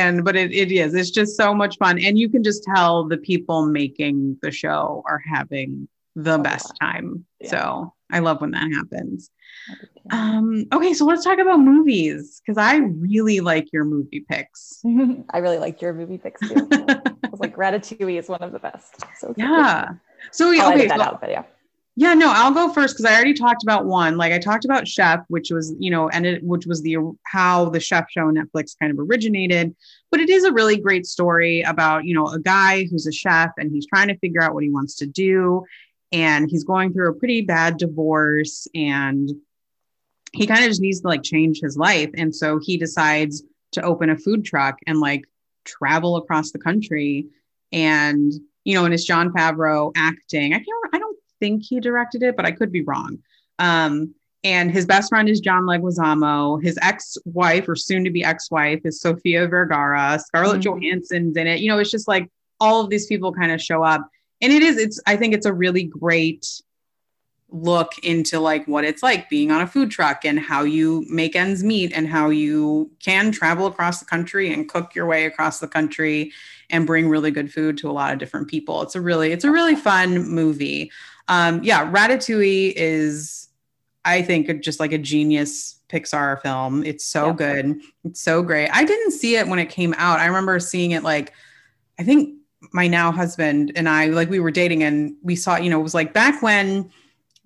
and 0.02 0.24
but 0.26 0.36
it, 0.36 0.52
it 0.62 0.72
is 0.72 0.94
it's 1.00 1.10
just 1.20 1.32
so 1.42 1.54
much 1.62 1.74
fun 1.84 1.96
and 2.06 2.14
you 2.22 2.28
can 2.34 2.44
just 2.50 2.62
tell 2.76 2.94
the 3.14 3.18
people 3.18 3.60
making 3.82 4.38
the 4.44 4.52
show 4.52 5.04
are 5.12 5.22
having 5.36 5.88
the 6.16 6.38
best 6.50 6.70
time 6.82 7.26
Yeah. 7.40 7.50
so 7.54 7.94
i 8.12 8.20
love 8.20 8.38
when 8.42 8.52
that 8.58 8.70
happens 8.80 9.30
um 10.12 10.66
okay 10.78 10.94
so 10.94 11.06
let's 11.06 11.24
talk 11.24 11.40
about 11.46 11.60
movies 11.60 12.42
because 12.42 12.58
i 12.58 12.78
really 13.10 13.40
like 13.52 13.68
your 13.74 13.86
movie 13.86 14.24
picks 14.32 14.82
I 15.36 15.38
really 15.46 15.60
like 15.66 15.82
your 15.84 15.94
movie 15.94 16.18
picks 16.18 16.42
too. 16.48 16.68
I 16.72 17.30
was 17.34 17.40
like 17.46 17.56
Ratatouille 17.58 18.18
is 18.20 18.28
one 18.30 18.42
of 18.48 18.52
the 18.56 18.60
best. 18.60 18.92
So 19.20 19.34
yeah 19.38 19.90
so 20.32 20.50
we 20.50 20.62
okay 20.62 20.88
so- 20.88 21.02
out, 21.02 21.22
but 21.22 21.30
yeah. 21.30 21.44
Yeah, 22.00 22.14
no, 22.14 22.32
I'll 22.32 22.54
go 22.54 22.72
first 22.72 22.96
because 22.96 23.12
I 23.12 23.16
already 23.16 23.34
talked 23.34 23.64
about 23.64 23.88
one. 23.88 24.18
Like 24.18 24.32
I 24.32 24.38
talked 24.38 24.66
about 24.66 24.88
Chef, 24.88 25.22
which 25.30 25.50
was, 25.50 25.76
you 25.80 25.90
know, 25.90 26.10
and 26.10 26.28
it, 26.28 26.44
which 26.44 26.68
was 26.68 26.84
the 26.84 26.98
how 27.24 27.70
the 27.70 27.80
Chef 27.80 28.06
show 28.12 28.32
Netflix 28.32 28.78
kind 28.80 28.92
of 28.92 29.00
originated. 29.00 29.76
But 30.12 30.20
it 30.20 30.30
is 30.30 30.44
a 30.44 30.54
really 30.54 30.78
great 30.78 31.08
story 31.08 31.64
about, 31.64 32.06
you 32.06 32.14
know, 32.14 32.28
a 32.28 32.40
guy 32.40 32.86
who's 32.86 33.08
a 33.08 33.12
chef 33.12 33.50
and 33.58 33.72
he's 33.72 33.88
trying 33.88 34.10
to 34.10 34.18
figure 34.20 34.44
out 34.44 34.54
what 34.54 34.64
he 34.64 34.70
wants 34.70 34.94
to 34.98 35.08
do, 35.08 35.66
and 36.12 36.48
he's 36.52 36.64
going 36.64 36.94
through 36.94 37.10
a 37.10 37.16
pretty 37.16 37.42
bad 37.42 37.78
divorce, 37.78 38.68
and 38.76 39.32
he 40.34 40.46
kind 40.46 40.64
of 40.64 40.70
just 40.70 40.82
needs 40.82 41.02
to 41.02 41.08
like 41.08 41.24
change 41.24 41.62
his 41.64 41.78
life, 41.78 42.12
and 42.14 42.34
so 42.36 42.60
he 42.62 42.78
decides 42.78 43.42
to 43.72 43.82
open 43.82 44.12
a 44.12 44.18
food 44.18 44.46
truck 44.46 44.78
and 44.86 45.00
like 45.00 45.24
travel 45.66 46.16
across 46.18 46.52
the 46.52 46.60
country, 46.60 47.26
and 47.72 48.32
you 48.66 48.76
know, 48.76 48.86
and 48.86 48.94
it's 48.94 49.04
Jon 49.04 49.34
Favreau 49.34 49.94
acting. 49.96 50.54
I 50.54 50.58
can't. 50.58 50.94
I 50.94 51.00
don't 51.00 51.17
think 51.40 51.64
he 51.64 51.80
directed 51.80 52.24
it, 52.24 52.36
but 52.36 52.46
I 52.46 52.52
could 52.52 52.72
be 52.72 52.82
wrong. 52.84 53.20
Um, 53.60 54.14
and 54.44 54.72
his 54.72 54.86
best 54.86 55.10
friend 55.10 55.28
is 55.28 55.40
John 55.40 55.64
Leguizamo. 55.64 56.62
His 56.64 56.78
ex-wife 56.82 57.68
or 57.68 57.76
soon-to-be 57.76 58.24
ex-wife 58.24 58.82
is 58.86 59.02
Sofia 59.02 59.48
Vergara. 59.48 60.20
Scarlett 60.24 60.62
Mhm. 60.62 60.64
Johansson's 60.64 61.36
in 61.36 61.48
it. 61.48 61.60
You 61.60 61.70
know, 61.70 61.80
it's 61.80 61.92
just 61.92 62.08
like 62.08 62.30
all 62.60 62.82
of 62.82 62.90
these 62.90 63.08
people 63.08 63.34
kind 63.34 63.52
of 63.52 63.62
show 63.62 63.84
up, 63.84 64.10
and 64.42 64.54
it 64.54 64.62
is 64.62 64.78
it's 64.78 65.00
i 65.08 65.16
think 65.16 65.34
it's 65.34 65.48
a 65.48 65.54
really 65.54 65.84
great 65.84 66.46
look 67.50 67.98
into 68.04 68.40
like 68.40 68.68
what 68.68 68.84
it's 68.84 69.02
like 69.02 69.30
being 69.30 69.52
on 69.52 69.62
a 69.62 69.68
food 69.68 69.90
truck 69.90 70.26
and 70.26 70.38
how 70.40 70.64
you 70.64 71.06
make 71.10 71.36
ends 71.36 71.64
meet 71.64 71.94
and 71.94 72.08
how 72.08 72.30
you 72.30 72.92
can 73.00 73.32
travel 73.32 73.68
across 73.68 74.00
the 74.00 74.06
country 74.06 74.52
and 74.54 74.68
cook 74.68 74.94
your 74.94 75.06
way 75.06 75.26
across 75.26 75.60
the 75.60 75.68
country 75.68 76.32
and 76.70 76.86
bring 76.86 77.08
really 77.08 77.32
good 77.32 77.52
food 77.52 77.78
to 77.78 77.90
a 77.90 77.94
lot 77.94 78.12
of 78.12 78.20
different 78.20 78.48
people 78.50 78.82
it's 78.82 78.96
a 78.96 79.02
really 79.02 79.32
it's 79.32 79.46
a 79.46 79.52
really 79.52 79.76
fun 79.76 80.28
movie 80.28 80.92
um 81.28 81.64
yeah 81.64 81.90
ratatouille 81.92 82.74
is 82.76 83.50
i 84.06 84.22
think 84.22 84.62
just 84.62 84.80
like 84.80 84.92
a 84.92 84.98
genius 84.98 85.76
pixar 85.90 86.42
film. 86.42 86.84
It's 86.84 87.06
so 87.06 87.28
Yeah. 87.28 87.34
good. 87.34 87.82
It's 88.04 88.20
so 88.20 88.44
great. 88.44 88.70
I 88.70 88.84
didn't 88.84 89.12
see 89.12 89.38
it 89.38 89.48
when 89.48 89.58
it 89.58 89.70
came 89.70 89.94
out. 89.98 90.20
I 90.20 90.26
remember 90.26 90.60
seeing 90.60 90.92
it 90.92 91.02
like 91.02 91.34
i 91.98 92.04
think 92.04 92.36
my 92.74 92.88
now 92.88 93.12
husband 93.12 93.72
and 93.76 93.88
I 93.88 94.08
like 94.08 94.30
we 94.30 94.40
were 94.40 94.52
dating 94.52 94.84
and 94.84 95.16
we 95.22 95.36
saw, 95.36 95.58
you 95.58 95.70
know, 95.70 95.80
it 95.80 95.84
was 95.84 95.94
like 95.94 96.12
back 96.12 96.42
when, 96.42 96.92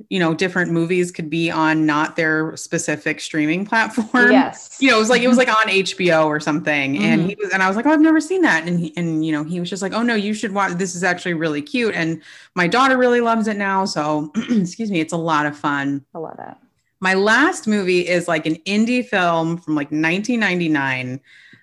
you 0.10 0.20
know, 0.20 0.34
different 0.34 0.72
movies 0.72 1.12
could 1.12 1.30
be 1.30 1.50
on 1.52 1.86
not 1.86 2.16
their 2.16 2.56
specific 2.58 3.20
streaming 3.20 3.66
platform. 3.66 4.32
Yes. 4.32 4.78
You 4.80 4.90
know, 4.90 4.98
it 4.98 5.00
was 5.00 5.10
like 5.10 5.22
it 5.22 5.28
was 5.28 5.38
like 5.38 5.48
on 5.50 5.68
HBO 5.70 6.26
or 6.26 6.40
something. 6.40 6.98
And 6.98 7.22
Mhm. 7.22 7.28
he 7.30 7.36
was 7.36 7.52
and 7.52 7.62
I 7.62 7.68
was 7.68 7.76
like, 7.76 7.86
Oh, 7.86 7.92
I've 7.92 8.02
never 8.02 8.20
seen 8.22 8.42
that. 8.42 8.68
And 8.68 8.80
he, 8.80 8.94
and 8.98 9.26
you 9.26 9.32
know, 9.32 9.44
he 9.44 9.60
was 9.60 9.70
just 9.70 9.82
like, 9.82 9.94
Oh 9.94 10.02
no, 10.04 10.16
you 10.16 10.34
should 10.34 10.54
watch 10.54 10.74
this 10.74 10.96
is 10.96 11.04
actually 11.04 11.34
really 11.36 11.62
cute. 11.62 11.94
And 11.96 12.22
my 12.56 12.68
daughter 12.68 12.98
really 12.98 13.22
loves 13.22 13.48
it 13.48 13.58
now. 13.58 13.86
So 13.86 14.32
excuse 14.50 14.90
me, 14.92 15.00
it's 15.00 15.14
a 15.14 15.18
lot 15.18 15.46
of 15.46 15.58
fun. 15.58 16.04
I 16.16 16.20
love 16.20 16.38
that. 16.38 16.60
My 17.00 17.14
last 17.16 17.68
movie 17.68 18.08
is 18.08 18.28
like 18.28 18.46
an 18.46 18.56
indie 18.68 19.06
film 19.08 19.58
from 19.58 19.76
like 19.76 19.88
1999 19.92 21.20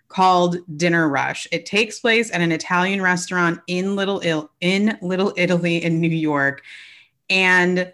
called 0.09 0.57
Dinner 0.77 1.09
Rush. 1.09 1.47
It 1.53 1.67
takes 1.67 2.01
place 2.01 2.33
at 2.33 2.41
an 2.41 2.51
Italian 2.51 3.03
restaurant 3.03 3.61
in 3.67 3.95
Little 3.95 4.21
Il- 4.25 4.51
in 4.61 4.97
Little 5.03 5.33
Italy 5.37 5.85
in 5.85 6.01
New 6.01 6.09
York. 6.09 6.63
And 7.31 7.93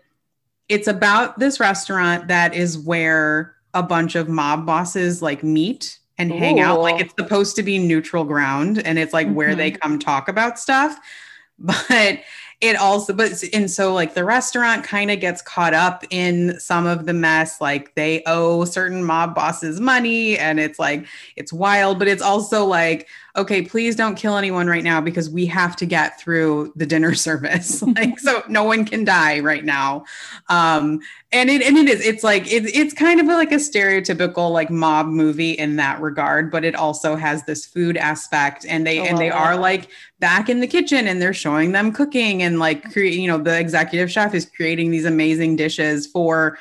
it's 0.69 0.89
about 0.89 1.39
this 1.39 1.61
restaurant 1.61 2.29
that 2.29 2.55
is 2.55 2.79
where 2.79 3.55
a 3.75 3.83
bunch 3.83 4.15
of 4.15 4.29
mob 4.29 4.65
bosses 4.65 5.21
like 5.21 5.43
meet 5.43 5.99
and 6.17 6.33
hang 6.33 6.61
out. 6.61 6.81
Like 6.81 7.01
it's 7.01 7.15
supposed 7.19 7.57
to 7.57 7.63
be 7.63 7.79
neutral 7.79 8.25
ground 8.25 8.85
and 8.85 8.99
it's 8.99 9.13
like 9.13 9.31
where 9.33 9.55
they 9.55 9.73
mm-hmm. 9.73 9.81
come 9.81 9.99
talk 9.99 10.29
about 10.29 10.59
stuff. 10.59 10.99
But 11.57 12.19
it 12.61 12.75
also 12.77 13.13
but 13.13 13.45
and 13.53 13.71
so 13.71 13.95
like 13.95 14.15
the 14.15 14.25
restaurant 14.25 14.85
kind 14.85 15.11
of 15.11 15.21
gets 15.21 15.41
caught 15.43 15.73
up 15.73 16.05
in 16.11 16.59
some 16.59 16.87
of 16.87 17.07
the 17.07 17.13
mess 17.13 17.61
like 17.61 17.95
they 17.95 18.23
owe 18.27 18.65
certain 18.65 19.05
mob 19.05 19.37
bosses 19.37 19.79
money 19.79 20.37
and 20.39 20.59
it's 20.59 20.79
like 20.79 21.07
it's 21.37 21.53
wild 21.53 21.99
but 21.99 22.09
it's 22.09 22.23
also 22.23 22.65
like 22.65 23.07
okay 23.37 23.63
please 23.63 23.97
don't 23.97 24.15
kill 24.15 24.37
anyone 24.37 24.67
right 24.67 24.85
now 24.85 25.01
because 25.01 25.29
we 25.29 25.47
have 25.47 25.75
to 25.77 25.87
get 25.87 26.21
through 26.21 26.73
the 26.77 26.87
dinner 26.87 27.15
service. 27.15 27.83
Like 27.83 28.19
so 28.19 28.43
no 28.49 28.65
one 28.65 28.85
can 28.85 29.05
die 29.05 29.41
right 29.41 29.65
now. 29.65 30.05
Um 30.49 31.01
and 31.33 31.51
it 31.51 31.63
and 31.63 31.77
it 31.77 31.89
is 31.89 32.05
it's 32.05 32.23
like 32.23 32.51
it, 32.51 32.65
it's 32.75 32.95
kind 32.95 33.21
of 33.21 33.27
like 33.27 33.53
a 33.53 33.57
stereotypical 33.57 34.53
like 34.53 34.71
mob 34.71 35.07
movie 35.07 35.53
in 35.53 35.77
that 35.77 36.01
regard 36.01 36.51
but 36.51 36.65
it 36.65 36.75
also 36.75 37.17
has 37.17 37.45
this 37.45 37.67
food 37.67 37.97
aspect 37.97 38.65
and 38.69 38.87
they 38.87 39.01
I 39.01 39.07
and 39.07 39.19
they 39.19 39.31
love 39.31 39.41
are 39.41 39.57
like 39.57 39.89
back 40.21 40.49
in 40.49 40.61
the 40.61 40.67
kitchen 40.67 41.09
and 41.09 41.21
they're 41.21 41.35
showing 41.35 41.73
them 41.73 41.93
cooking 41.93 42.43
and 42.43 42.59
like 42.59 42.93
create 42.93 43.19
you 43.19 43.27
know 43.27 43.39
the 43.39 43.59
executive 43.59 44.11
chef 44.11 44.35
is 44.35 44.47
creating 44.47 44.91
these 44.91 45.05
amazing 45.05 45.57
dishes 45.57 46.07
for 46.07 46.57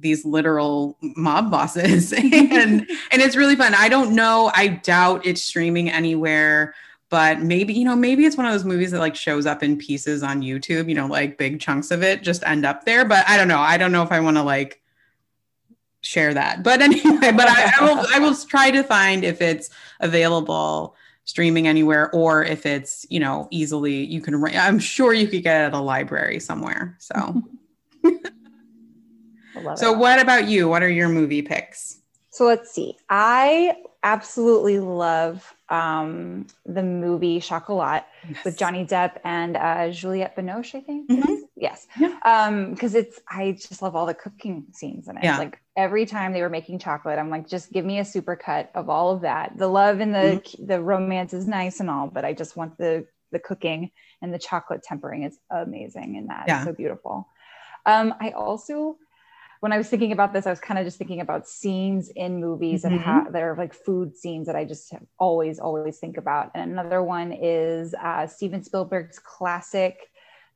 these 0.00 0.24
literal 0.24 0.96
mob 1.00 1.50
bosses. 1.50 2.12
And 2.22 2.88
and 3.12 3.22
it's 3.22 3.36
really 3.36 3.56
fun. 3.56 3.74
I 3.74 3.88
don't 3.88 4.14
know 4.14 4.50
i 4.54 4.68
doubt 4.68 5.26
it's 5.26 5.42
streaming 5.42 5.90
anywhere 5.90 6.74
but 7.08 7.40
maybe 7.40 7.74
you 7.74 7.84
know 7.84 7.96
maybe 7.96 8.24
it's 8.24 8.36
one 8.36 8.46
of 8.46 8.52
those 8.52 8.64
movies 8.64 8.90
that 8.92 9.00
like 9.00 9.16
shows 9.16 9.46
up 9.46 9.62
in 9.62 9.76
pieces 9.76 10.22
on 10.22 10.42
youtube 10.42 10.88
you 10.88 10.94
know 10.94 11.06
like 11.06 11.38
big 11.38 11.60
chunks 11.60 11.90
of 11.90 12.02
it 12.02 12.22
just 12.22 12.42
end 12.44 12.64
up 12.64 12.84
there 12.84 13.04
but 13.04 13.28
i 13.28 13.36
don't 13.36 13.48
know. 13.48 13.58
I 13.58 13.76
don't 13.76 13.92
know 13.92 14.02
if 14.02 14.12
i 14.12 14.20
want 14.20 14.36
to 14.36 14.42
like 14.42 14.80
share 16.02 16.32
that. 16.32 16.62
But 16.62 16.80
anyway 16.82 17.32
but 17.32 17.48
I, 17.48 17.72
I 17.78 17.84
will 17.84 18.06
i 18.14 18.18
will 18.18 18.34
try 18.34 18.70
to 18.70 18.82
find 18.82 19.24
if 19.24 19.42
it's 19.42 19.70
available 20.00 20.96
streaming 21.24 21.68
anywhere 21.68 22.10
or 22.12 22.42
if 22.42 22.64
it's 22.64 23.06
you 23.10 23.20
know 23.20 23.46
easily 23.50 24.04
you 24.04 24.20
can 24.20 24.42
i'm 24.56 24.78
sure 24.78 25.12
you 25.12 25.28
could 25.28 25.42
get 25.42 25.60
it 25.60 25.64
at 25.66 25.74
a 25.74 25.78
library 25.78 26.40
somewhere 26.40 26.96
so 26.98 27.42
so 29.76 29.92
it. 29.92 29.98
what 29.98 30.20
about 30.20 30.48
you 30.48 30.68
what 30.68 30.82
are 30.82 30.88
your 30.90 31.08
movie 31.08 31.42
picks 31.42 31.98
So 32.30 32.44
let's 32.46 32.70
see. 32.70 32.96
I 33.08 33.76
absolutely 34.02 34.78
love 34.78 35.52
um, 35.68 36.46
the 36.64 36.82
movie 36.82 37.40
Chocolat 37.40 38.06
with 38.44 38.56
Johnny 38.56 38.86
Depp 38.86 39.18
and 39.24 39.56
uh, 39.56 39.90
Juliette 39.90 40.36
Binoche, 40.36 40.74
I 40.76 40.80
think. 40.80 41.10
Mhm. 41.10 41.40
Yes. 41.56 41.86
Yeah. 41.98 42.16
Um, 42.24 42.70
because 42.72 42.94
it's 42.94 43.20
I 43.28 43.52
just 43.52 43.82
love 43.82 43.94
all 43.96 44.06
the 44.06 44.14
cooking 44.14 44.64
scenes 44.72 45.08
in 45.08 45.16
it. 45.18 45.24
Yeah. 45.24 45.38
Like 45.38 45.58
every 45.76 46.06
time 46.06 46.32
they 46.32 46.40
were 46.40 46.48
making 46.48 46.78
chocolate, 46.78 47.18
I'm 47.18 47.30
like, 47.30 47.46
just 47.48 47.72
give 47.72 47.84
me 47.84 47.98
a 47.98 48.04
supercut 48.04 48.68
of 48.74 48.88
all 48.88 49.10
of 49.14 49.20
that. 49.22 49.58
The 49.58 49.68
love 49.68 50.00
and 50.00 50.14
the 50.14 50.40
Mm-hmm. 50.40 50.66
the 50.66 50.80
romance 50.80 51.32
is 51.34 51.46
nice 51.46 51.80
and 51.80 51.90
all, 51.90 52.06
but 52.06 52.24
I 52.24 52.32
just 52.32 52.56
want 52.56 52.78
the 52.78 53.06
the 53.32 53.38
cooking 53.38 53.90
and 54.22 54.32
the 54.32 54.38
chocolate 54.38 54.82
tempering 54.82 55.24
is 55.24 55.36
amazing 55.50 56.14
in 56.16 56.28
that. 56.28 56.44
Yeah. 56.46 56.56
It's 56.58 56.64
so 56.64 56.72
beautiful. 56.72 57.28
Um, 57.86 58.14
I 58.20 58.30
also 58.30 58.96
when 59.60 59.72
I 59.72 59.78
was 59.78 59.88
thinking 59.88 60.12
about 60.12 60.32
this, 60.32 60.46
I 60.46 60.50
was 60.50 60.60
kind 60.60 60.78
of 60.78 60.86
just 60.86 60.96
thinking 60.98 61.20
about 61.20 61.46
scenes 61.46 62.10
in 62.16 62.40
movies 62.40 62.82
Mhm. 62.82 62.90
that 62.90 63.00
have 63.00 63.32
that 63.32 63.42
are 63.42 63.54
like 63.56 63.74
food 63.74 64.16
scenes 64.16 64.46
that 64.46 64.56
I 64.56 64.64
just 64.64 64.92
always, 65.18 65.58
always 65.58 65.98
think 65.98 66.16
about. 66.16 66.50
And 66.54 66.72
another 66.72 67.02
one 67.02 67.32
is 67.32 67.94
uh, 67.94 68.26
Steven 68.26 68.62
Spielberg's 68.62 69.18
classic 69.18 69.98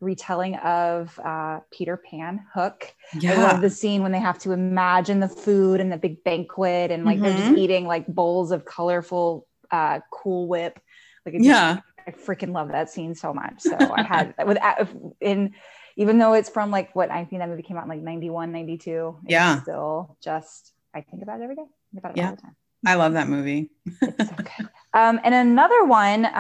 retelling 0.01 0.57
of 0.57 1.19
uh, 1.25 1.61
Peter 1.71 1.97
Pan, 1.97 2.45
Hook. 2.53 2.93
I 3.25 3.35
love 3.37 3.61
the 3.61 3.71
scene 3.71 4.03
when 4.03 4.13
they 4.13 4.19
have 4.21 4.39
to 4.41 4.53
imagine 4.53 5.21
the 5.21 5.29
food 5.29 5.81
and 5.81 5.91
the 5.93 5.97
big 5.97 6.25
banquet, 6.25 6.91
and 6.91 7.05
like 7.05 7.21
they're 7.21 7.33
just 7.37 7.53
Mhm. 7.53 7.59
eating 7.59 7.87
like 7.87 8.07
bowls 8.07 8.51
of 8.53 8.65
colorful 8.65 9.47
uh, 9.71 10.01
Cool 10.11 10.49
Whip. 10.49 10.79
Like 11.27 11.35
just- 11.37 11.47
yeah 11.47 11.81
I 12.07 12.11
freaking 12.11 12.53
love 12.53 12.69
that 12.69 12.91
scene 12.91 13.15
so 13.15 13.33
much. 13.33 13.61
So 13.61 13.77
I 13.79 14.03
had 14.03 14.35
with 14.47 14.59
uh, 14.63 14.85
in 15.21 15.55
even 15.97 16.19
though 16.19 16.35
it's 16.35 16.49
from 16.49 16.71
like 16.71 16.95
what 16.97 17.11
I 17.11 17.25
think 17.25 17.41
that 17.41 17.49
movie 17.49 17.63
came 17.63 17.77
out 17.77 17.85
in 17.85 17.89
like 17.89 18.01
91, 18.01 18.53
92. 18.53 19.17
it's 19.25 19.31
Yeah. 19.31 19.63
Still 19.63 20.17
just 20.23 20.73
I 20.95 21.01
think 21.01 21.23
about 21.23 21.41
it 21.41 21.45
every 21.45 21.57
day. 21.57 21.63
I 21.63 21.67
think 21.93 21.99
about 21.99 22.11
it 22.13 22.17
Yeah. 22.19 22.29
all 22.31 22.37
the 22.37 22.43
time. 22.43 22.57
i 22.87 22.95
love 22.95 23.15
that 23.15 23.29
movie 23.29 23.71
It's 24.03 24.29
so 24.29 24.37
good. 24.37 24.69
Um, 24.93 25.19
and 25.25 25.35
another 25.35 25.85
one, 25.85 26.25
uh, 26.25 26.31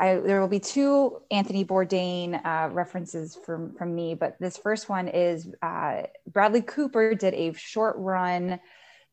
I, 0.00 0.20
there 0.24 0.40
will 0.40 0.48
be 0.48 0.58
two 0.60 1.20
Anthony 1.30 1.64
Bourdain 1.66 2.40
uh, 2.44 2.70
references 2.72 3.36
from 3.44 3.74
from 3.74 3.94
me, 3.94 4.14
but 4.14 4.36
this 4.40 4.56
first 4.56 4.88
one 4.88 5.06
is 5.08 5.48
uh, 5.60 6.02
Bradley 6.32 6.62
Cooper 6.62 7.14
did 7.14 7.34
a 7.34 7.52
short 7.52 7.96
run 7.98 8.58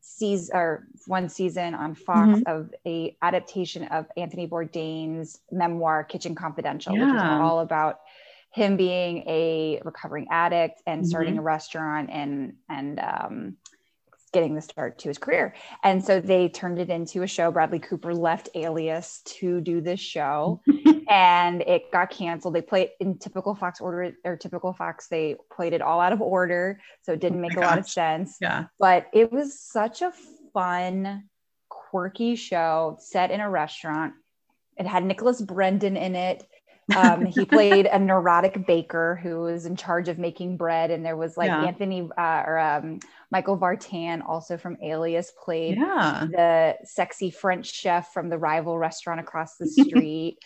season 0.00 0.56
or 0.56 0.86
one 1.06 1.28
season 1.28 1.74
on 1.74 1.94
Fox 1.94 2.40
Mhm. 2.40 2.42
of 2.46 2.74
a 2.86 3.14
adaptation 3.22 3.84
of 3.88 4.06
Anthony 4.16 4.48
Bourdain's 4.48 5.40
memoir 5.50 6.02
Kitchen 6.04 6.34
Confidential, 6.34 6.94
which 6.94 7.14
is 7.14 7.22
all 7.22 7.60
about 7.60 8.00
him 8.52 8.76
being 8.76 9.18
a 9.28 9.80
recovering 9.84 10.26
addict 10.30 10.82
and 10.86 11.06
starting 11.06 11.34
Mhm. 11.34 11.38
a 11.38 11.42
restaurant 11.42 12.10
and 12.12 12.54
and 12.68 13.00
um, 13.00 13.56
getting 14.32 14.54
the 14.54 14.62
start 14.62 14.98
to 14.98 15.08
his 15.08 15.18
career. 15.18 15.54
And 15.84 16.02
so 16.02 16.18
they 16.18 16.48
turned 16.48 16.78
it 16.78 16.88
into 16.88 17.22
a 17.22 17.26
show. 17.26 17.50
Bradley 17.52 17.78
Cooper 17.80 18.14
left 18.14 18.48
Alias 18.54 19.20
to 19.26 19.60
do 19.60 19.82
this 19.82 20.00
show 20.00 20.62
and 21.08 21.60
it 21.60 21.92
got 21.92 22.08
canceled. 22.10 22.54
They 22.54 22.62
played 22.62 22.90
in 22.98 23.18
typical 23.18 23.54
Fox 23.54 23.80
order 23.82 24.12
or 24.24 24.36
typical 24.38 24.72
Fox, 24.72 25.08
they 25.08 25.36
played 25.54 25.74
it 25.74 25.82
all 25.82 26.00
out 26.00 26.14
of 26.14 26.22
order. 26.22 26.80
So 27.02 27.12
it 27.12 27.20
didn't 27.20 27.38
Oh 27.40 27.42
make 27.42 27.56
a 27.56 27.60
lot 27.60 27.78
of 27.78 27.86
sense. 27.88 28.38
yeah 28.40 28.64
But 28.78 29.06
it 29.12 29.30
was 29.30 29.60
such 29.60 30.00
a 30.00 30.12
fun, 30.54 31.24
quirky 31.68 32.34
show 32.36 32.96
set 33.00 33.30
in 33.30 33.40
a 33.40 33.50
restaurant. 33.50 34.14
It 34.78 34.86
had 34.86 35.04
Nicholas 35.04 35.42
Brendon 35.42 35.96
in 35.98 36.16
it. 36.16 36.46
Um, 36.94 37.24
he 37.26 37.44
played 37.46 37.86
a 37.86 37.98
neurotic 37.98 38.66
baker 38.66 39.18
who 39.22 39.40
was 39.42 39.66
in 39.66 39.76
charge 39.76 40.08
of 40.08 40.18
making 40.18 40.56
bread, 40.56 40.90
and 40.90 41.04
there 41.04 41.16
was 41.16 41.36
like 41.36 41.46
Yeah. 41.46 41.62
Anthony 41.62 42.08
uh, 42.16 42.42
or 42.46 42.58
um, 42.58 43.00
Michael 43.30 43.58
Vartan, 43.58 44.22
also 44.26 44.56
from 44.58 44.76
Alias, 44.82 45.32
played 45.44 45.78
yeah 45.78 46.26
the 46.28 46.76
sexy 46.84 47.30
French 47.30 47.72
chef 47.72 48.12
from 48.12 48.28
the 48.28 48.38
rival 48.38 48.78
restaurant 48.78 49.20
across 49.20 49.56
the 49.56 49.66
street. 49.66 50.38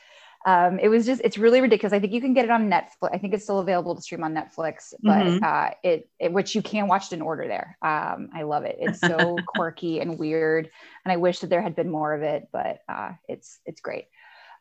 um, 0.47 0.79
it 0.79 0.89
was 0.89 1.05
just, 1.07 1.21
it's 1.25 1.39
really 1.39 1.61
ridiculous. 1.61 1.93
I 1.93 1.99
think 1.99 2.13
you 2.13 2.21
can 2.21 2.33
get 2.33 2.45
it 2.45 2.51
on 2.53 2.71
Netflix. 2.71 3.11
I 3.13 3.19
think 3.19 3.35
it's 3.35 3.43
still 3.43 3.59
available 3.59 3.97
to 3.97 4.01
stream 4.03 4.23
on 4.23 4.33
Netflix, 4.33 4.95
but 5.05 5.35
Mhm. 5.35 5.43
uh, 5.43 5.71
it, 5.83 6.09
it, 6.21 6.33
which 6.33 6.55
you 6.55 6.63
can 6.63 6.87
watch 6.87 7.11
it 7.11 7.16
in 7.16 7.23
order 7.23 7.49
there. 7.49 7.77
Um, 7.83 8.29
I 8.33 8.43
love 8.45 8.64
it. 8.64 8.77
It's 8.79 9.05
so 9.05 9.43
quirky 9.49 9.99
and 10.01 10.18
weird. 10.20 10.70
And 11.05 11.12
I 11.12 11.16
wish 11.16 11.41
that 11.41 11.49
there 11.51 11.62
had 11.62 11.75
been 11.75 11.91
more 11.91 12.14
of 12.14 12.23
it, 12.23 12.49
but 12.53 12.79
uh, 12.89 13.12
it's, 13.29 13.59
it's 13.66 13.81
great. 13.81 14.05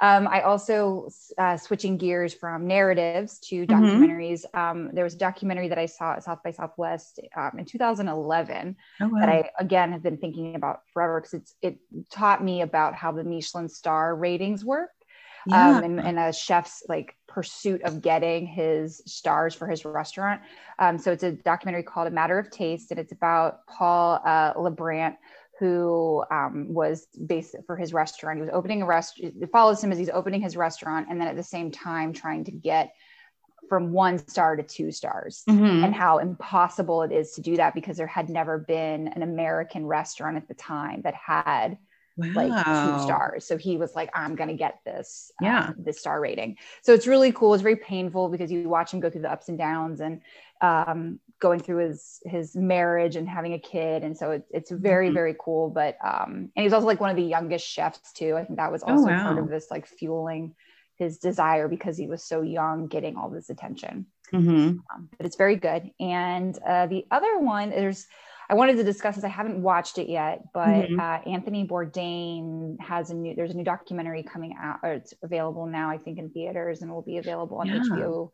Um, 0.01 0.27
I 0.27 0.41
also, 0.41 1.09
uh, 1.37 1.57
switching 1.57 1.97
gears 1.97 2.33
from 2.33 2.67
narratives 2.67 3.39
to 3.39 3.65
Mhm. 3.65 3.67
documentaries. 3.67 4.45
Um, 4.55 4.89
there 4.93 5.03
was 5.03 5.15
a 5.15 5.17
documentary 5.17 5.69
that 5.69 5.77
I 5.77 5.85
saw 5.85 6.13
at 6.13 6.23
South 6.23 6.43
by 6.43 6.51
Southwest 6.51 7.19
um, 7.35 7.59
in 7.59 7.65
2011 7.65 8.75
oh, 9.01 9.07
wow. 9.07 9.19
that 9.19 9.29
I 9.29 9.49
again 9.59 9.91
have 9.91 10.03
been 10.03 10.17
thinking 10.17 10.55
about 10.55 10.81
forever 10.93 11.21
because 11.21 11.33
it's 11.33 11.55
it 11.61 11.79
taught 12.09 12.43
me 12.43 12.61
about 12.61 12.95
how 12.95 13.11
the 13.11 13.23
Michelin 13.23 13.69
star 13.69 14.15
ratings 14.15 14.65
work 14.65 14.91
yeah. 15.47 15.77
um, 15.77 15.83
and, 15.83 15.99
and 15.99 16.19
a 16.19 16.33
chef's 16.33 16.83
like 16.87 17.15
pursuit 17.27 17.81
of 17.83 18.01
getting 18.01 18.45
his 18.45 19.01
stars 19.05 19.53
for 19.53 19.67
his 19.67 19.85
restaurant. 19.85 20.41
Um, 20.79 20.97
so 20.97 21.11
it's 21.11 21.23
a 21.23 21.31
documentary 21.31 21.83
called 21.83 22.07
A 22.07 22.11
Matter 22.11 22.39
of 22.39 22.49
Taste, 22.49 22.91
and 22.91 22.99
it's 22.99 23.11
about 23.11 23.65
Paul 23.67 24.21
uh, 24.25 24.53
Liebrandt, 24.53 25.17
who 25.59 26.23
um, 26.31 26.73
was 26.73 27.07
based 27.25 27.55
for 27.65 27.75
his 27.75 27.93
restaurant. 27.93 28.37
He 28.37 28.41
was 28.41 28.51
opening 28.53 28.81
a 28.81 28.85
restaurant. 28.85 29.35
It 29.41 29.51
follows 29.51 29.83
him 29.83 29.91
as 29.91 29.97
he's 29.97 30.09
opening 30.09 30.41
his 30.41 30.57
restaurant, 30.57 31.07
and 31.09 31.19
then 31.19 31.27
at 31.27 31.35
the 31.35 31.43
same 31.43 31.71
time 31.71 32.13
trying 32.13 32.43
to 32.45 32.51
get 32.51 32.93
from 33.69 33.91
one 33.91 34.19
star 34.27 34.55
to 34.55 34.63
two 34.63 34.91
stars 34.91 35.43
Mhm. 35.49 35.83
and 35.83 35.95
how 35.95 36.19
impossible 36.19 37.01
it 37.01 37.11
is 37.11 37.31
to 37.31 37.41
do 37.41 37.57
that 37.57 37.73
because 37.73 37.97
there 37.97 38.05
had 38.05 38.29
never 38.29 38.59
been 38.59 39.07
an 39.07 39.23
American 39.23 39.87
restaurant 39.87 40.37
at 40.37 40.47
the 40.47 40.53
time 40.53 41.01
that 41.01 41.15
had 41.15 41.77
like 42.17 42.51
two 42.83 42.97
stars. 42.97 43.45
So 43.45 43.57
he 43.57 43.77
was 43.77 43.95
like, 43.95 44.09
I'm 44.13 44.35
gonna 44.35 44.55
get 44.55 44.79
this, 44.85 45.31
um, 45.41 45.45
Yeah. 45.45 45.73
this 45.77 45.99
star 45.99 46.19
rating. 46.19 46.57
So 46.83 46.93
it's 46.93 47.07
really 47.07 47.31
cool. 47.31 47.53
It's 47.53 47.63
very 47.63 47.75
painful 47.75 48.29
because 48.29 48.51
you 48.51 48.67
watch 48.69 48.93
him 48.93 48.99
go 48.99 49.09
through 49.09 49.21
the 49.23 49.31
ups 49.31 49.49
and 49.49 49.57
downs 49.57 49.99
and 50.01 50.21
um, 50.61 51.19
going 51.39 51.59
through 51.59 51.87
his 51.87 52.21
his 52.25 52.55
marriage 52.55 53.15
and 53.15 53.27
having 53.27 53.53
a 53.53 53.59
kid. 53.59 54.03
And 54.03 54.17
so 54.17 54.31
it's 54.31 54.49
it's 54.51 54.71
very 54.71 55.09
Mhm. 55.09 55.13
very 55.13 55.35
cool. 55.39 55.69
But 55.69 55.97
um, 56.03 56.51
and 56.55 56.63
he's 56.63 56.73
also 56.73 56.87
like 56.87 57.01
one 57.01 57.09
of 57.09 57.17
the 57.17 57.23
youngest 57.23 57.67
chefs 57.67 58.13
too. 58.13 58.35
I 58.37 58.45
think 58.45 58.59
that 58.59 58.71
was 58.71 58.83
also 58.83 59.13
part 59.13 59.37
wow. 59.37 59.43
of 59.43 59.49
this 59.49 59.69
like 59.69 59.85
fueling 59.85 60.55
his 60.97 61.17
desire 61.17 61.67
because 61.67 61.97
he 61.97 62.07
was 62.07 62.23
so 62.23 62.41
young, 62.41 62.87
getting 62.87 63.17
all 63.17 63.29
this 63.29 63.49
attention 63.49 64.05
Mhm. 64.33 64.79
um, 64.93 65.09
but 65.17 65.25
it's 65.25 65.35
very 65.35 65.55
good. 65.55 65.91
And 65.99 66.57
uh, 66.67 66.87
the 66.87 67.05
other 67.11 67.39
one, 67.39 67.69
there's, 67.69 68.07
I 68.49 68.53
wanted 68.53 68.77
to 68.77 68.83
discuss 68.83 69.15
this. 69.15 69.23
I 69.23 69.29
haven't 69.29 69.61
watched 69.61 69.97
it 69.97 70.07
yet, 70.09 70.53
but 70.53 70.89
Mhm. 70.89 70.99
uh, 70.99 71.29
Anthony 71.29 71.67
Bourdain 71.67 72.79
has 72.79 73.09
a 73.09 73.15
new. 73.15 73.35
There's 73.35 73.51
a 73.51 73.57
new 73.57 73.63
documentary 73.63 74.23
coming 74.23 74.55
out, 74.61 74.79
or 74.83 74.93
it's 74.93 75.13
available 75.23 75.65
now, 75.65 75.89
I 75.89 75.97
think, 75.97 76.19
in 76.19 76.29
theaters, 76.29 76.81
and 76.81 76.91
will 76.91 77.01
be 77.01 77.17
available 77.17 77.57
on 77.57 77.67
Yeah. 77.67 77.79
HBO 77.81 78.31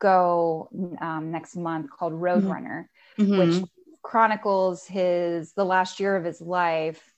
Go 0.00 0.68
um, 1.00 1.30
next 1.30 1.54
month 1.54 1.88
called 1.90 2.12
Roadrunner, 2.14 2.86
Mhm. 3.18 3.38
which 3.38 3.68
chronicles 4.02 4.84
his 4.84 5.52
the 5.52 5.64
last 5.64 6.00
year 6.00 6.16
of 6.16 6.24
his 6.24 6.40
life 6.40 7.14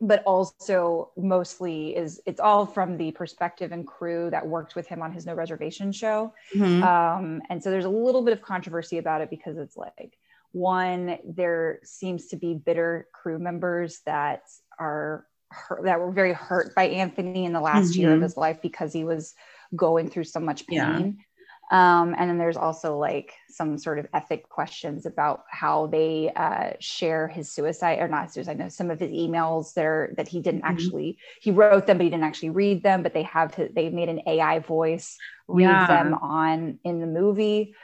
but 0.00 0.22
also 0.24 1.10
mostly 1.16 1.96
is 1.96 2.22
it's 2.24 2.40
all 2.40 2.64
from 2.64 2.96
the 2.96 3.10
perspective 3.12 3.72
and 3.72 3.86
crew 3.86 4.30
that 4.30 4.46
worked 4.46 4.76
with 4.76 4.86
him 4.86 5.02
on 5.02 5.12
his 5.12 5.26
no 5.26 5.34
reservation 5.34 5.90
show 5.92 6.32
Mhm. 6.54 6.82
um, 6.82 7.42
and 7.50 7.62
so 7.62 7.70
there's 7.70 7.84
a 7.84 7.88
little 7.90 8.22
bit 8.22 8.32
of 8.32 8.40
controversy 8.40 8.98
about 8.98 9.20
it 9.20 9.28
because 9.28 9.58
it's 9.58 9.76
like 9.76 10.16
one 10.58 11.18
there 11.24 11.78
seems 11.84 12.26
to 12.28 12.36
be 12.36 12.54
bitter 12.54 13.06
crew 13.12 13.38
members 13.38 14.00
that 14.06 14.42
are 14.78 15.26
hurt, 15.50 15.84
that 15.84 16.00
were 16.00 16.12
very 16.12 16.32
hurt 16.34 16.74
by 16.74 16.86
anthony 17.02 17.44
in 17.44 17.52
the 17.52 17.60
last 17.60 17.96
year 17.96 18.12
of 18.12 18.18
Mhm. 18.18 18.22
his 18.22 18.36
life 18.36 18.58
because 18.62 18.92
he 18.92 19.04
was 19.04 19.34
going 19.74 20.08
through 20.10 20.24
so 20.24 20.40
much 20.40 20.64
Yeah. 20.68 20.92
pain 20.92 21.24
um, 21.70 22.14
and 22.16 22.30
then 22.30 22.38
there's 22.38 22.56
also 22.56 22.96
like 22.96 23.34
some 23.50 23.76
sort 23.76 23.98
of 23.98 24.06
ethic 24.14 24.48
questions 24.48 25.04
about 25.04 25.44
how 25.50 25.86
they 25.86 26.32
uh, 26.34 26.70
share 26.80 27.28
his 27.28 27.50
suicide 27.56 27.98
or 28.02 28.08
not 28.08 28.32
suicide 28.32 28.58
no 28.58 28.68
some 28.70 28.90
of 28.90 28.98
his 29.00 29.12
emails 29.24 29.74
that 29.74 29.84
are 29.84 30.14
that 30.18 30.28
he 30.28 30.40
didn't 30.40 30.62
Mhm. 30.62 30.70
actually 30.72 31.18
he 31.44 31.50
wrote 31.50 31.86
them 31.86 31.98
but 31.98 32.04
he 32.04 32.10
didn't 32.10 32.24
actually 32.30 32.50
read 32.62 32.82
them 32.82 33.02
but 33.02 33.12
they 33.12 33.24
have 33.24 33.54
his, 33.54 33.68
they 33.74 33.90
made 34.00 34.08
an 34.08 34.22
ai 34.26 34.56
voice 34.60 35.08
read 35.46 35.80
Yeah. 35.80 35.86
them 35.92 36.14
on 36.14 36.78
in 36.84 37.00
the 37.00 37.06
movie 37.20 37.74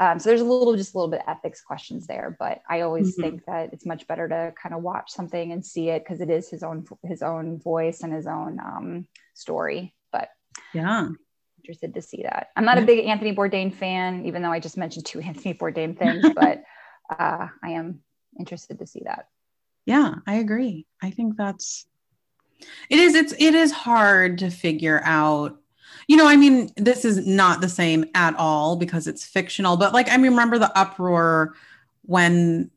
um, 0.00 0.18
so 0.18 0.28
there's 0.28 0.40
a 0.40 0.44
little 0.44 0.76
just 0.76 0.94
a 0.94 0.98
little 0.98 1.10
bit 1.10 1.20
of 1.26 1.28
ethics 1.36 1.60
questions 1.62 2.06
there 2.06 2.36
but 2.38 2.62
i 2.68 2.80
always 2.80 3.16
Mhm. 3.16 3.20
think 3.20 3.44
that 3.46 3.72
it's 3.72 3.86
much 3.86 4.06
better 4.06 4.28
to 4.28 4.52
kind 4.60 4.74
of 4.74 4.82
watch 4.82 5.10
something 5.10 5.52
and 5.52 5.64
see 5.64 5.88
it 5.88 6.04
because 6.04 6.20
it 6.20 6.30
is 6.30 6.48
his 6.48 6.62
own 6.62 6.84
his 7.02 7.22
own 7.22 7.58
voice 7.58 8.02
and 8.02 8.12
his 8.12 8.26
own 8.26 8.58
um, 8.60 9.06
story 9.34 9.94
but 10.12 10.28
Yeah. 10.72 11.08
interested 11.58 11.94
to 11.94 12.02
see 12.02 12.22
that. 12.24 12.48
I'm 12.56 12.66
not 12.66 12.76
a 12.76 12.82
big 12.82 13.06
Anthony 13.06 13.34
Bourdain 13.34 13.72
fan, 13.74 14.26
even 14.26 14.42
though 14.42 14.52
I 14.52 14.60
just 14.60 14.76
mentioned 14.76 15.06
two 15.06 15.20
Anthony 15.30 15.54
Bourdain 15.54 15.96
things, 15.98 16.30
but 16.34 16.62
uh, 17.08 17.48
I 17.62 17.70
am 17.70 18.00
interested 18.38 18.78
to 18.80 18.86
see 18.86 19.02
that. 19.06 19.28
Yeah, 19.86 20.16
I 20.26 20.34
agree. 20.34 20.86
I 21.02 21.10
think 21.10 21.36
that's 21.38 21.86
it 22.90 22.98
is 22.98 23.14
it's 23.14 23.32
it 23.38 23.54
is 23.54 23.72
hard 23.72 24.38
to 24.38 24.50
figure 24.50 25.00
out. 25.04 25.58
You 26.08 26.16
know, 26.16 26.26
I 26.26 26.36
mean, 26.36 26.70
this 26.76 27.04
is 27.04 27.26
not 27.26 27.60
the 27.60 27.68
same 27.68 28.04
at 28.14 28.34
all 28.36 28.76
because 28.76 29.06
it's 29.06 29.24
fictional, 29.24 29.76
but 29.76 29.92
like 29.92 30.08
I 30.08 30.16
remember 30.16 30.58
the 30.58 30.76
uproar 30.78 31.54
when 32.02 32.70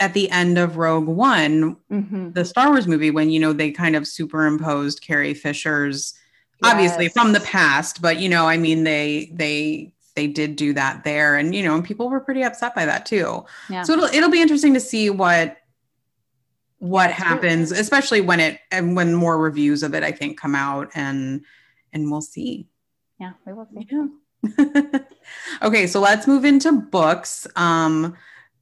at 0.00 0.14
the 0.14 0.30
end 0.30 0.58
of 0.58 0.76
Rogue 0.76 1.06
One, 1.06 1.76
Mhm. 1.90 2.34
the 2.34 2.44
Star 2.44 2.70
Wars 2.70 2.86
movie, 2.88 3.10
when 3.10 3.30
you 3.30 3.38
know 3.38 3.52
they 3.52 3.70
kind 3.70 3.94
of 3.96 4.08
superimposed 4.08 5.00
Carrie 5.02 5.34
Fisher's 5.34 6.14
obviously 6.62 7.04
Yes. 7.04 7.12
from 7.12 7.32
the 7.32 7.40
past, 7.40 8.00
but 8.00 8.18
you 8.18 8.28
know, 8.28 8.46
I 8.48 8.56
mean, 8.56 8.84
they 8.84 9.30
they 9.34 9.92
they 10.16 10.26
did 10.28 10.56
do 10.56 10.72
that 10.72 11.04
there, 11.04 11.36
and 11.36 11.54
you 11.54 11.62
know, 11.62 11.74
and 11.74 11.84
people 11.84 12.08
were 12.08 12.20
pretty 12.20 12.42
upset 12.42 12.74
by 12.74 12.86
that 12.86 13.04
too. 13.04 13.44
Yeah. 13.68 13.82
So 13.82 13.92
it'll 13.92 14.04
it'll 14.06 14.30
be 14.30 14.40
interesting 14.42 14.72
to 14.74 14.80
see 14.80 15.10
what 15.10 15.58
what 16.78 17.10
Yeah, 17.10 17.16
happens, 17.16 17.70
especially 17.72 18.20
when 18.20 18.40
it 18.40 18.60
and 18.70 18.96
when 18.96 19.14
more 19.14 19.38
reviews 19.38 19.82
of 19.82 19.94
it, 19.94 20.02
I 20.02 20.12
think, 20.12 20.38
come 20.40 20.54
out, 20.54 20.90
and 20.94 21.42
and 21.94 22.10
we'll 22.10 22.20
see. 22.20 22.68
yeah, 23.18 23.32
we 23.46 23.52
will 23.54 23.68
see. 23.72 23.88
Yeah. 23.90 24.98
okay, 25.62 25.86
so 25.86 26.00
let's 26.00 26.26
move 26.26 26.44
into 26.44 26.72
books. 26.72 27.46
Um, 27.56 28.14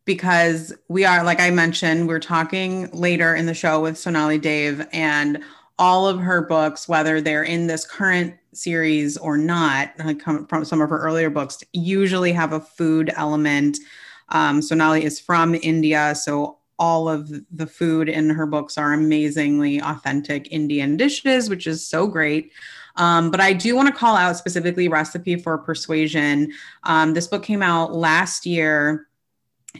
because 0.04 0.72
we 0.88 1.04
are, 1.04 1.22
like 1.22 1.40
I 1.40 1.50
mentioned, 1.50 2.08
we're 2.08 2.18
talking 2.18 2.90
later 2.90 3.34
in 3.34 3.46
the 3.46 3.54
show 3.54 3.80
with 3.80 3.96
Sonali 3.96 4.38
Dev, 4.38 4.86
and 4.92 5.42
all 5.78 6.08
of 6.08 6.18
her 6.20 6.42
books, 6.42 6.88
whether 6.88 7.20
they're 7.20 7.44
in 7.44 7.66
this 7.66 7.84
current 7.84 8.34
series 8.52 9.16
or 9.16 9.36
not, 9.36 9.96
come 10.18 10.46
from 10.46 10.64
some 10.64 10.80
of 10.80 10.90
her 10.90 10.98
earlier 10.98 11.30
books, 11.30 11.62
usually 11.72 12.32
have 12.32 12.52
a 12.52 12.60
food 12.60 13.12
element. 13.16 13.78
Um, 14.30 14.60
Sonali 14.60 15.04
is 15.04 15.20
from 15.20 15.54
India, 15.54 16.14
so 16.14 16.58
all 16.78 17.08
of 17.08 17.32
the 17.50 17.66
food 17.66 18.08
in 18.08 18.28
her 18.30 18.46
books 18.46 18.76
are 18.76 18.92
amazingly 18.92 19.80
authentic 19.80 20.50
Indian 20.50 20.96
dishes, 20.96 21.48
which 21.48 21.66
is 21.66 21.86
so 21.86 22.06
great. 22.06 22.52
Um, 22.96 23.30
but 23.30 23.40
I 23.40 23.52
do 23.52 23.74
want 23.74 23.88
to 23.88 23.94
call 23.94 24.16
out 24.16 24.36
specifically 24.36 24.88
Recipe 24.88 25.36
for 25.36 25.56
Persuasion. 25.58 26.52
Um, 26.84 27.14
this 27.14 27.26
book 27.26 27.42
came 27.42 27.62
out 27.62 27.94
last 27.94 28.46
year 28.46 29.06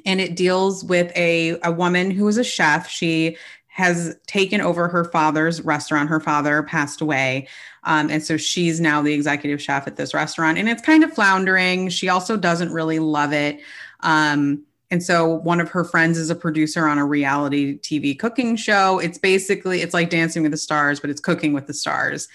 and 0.07 0.21
it 0.21 0.37
deals 0.37 0.85
with 0.85 1.13
a, 1.17 1.59
a 1.63 1.73
woman 1.73 2.11
who 2.11 2.27
is 2.29 2.39
a 2.39 2.45
chef. 2.45 2.89
She 2.89 3.37
has 3.69 4.17
taken 4.27 4.61
over 4.61 4.89
her 4.89 5.05
father's 5.05 5.63
restaurant. 5.63 6.09
Her 6.09 6.21
father 6.21 6.63
passed 6.63 7.01
away. 7.01 7.49
Um, 7.85 8.11
and 8.11 8.23
so 8.23 8.37
she's 8.37 8.81
now 8.81 9.01
the 9.01 9.15
executive 9.15 9.63
chef 9.63 9.87
at 9.87 9.97
this 9.97 10.13
restaurant. 10.13 10.59
And 10.59 10.69
it's 10.69 10.83
kind 10.83 11.03
of 11.03 11.13
floundering. 11.13 11.89
She 11.89 12.09
also 12.09 12.37
doesn't 12.37 12.71
really 12.73 12.99
love 12.99 13.33
it. 13.33 13.61
Um, 14.01 14.65
and 14.91 15.03
so 15.03 15.27
one 15.27 15.59
of 15.59 15.71
her 15.71 15.85
friends 15.85 16.19
is 16.19 16.29
a 16.29 16.35
producer 16.35 16.87
on 16.87 16.99
a 16.99 17.07
reality 17.07 17.79
TV 17.79 18.19
cooking 18.19 18.57
show. 18.57 18.99
It's 18.99 19.17
basically 19.17 19.81
it's 19.81 19.95
like 19.95 20.11
Dancing 20.11 20.43
with 20.43 20.53
the 20.53 20.59
Stars, 20.59 21.01
but 21.01 21.09
it's 21.09 21.21
cooking 21.21 21.55
with 21.55 21.67
the 21.67 21.73
stars. 21.73 22.29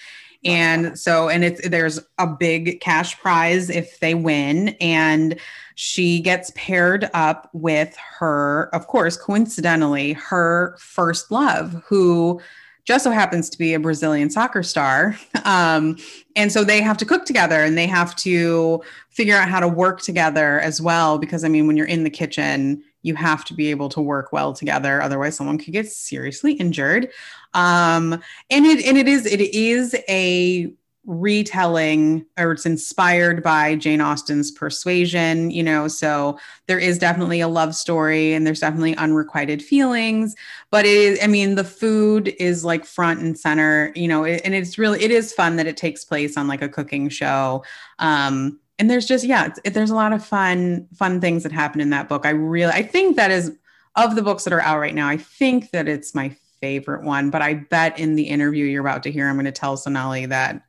And 0.44 0.98
so 0.98 1.28
and 1.28 1.44
it's 1.44 1.68
there's 1.68 2.00
a 2.18 2.26
big 2.26 2.80
cash 2.80 3.18
prize 3.18 3.70
if 3.70 3.98
they 4.00 4.14
win 4.14 4.70
and 4.80 5.38
she 5.74 6.20
gets 6.20 6.52
paired 6.54 7.10
up 7.12 7.50
with 7.52 7.96
her 7.96 8.70
of 8.72 8.86
course 8.86 9.16
coincidentally 9.16 10.12
her 10.12 10.76
first 10.78 11.30
love 11.30 11.82
who 11.86 12.40
just 12.88 13.04
so 13.04 13.10
happens 13.10 13.50
to 13.50 13.58
be 13.58 13.74
a 13.74 13.78
Brazilian 13.78 14.30
soccer 14.30 14.62
star. 14.62 15.16
Um, 15.44 15.96
and 16.36 16.52
so 16.52 16.62
they 16.62 16.82
have 16.82 16.98
to 16.98 17.06
cook 17.06 17.24
together 17.24 17.62
and 17.62 17.78
they 17.78 17.86
have 17.86 18.14
to 18.16 18.82
figure 19.08 19.34
out 19.34 19.48
how 19.48 19.60
to 19.60 19.68
work 19.68 20.02
together 20.02 20.60
as 20.60 20.82
well. 20.82 21.16
Because 21.16 21.42
I 21.42 21.48
mean, 21.48 21.66
when 21.66 21.76
you're 21.76 21.86
in 21.86 22.04
the 22.04 22.10
kitchen, 22.10 22.84
you 23.08 23.16
have 23.16 23.44
to 23.46 23.54
be 23.54 23.70
able 23.70 23.88
to 23.88 24.00
work 24.00 24.32
well 24.32 24.52
together. 24.52 25.02
Otherwise, 25.02 25.36
someone 25.36 25.58
could 25.58 25.72
get 25.72 25.90
seriously 25.90 26.52
injured. 26.52 27.10
Um, 27.54 28.22
and 28.50 28.66
it 28.66 28.84
and 28.84 28.96
it 28.96 29.08
is 29.08 29.26
it 29.26 29.40
is 29.40 29.96
a 30.08 30.72
retelling 31.08 32.26
or 32.36 32.52
it's 32.52 32.66
inspired 32.66 33.42
by 33.42 33.74
Jane 33.74 34.02
Austen's 34.02 34.50
Persuasion, 34.50 35.50
you 35.50 35.62
know, 35.62 35.88
so 35.88 36.38
there 36.66 36.78
is 36.78 36.98
definitely 36.98 37.40
a 37.40 37.48
love 37.48 37.74
story 37.74 38.34
and 38.34 38.46
there's 38.46 38.60
definitely 38.60 38.94
unrequited 38.96 39.62
feelings, 39.62 40.36
but 40.70 40.84
it 40.84 40.94
is 40.94 41.18
I 41.22 41.26
mean 41.26 41.54
the 41.54 41.64
food 41.64 42.34
is 42.38 42.62
like 42.62 42.84
front 42.84 43.20
and 43.20 43.38
center, 43.38 43.90
you 43.96 44.06
know, 44.06 44.26
and 44.26 44.54
it's 44.54 44.76
really 44.76 45.02
it 45.02 45.10
is 45.10 45.32
fun 45.32 45.56
that 45.56 45.66
it 45.66 45.78
takes 45.78 46.04
place 46.04 46.36
on 46.36 46.46
like 46.46 46.60
a 46.60 46.68
cooking 46.68 47.08
show. 47.08 47.64
Um 47.98 48.60
and 48.78 48.88
there's 48.90 49.06
just 49.06 49.24
yeah, 49.24 49.46
it's, 49.46 49.60
it, 49.64 49.74
there's 49.74 49.90
a 49.90 49.94
lot 49.94 50.12
of 50.12 50.24
fun 50.24 50.86
fun 50.94 51.20
things 51.20 51.42
that 51.42 51.52
happen 51.52 51.80
in 51.80 51.90
that 51.90 52.08
book. 52.08 52.24
I 52.26 52.30
really 52.30 52.72
I 52.72 52.82
think 52.82 53.16
that 53.16 53.30
is 53.30 53.52
of 53.96 54.14
the 54.14 54.22
books 54.22 54.44
that 54.44 54.52
are 54.52 54.60
out 54.60 54.78
right 54.78 54.94
now, 54.94 55.08
I 55.08 55.16
think 55.16 55.70
that 55.72 55.88
it's 55.88 56.14
my 56.14 56.36
favorite 56.60 57.04
one, 57.04 57.30
but 57.30 57.42
I 57.42 57.54
bet 57.54 57.98
in 57.98 58.14
the 58.14 58.24
interview 58.24 58.64
you're 58.64 58.80
about 58.86 59.02
to 59.04 59.10
hear 59.12 59.28
I'm 59.28 59.34
going 59.36 59.44
to 59.46 59.52
tell 59.52 59.76
Sonali 59.76 60.26
that 60.26 60.62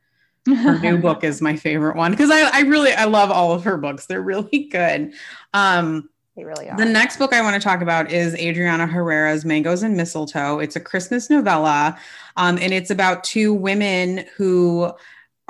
her 0.46 0.78
new 0.78 0.98
book 1.02 1.22
is 1.22 1.40
my 1.40 1.54
favorite 1.56 1.96
one 1.96 2.10
because 2.10 2.30
I, 2.30 2.48
I 2.52 2.60
really 2.62 2.92
I 2.92 3.04
love 3.04 3.30
all 3.30 3.52
of 3.52 3.64
her 3.64 3.76
books. 3.76 4.06
They're 4.06 4.22
really 4.22 4.64
good. 4.70 5.12
Um, 5.54 6.08
They 6.36 6.44
really 6.44 6.68
are. 6.70 6.76
the 6.76 6.84
next 6.84 7.18
book 7.18 7.32
I 7.32 7.42
want 7.42 7.60
to 7.60 7.66
talk 7.66 7.82
about 7.82 8.10
is 8.10 8.34
Adriana 8.34 8.86
Herrera's 8.86 9.44
Mangos 9.44 9.82
and 9.82 9.96
Mistletoe. 9.96 10.58
It's 10.58 10.76
a 10.76 10.80
Christmas 10.80 11.28
novella, 11.30 11.98
um, 12.36 12.58
and 12.58 12.72
it's 12.72 12.90
about 12.90 13.22
two 13.22 13.52
women 13.54 14.24
who 14.36 14.92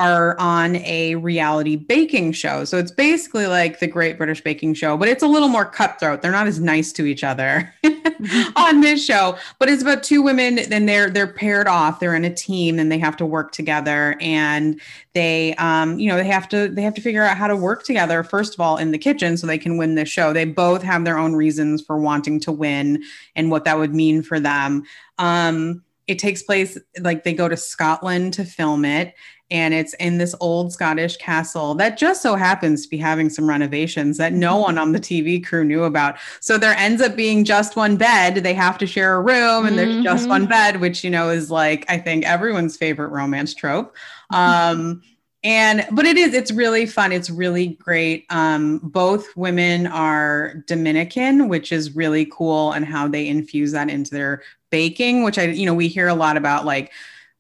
are 0.00 0.34
on 0.40 0.76
a 0.76 1.14
reality 1.16 1.76
baking 1.76 2.32
show. 2.32 2.64
So 2.64 2.78
it's 2.78 2.90
basically 2.90 3.46
like 3.46 3.80
the 3.80 3.86
Great 3.86 4.16
British 4.16 4.40
Baking 4.40 4.72
Show, 4.72 4.96
but 4.96 5.08
it's 5.08 5.22
a 5.22 5.26
little 5.26 5.48
more 5.48 5.66
cutthroat. 5.66 6.22
They're 6.22 6.32
not 6.32 6.46
as 6.46 6.58
nice 6.58 6.90
to 6.92 7.04
each 7.04 7.22
other 7.22 7.70
on 8.56 8.80
this 8.80 9.04
show, 9.04 9.36
but 9.58 9.68
it's 9.68 9.82
about 9.82 10.02
two 10.02 10.22
women 10.22 10.58
and 10.58 10.88
they're 10.88 11.10
they're 11.10 11.30
paired 11.30 11.68
off. 11.68 12.00
They're 12.00 12.14
in 12.14 12.24
a 12.24 12.34
team 12.34 12.78
and 12.78 12.90
they 12.90 12.98
have 12.98 13.14
to 13.18 13.26
work 13.26 13.52
together 13.52 14.16
and 14.22 14.80
they 15.12 15.54
um 15.56 15.98
you 15.98 16.08
know, 16.08 16.16
they 16.16 16.24
have 16.24 16.48
to 16.48 16.68
they 16.68 16.82
have 16.82 16.94
to 16.94 17.02
figure 17.02 17.22
out 17.22 17.36
how 17.36 17.46
to 17.46 17.56
work 17.56 17.84
together 17.84 18.24
first 18.24 18.54
of 18.54 18.60
all 18.60 18.78
in 18.78 18.92
the 18.92 18.98
kitchen 18.98 19.36
so 19.36 19.46
they 19.46 19.58
can 19.58 19.76
win 19.76 19.96
this 19.96 20.08
show. 20.08 20.32
They 20.32 20.46
both 20.46 20.82
have 20.82 21.04
their 21.04 21.18
own 21.18 21.34
reasons 21.34 21.82
for 21.82 21.98
wanting 21.98 22.40
to 22.40 22.52
win 22.52 23.02
and 23.36 23.50
what 23.50 23.64
that 23.64 23.76
would 23.76 23.94
mean 23.94 24.22
for 24.22 24.40
them. 24.40 24.84
Um 25.18 25.82
it 26.06 26.18
takes 26.18 26.42
place 26.42 26.76
like 27.00 27.22
they 27.22 27.34
go 27.34 27.48
to 27.48 27.56
Scotland 27.56 28.32
to 28.34 28.44
film 28.44 28.84
it 28.86 29.14
and 29.50 29.74
it's 29.74 29.94
in 29.94 30.18
this 30.18 30.34
old 30.40 30.72
Scottish 30.72 31.16
castle 31.16 31.74
that 31.74 31.98
just 31.98 32.22
so 32.22 32.36
happens 32.36 32.82
to 32.82 32.88
be 32.88 32.96
having 32.96 33.28
some 33.28 33.48
renovations 33.48 34.16
that 34.18 34.32
no 34.32 34.56
one 34.56 34.78
on 34.78 34.92
the 34.92 35.00
TV 35.00 35.44
crew 35.44 35.64
knew 35.64 35.84
about. 35.84 36.18
So 36.40 36.58
there 36.58 36.76
ends 36.76 37.02
up 37.02 37.16
being 37.16 37.44
just 37.44 37.76
one 37.76 37.96
bed. 37.96 38.36
They 38.36 38.54
have 38.54 38.78
to 38.78 38.86
share 38.86 39.16
a 39.16 39.22
room 39.22 39.66
and 39.66 39.78
there's 39.78 39.94
mm-hmm. 39.94 40.04
just 40.04 40.28
one 40.28 40.46
bed, 40.46 40.80
which, 40.80 41.02
you 41.02 41.10
know, 41.10 41.30
is 41.30 41.50
like, 41.50 41.84
I 41.88 41.98
think 41.98 42.24
everyone's 42.24 42.76
favorite 42.76 43.08
romance 43.08 43.54
trope. 43.54 43.96
Um, 44.30 45.02
and 45.42 45.86
but 45.90 46.04
it 46.04 46.18
is 46.18 46.34
it's 46.34 46.52
really 46.52 46.84
fun 46.84 47.12
it's 47.12 47.30
really 47.30 47.68
great 47.68 48.26
um, 48.28 48.78
both 48.78 49.34
women 49.36 49.86
are 49.86 50.62
dominican 50.66 51.48
which 51.48 51.72
is 51.72 51.96
really 51.96 52.26
cool 52.26 52.72
and 52.72 52.84
how 52.84 53.08
they 53.08 53.26
infuse 53.26 53.72
that 53.72 53.88
into 53.88 54.10
their 54.10 54.42
baking 54.68 55.22
which 55.22 55.38
i 55.38 55.44
you 55.44 55.64
know 55.64 55.72
we 55.72 55.88
hear 55.88 56.08
a 56.08 56.14
lot 56.14 56.36
about 56.36 56.66
like 56.66 56.92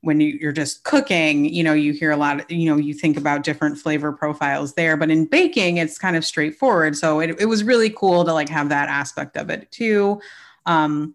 when 0.02 0.20
you're 0.20 0.52
just 0.52 0.82
cooking, 0.84 1.44
you 1.44 1.62
know, 1.62 1.74
you 1.74 1.92
hear 1.92 2.10
a 2.10 2.16
lot, 2.16 2.40
of, 2.40 2.50
you 2.50 2.66
know, 2.66 2.76
you 2.76 2.94
think 2.94 3.18
about 3.18 3.42
different 3.42 3.76
flavor 3.76 4.12
profiles 4.12 4.74
there, 4.74 4.96
but 4.96 5.10
in 5.10 5.26
baking, 5.26 5.76
it's 5.76 5.98
kind 5.98 6.16
of 6.16 6.24
straightforward. 6.24 6.96
So 6.96 7.20
it, 7.20 7.38
it 7.38 7.44
was 7.44 7.62
really 7.62 7.90
cool 7.90 8.24
to 8.24 8.32
like 8.32 8.48
have 8.48 8.70
that 8.70 8.88
aspect 8.88 9.36
of 9.36 9.50
it 9.50 9.70
too. 9.70 10.20
Um, 10.64 11.14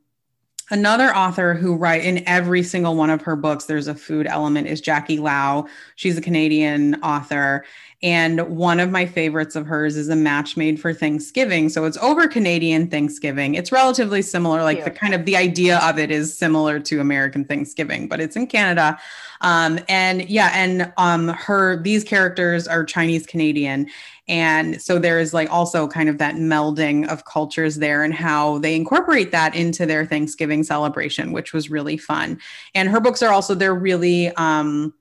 another 0.72 1.16
author 1.16 1.54
who 1.54 1.76
write 1.76 2.04
in 2.04 2.28
every 2.28 2.64
single 2.64 2.96
one 2.96 3.10
of 3.10 3.22
her 3.22 3.36
books, 3.36 3.66
there's 3.66 3.88
a 3.88 3.96
food 3.96 4.28
element 4.28 4.68
is 4.68 4.82
Jackie 4.82 5.20
Lau. 5.20 5.68
She's 5.96 6.18
a 6.18 6.22
Canadian 6.22 6.96
author 6.96 7.66
and 8.06 8.42
one 8.56 8.80
of 8.80 8.92
my 8.92 9.08
favorites 9.08 9.56
of 9.56 9.66
hers 9.66 9.96
is 9.96 10.10
a 10.10 10.16
match 10.16 10.56
made 10.56 10.80
for 10.80 10.94
Thanksgiving. 10.94 11.70
So 11.70 11.86
it's 11.86 11.98
over 11.98 12.28
Canadian 12.28 12.88
Thanksgiving. 12.88 13.56
It's 13.56 13.72
relatively 13.72 14.22
similar, 14.22 14.62
like 14.62 14.84
the 14.84 14.92
kind 14.92 15.16
of 15.16 15.26
the 15.26 15.36
idea 15.36 15.80
of 15.80 15.98
it 15.98 16.12
is 16.12 16.38
similar 16.38 16.80
to 16.82 17.00
American 17.00 17.46
Thanksgiving, 17.46 18.08
but 18.08 18.20
it's 18.20 18.36
in 18.36 18.46
Canada. 18.46 19.00
Um, 19.42 19.80
and 19.88 20.30
yeah, 20.30 20.52
and 20.54 20.92
um, 20.98 21.30
her 21.30 21.82
these 21.82 22.04
characters 22.04 22.68
are 22.68 22.84
Chinese 22.84 23.26
Canadian. 23.26 23.88
And 24.28 24.82
so 24.82 24.98
there 24.98 25.20
is 25.20 25.34
like 25.34 25.52
also 25.52 25.88
kind 25.88 26.10
of 26.10 26.18
that 26.18 26.36
melding 26.36 27.08
of 27.08 27.26
cultures 27.26 27.76
there 27.76 28.04
and 28.04 28.14
how 28.14 28.58
they 28.60 28.76
incorporate 28.76 29.32
that 29.32 29.56
into 29.56 29.86
their 29.86 30.06
Thanksgiving 30.06 30.64
celebration, 30.64 31.32
which 31.32 31.54
was 31.54 31.70
really 31.70 31.98
fun. 31.98 32.40
And 32.74 32.90
her 32.90 33.00
books 33.00 33.22
are 33.22 33.32
also, 33.32 33.54
they're 33.54 33.76
really, 33.76 34.30
um, 34.36 34.94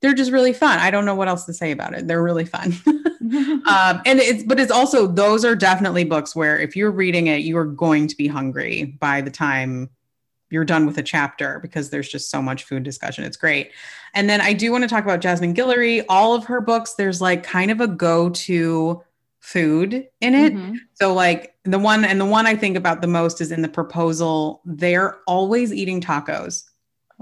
they're 0.00 0.14
just 0.14 0.32
really 0.32 0.52
fun. 0.52 0.80
I 0.80 0.90
don't 0.90 1.04
know 1.04 1.14
what 1.14 1.28
else 1.28 1.44
to 1.44 1.54
say 1.54 1.70
about 1.70 1.94
it. 1.94 2.08
They're 2.08 2.22
really 2.22 2.44
fun. 2.44 2.74
um, 2.86 4.02
and 4.04 4.18
it's, 4.18 4.42
but 4.42 4.58
it's 4.58 4.72
also, 4.72 5.06
those 5.06 5.44
are 5.44 5.54
definitely 5.54 6.04
books 6.04 6.34
where 6.34 6.58
if 6.58 6.74
you're 6.74 6.90
reading 6.90 7.28
it, 7.28 7.42
you 7.42 7.56
are 7.56 7.64
going 7.64 8.08
to 8.08 8.16
be 8.16 8.26
hungry 8.26 8.96
by 8.98 9.20
the 9.20 9.30
time 9.30 9.88
you're 10.54 10.64
done 10.64 10.86
with 10.86 10.96
a 10.98 11.02
chapter 11.02 11.58
because 11.58 11.90
there's 11.90 12.08
just 12.08 12.30
so 12.30 12.40
much 12.40 12.62
food 12.62 12.84
discussion. 12.84 13.24
It's 13.24 13.36
great. 13.36 13.72
And 14.14 14.30
then 14.30 14.40
I 14.40 14.52
do 14.52 14.70
want 14.70 14.84
to 14.84 14.88
talk 14.88 15.02
about 15.02 15.20
Jasmine 15.20 15.52
Guillory. 15.52 16.04
All 16.08 16.32
of 16.32 16.44
her 16.44 16.60
books, 16.60 16.94
there's 16.94 17.20
like 17.20 17.42
kind 17.42 17.72
of 17.72 17.80
a 17.80 17.88
go 17.88 18.30
to 18.30 19.02
food 19.40 20.06
in 20.20 20.34
it. 20.34 20.54
Mm-hmm. 20.54 20.76
So 20.94 21.12
like 21.12 21.56
the 21.64 21.80
one 21.80 22.04
and 22.04 22.20
the 22.20 22.24
one 22.24 22.46
I 22.46 22.54
think 22.54 22.76
about 22.76 23.02
the 23.02 23.08
most 23.08 23.40
is 23.40 23.50
in 23.50 23.62
the 23.62 23.68
proposal. 23.68 24.62
They're 24.64 25.18
always 25.26 25.72
eating 25.72 26.00
tacos 26.00 26.62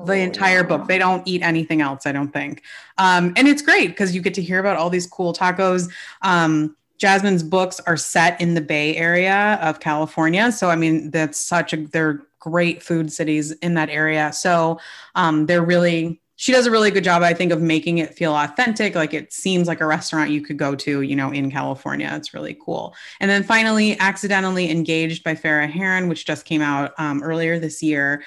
the 0.05 0.18
entire 0.18 0.62
book. 0.62 0.87
They 0.87 0.99
don't 0.99 1.26
eat 1.26 1.43
anything 1.43 1.80
else, 1.80 2.07
I 2.07 2.12
don't 2.12 2.33
think. 2.33 2.62
Um, 2.99 3.33
and 3.37 3.49
it's 3.49 3.62
great 3.62 3.89
because 3.89 4.14
you 4.14 4.20
get 4.20 4.35
to 4.35 4.43
hear 4.43 4.59
about 4.59 4.76
all 4.76 4.91
these 4.91 5.07
cool 5.07 5.33
tacos. 5.33 5.91
Um, 6.20 6.76
Jasmine's 6.99 7.43
books 7.43 7.80
are 7.80 7.97
set 7.97 8.41
in 8.41 8.55
the 8.55 8.61
Bay 8.61 8.95
Area 8.97 9.59
of 9.61 9.80
California. 9.80 10.53
So, 10.53 10.70
I 10.70 10.76
mean, 10.76 11.11
that's 11.11 11.39
such 11.39 11.72
a, 11.72 11.78
they're 11.78 12.22
great 12.43 12.82
food 12.82 13.12
cities 13.12 13.53
in 13.53 13.74
that 13.74 13.88
area. 13.88 14.32
So, 14.32 14.80
um, 15.14 15.47
they're 15.47 15.64
really, 15.64 16.20
she 16.36 16.53
does 16.53 16.66
a 16.66 16.70
really 16.70 16.90
good 16.90 17.05
job, 17.05 17.22
I 17.22 17.34
think, 17.34 17.53
of 17.53 17.62
making 17.62 17.99
it 17.99 18.14
feel 18.14 18.34
authentic. 18.34 18.95
Like 18.95 19.14
it 19.14 19.32
seems 19.32 19.68
like 19.68 19.80
a 19.80 19.86
restaurant 19.86 20.30
you 20.30 20.43
could 20.43 20.57
go 20.57 20.74
to, 20.74 21.03
you 21.03 21.14
know, 21.14 21.30
in 21.30 21.51
California. 21.51 22.12
It's 22.14 22.34
really 22.34 22.57
cool. 22.64 22.95
And 23.20 23.30
then 23.30 23.43
finally, 23.43 23.99
Accidentally 24.01 24.70
Engaged 24.70 25.22
by 25.22 25.34
Farrah 25.34 25.70
Heron, 25.70 26.09
which 26.09 26.26
just 26.26 26.45
came 26.45 26.62
out 26.62 26.93
um, 26.99 27.22
earlier 27.22 27.59
this 27.59 27.82
year 27.82 28.22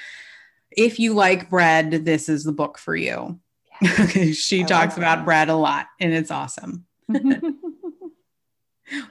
if 0.76 1.00
you 1.00 1.14
like 1.14 1.50
bread, 1.50 1.92
this 2.06 2.30
is 2.30 2.44
the 2.44 2.52
book 2.52 2.78
for 2.78 2.96
you. 2.96 3.40
she 4.34 4.64
I 4.64 4.66
talks 4.66 4.98
about 4.98 5.26
bread 5.26 5.50
a 5.50 5.56
lot 5.56 5.88
and 6.00 6.14
it's 6.14 6.32
awesome. 6.32 6.86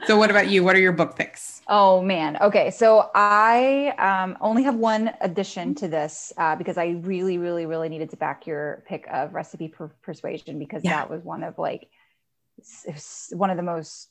so 0.05 0.17
what 0.17 0.29
about 0.29 0.47
you? 0.47 0.63
What 0.63 0.75
are 0.75 0.79
your 0.79 0.91
book 0.91 1.15
picks? 1.15 1.61
Oh 1.67 2.01
man. 2.01 2.37
Okay. 2.41 2.71
So 2.71 3.09
I 3.13 3.93
um, 3.97 4.37
only 4.41 4.63
have 4.63 4.75
one 4.75 5.11
addition 5.21 5.75
to 5.75 5.87
this 5.87 6.31
uh, 6.37 6.55
because 6.55 6.77
I 6.77 6.97
really, 7.01 7.37
really, 7.37 7.65
really 7.65 7.89
needed 7.89 8.09
to 8.11 8.17
back 8.17 8.47
your 8.47 8.83
pick 8.87 9.07
of 9.11 9.33
recipe 9.33 9.67
per- 9.67 9.91
persuasion 10.01 10.59
because 10.59 10.83
yeah. 10.83 10.91
that 10.91 11.09
was 11.09 11.23
one 11.23 11.43
of 11.43 11.57
like 11.57 11.89
one 13.31 13.49
of 13.49 13.57
the 13.57 13.63
most 13.63 14.09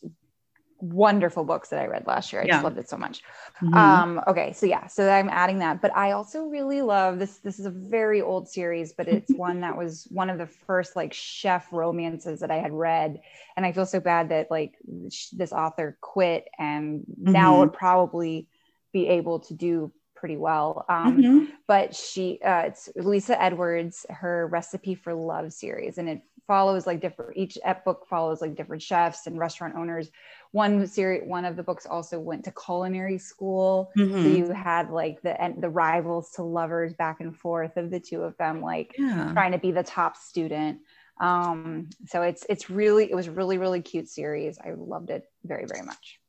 wonderful 0.93 1.45
books 1.45 1.69
that 1.71 1.81
I 1.81 1.87
read 1.87 2.07
last 2.07 2.33
year. 2.33 2.43
I 2.43 2.47
yeah. 2.47 2.53
just 2.55 2.65
loved 2.65 2.79
it 2.79 2.89
so 2.89 2.97
much. 2.97 3.23
Mm-hmm. 3.63 3.75
Um, 3.75 4.21
okay, 4.27 4.53
so 4.53 4.67
yeah, 4.67 4.87
so 4.87 5.09
I'm 5.09 5.29
adding 5.29 5.59
that, 5.61 5.81
but 5.81 5.97
I 5.97 6.13
also 6.13 6.45
really 6.45 6.83
love 6.83 7.19
this. 7.19 7.39
This 7.39 7.59
is 7.59 7.67
a 7.67 7.71
very 7.71 8.21
old 8.21 8.49
series, 8.49 8.93
but 8.93 9.09
it's 9.09 9.33
one 9.37 9.61
that 9.61 9.77
was 9.77 10.07
one 10.11 10.31
of 10.31 10.39
the 10.39 10.47
first 10.47 10.97
like 10.97 11.13
chef 11.13 11.73
romances 11.73 12.41
that 12.41 12.51
I 12.51 12.57
had 12.57 12.73
read, 12.73 13.21
and 13.57 13.65
I 13.65 13.73
feel 13.73 13.87
so 13.87 14.01
bad 14.01 14.29
that 14.29 14.51
like 14.51 14.75
sh- 15.11 15.29
this 15.31 15.53
author 15.53 15.97
quit, 16.01 16.49
and 16.59 17.01
mm-hmm. 17.01 17.33
now 17.33 17.61
would 17.61 17.73
probably 17.73 18.49
be 18.93 19.09
able 19.09 19.41
to 19.41 19.55
do 19.55 19.93
pretty 20.15 20.37
well. 20.37 20.87
Um, 20.89 21.19
mm-hmm. 21.19 21.45
But 21.67 21.95
she, 21.95 22.41
uh, 22.43 22.63
it's 22.67 22.89
Louisa 22.97 23.41
Edwards, 23.41 24.07
her 24.09 24.47
Recipe 24.47 24.95
for 24.95 25.15
Love 25.15 25.53
series, 25.53 25.99
and 25.99 26.09
it 26.09 26.23
follows 26.47 26.87
like 26.87 27.01
different. 27.01 27.37
Each 27.37 27.59
book 27.85 28.07
follows 28.09 28.41
like 28.41 28.55
different 28.55 28.83
chefs 28.83 29.27
and 29.27 29.39
restaurant 29.39 29.75
owners 29.77 30.11
one 30.55 30.87
series 30.87 31.23
one 31.27 31.45
of 31.45 31.57
the 31.57 31.65
books 31.65 31.85
also 31.85 32.21
went 32.21 32.45
to 32.45 32.53
culinary 32.53 33.19
school 33.19 33.91
mm-hmm. 33.99 34.23
so 34.23 34.29
you 34.29 34.53
had 34.53 34.89
like 34.89 35.21
the 35.23 35.37
the 35.59 35.69
rivals 35.69 36.31
to 36.31 36.45
lovers 36.45 36.95
back 36.95 37.19
and 37.19 37.37
forth 37.37 37.77
of 37.77 37.91
the 37.91 37.99
two 37.99 38.23
of 38.23 38.37
them 38.37 38.63
like 38.63 38.95
yeah. 38.97 39.33
trying 39.33 39.51
to 39.51 39.59
be 39.59 39.73
the 39.73 39.83
top 39.83 40.17
student 40.17 40.79
um 41.21 41.89
so 42.07 42.23
it's 42.23 42.47
it's 42.49 42.71
really 42.71 43.11
it 43.11 43.17
was 43.17 43.29
really 43.29 43.59
really 43.59 43.83
cute 43.83 44.09
series 44.09 44.57
i 44.65 44.71
loved 44.77 45.11
it 45.11 45.29
very 45.45 45.65
very 45.67 45.85
much 45.85 46.21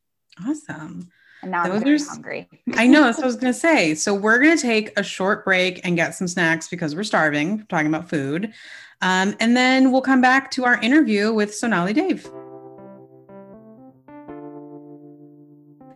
awesome 0.48 1.08
and 1.42 1.52
now 1.52 1.68
Those 1.68 1.76
I'm 1.76 1.84
very 1.84 2.00
hungry. 2.00 2.50
I 2.76 2.88
know 2.88 3.04
that's 3.04 3.18
what 3.20 3.26
I 3.26 3.28
was 3.28 3.36
going 3.42 3.54
to 3.54 3.60
say. 3.60 3.94
So 3.94 4.16
we're 4.16 4.40
going 4.40 4.58
to 4.58 4.62
take 4.62 4.98
a 4.98 5.04
short 5.04 5.46
break 5.46 5.82
and 5.84 5.96
get 5.96 6.16
some 6.16 6.28
snacks 6.28 6.70
because 6.70 6.96
we're 6.96 7.04
starving, 7.04 7.68
talking 7.68 7.88
about 7.88 8.10
food. 8.10 8.52
Um, 9.02 9.36
and 9.40 9.56
then 9.56 9.92
we'll 9.92 10.02
come 10.02 10.22
back 10.22 10.50
to 10.52 10.66
our 10.66 10.80
interview 10.80 11.34
with 11.34 11.54
Sonali 11.54 11.94
Dev. 11.94 12.32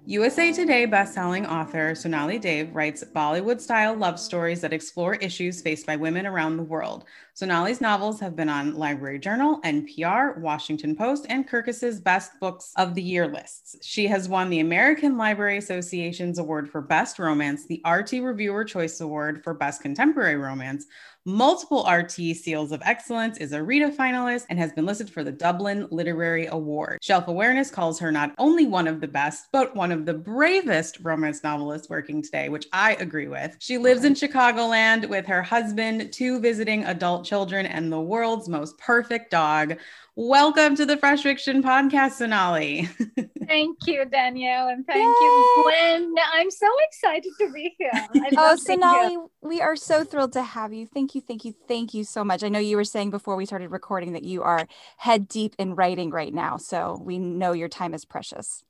USA 0.10 0.51
Today 0.51 0.88
bestselling 0.88 1.47
author 1.47 1.93
Sonali 1.93 2.39
Dev 2.39 2.74
writes 2.74 3.03
Bollywood 3.03 3.62
style 3.62 3.93
love 3.95 4.20
stories 4.20 4.60
that 4.62 4.74
explore 4.74 5.14
issues 5.14 5.62
faced 5.62 5.86
by 5.86 5.97
women 5.97 6.26
around 6.26 6.57
the 6.57 6.64
world. 6.64 7.05
Sonali's 7.36 7.80
novels 7.80 8.20
have 8.20 8.36
been 8.36 8.49
on 8.49 8.74
Library 8.74 9.20
Journal, 9.20 9.62
NPR, 9.62 10.39
Washington 10.39 10.95
Post, 10.95 11.28
and 11.30 11.47
Kirkus's 11.47 11.99
Best 11.99 12.32
Books 12.39 12.74
of 12.76 12.95
the 12.95 13.03
Year 13.03 13.28
lists. 13.28 13.76
She 13.84 14.07
has 14.07 14.28
won 14.28 14.49
the 14.49 14.62
American 14.62 15.16
Library 15.16 15.60
Association's 15.60 16.39
Award 16.39 16.72
for 16.72 16.82
Best 16.82 17.20
Romance, 17.20 17.68
the 17.68 17.80
RT 17.88 18.14
Reviewer 18.14 18.64
Choice 18.64 19.01
Award 19.01 19.43
for 19.43 19.53
Best 19.53 19.84
Contemporary 19.84 20.38
Romance, 20.38 20.88
multiple 21.26 21.88
RT 21.89 22.36
Seals 22.36 22.72
of 22.72 22.82
Excellence, 22.86 23.38
is 23.38 23.51
a 23.53 23.61
Rita 23.61 23.89
finalist, 23.89 24.45
and 24.49 24.57
has 24.57 24.72
been 24.74 24.86
listed 24.86 25.09
for 25.09 25.24
the 25.24 25.32
Dublin 25.32 25.88
Literary 25.91 26.47
Award. 26.47 26.99
Shelf 27.01 27.28
Awareness 27.28 27.70
calls 27.70 27.99
her 27.99 28.11
not 28.11 28.34
only 28.38 28.65
one 28.65 28.88
of 28.88 29.01
the 29.01 29.07
best, 29.07 29.47
but 29.51 29.76
one 29.76 29.91
of 29.91 30.05
the 30.05 30.13
bravest 30.13 30.99
romance 31.01 31.43
novelists 31.43 31.89
working 31.89 32.22
today, 32.22 32.49
which 32.49 32.67
I 32.74 32.93
agree 32.95 33.28
with. 33.28 33.55
She 33.59 33.78
lives 33.78 34.05
in 34.05 34.13
Chicagoland 34.13 35.07
with 35.07 35.26
her 35.26 35.41
husband, 35.41 36.11
two 36.13 36.39
visiting 36.39 36.86
adult 36.86 37.26
children, 37.26 37.65
and 37.65 37.91
the 37.91 38.01
world's 38.01 38.49
most 38.49 38.78
perfect 38.78 39.32
dog. 39.32 39.78
Welcome 40.22 40.76
to 40.76 40.86
the 40.86 40.97
Fresh 40.97 41.24
Fiction 41.24 41.63
Podcast, 41.63 42.15
Sonali. 42.17 42.89
thank 43.47 43.78
you, 43.88 44.03
Danielle, 44.03 44.67
and 44.67 44.86
thank 44.86 44.97
Yay. 44.97 45.03
you, 45.05 45.63
Gwen. 45.63 46.13
I'm 46.34 46.51
so 46.51 46.67
excited 46.89 47.32
to 47.39 47.49
be 47.53 47.74
here. 47.80 47.89
oh, 48.36 48.57
Sonali, 48.57 49.17
we 49.41 49.61
are 49.61 49.78
so 49.78 50.03
thrilled 50.03 50.34
to 50.34 50.43
have 50.43 50.74
you. 50.74 50.86
Thank 50.88 51.13
thank 51.13 51.15
you, 51.15 51.22
thank 51.22 51.45
you, 51.45 51.53
thank 51.70 51.93
you 51.93 52.03
so 52.03 52.26
much. 52.26 52.43
I 52.43 52.49
know 52.49 52.59
you 52.59 52.76
were 52.76 52.84
saying 52.84 53.11
before 53.11 53.38
we 53.38 53.45
started 53.45 53.72
recording 53.72 54.11
that 54.11 54.26
you 54.26 54.43
are 54.43 54.67
head 54.97 55.30
deep 55.30 55.55
in 55.57 55.74
writing 55.74 56.09
right 56.09 56.34
now. 56.34 56.57
So 56.57 57.01
we 57.01 57.17
know 57.17 57.53
your 57.53 57.70
time 57.70 57.93
is 57.93 58.03
precious. 58.03 58.65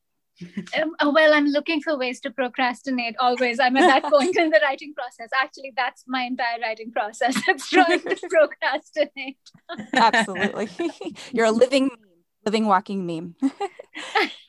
Um, 0.78 0.96
uh, 1.00 1.12
well, 1.14 1.34
I'm 1.34 1.48
looking 1.48 1.82
for 1.82 1.98
ways 1.98 2.20
to 2.22 2.32
procrastinate 2.32 3.16
always. 3.20 3.60
I'm 3.60 3.76
at 3.78 4.02
that 4.02 4.12
point 4.12 4.38
in 4.38 4.50
the 4.50 4.60
writing 4.64 4.94
process. 4.94 5.30
Actually, 5.40 5.74
that's 5.76 6.04
my 6.08 6.24
entire 6.24 6.60
writing 6.62 6.92
process. 6.92 7.36
It's 7.48 7.70
trying 7.70 8.00
to 8.02 8.16
procrastinate. 8.30 9.38
Absolutely. 9.94 10.70
You're 11.32 11.48
a 11.48 11.52
living 11.52 11.90
living 12.46 12.66
walking 12.66 13.06
meme. 13.06 13.36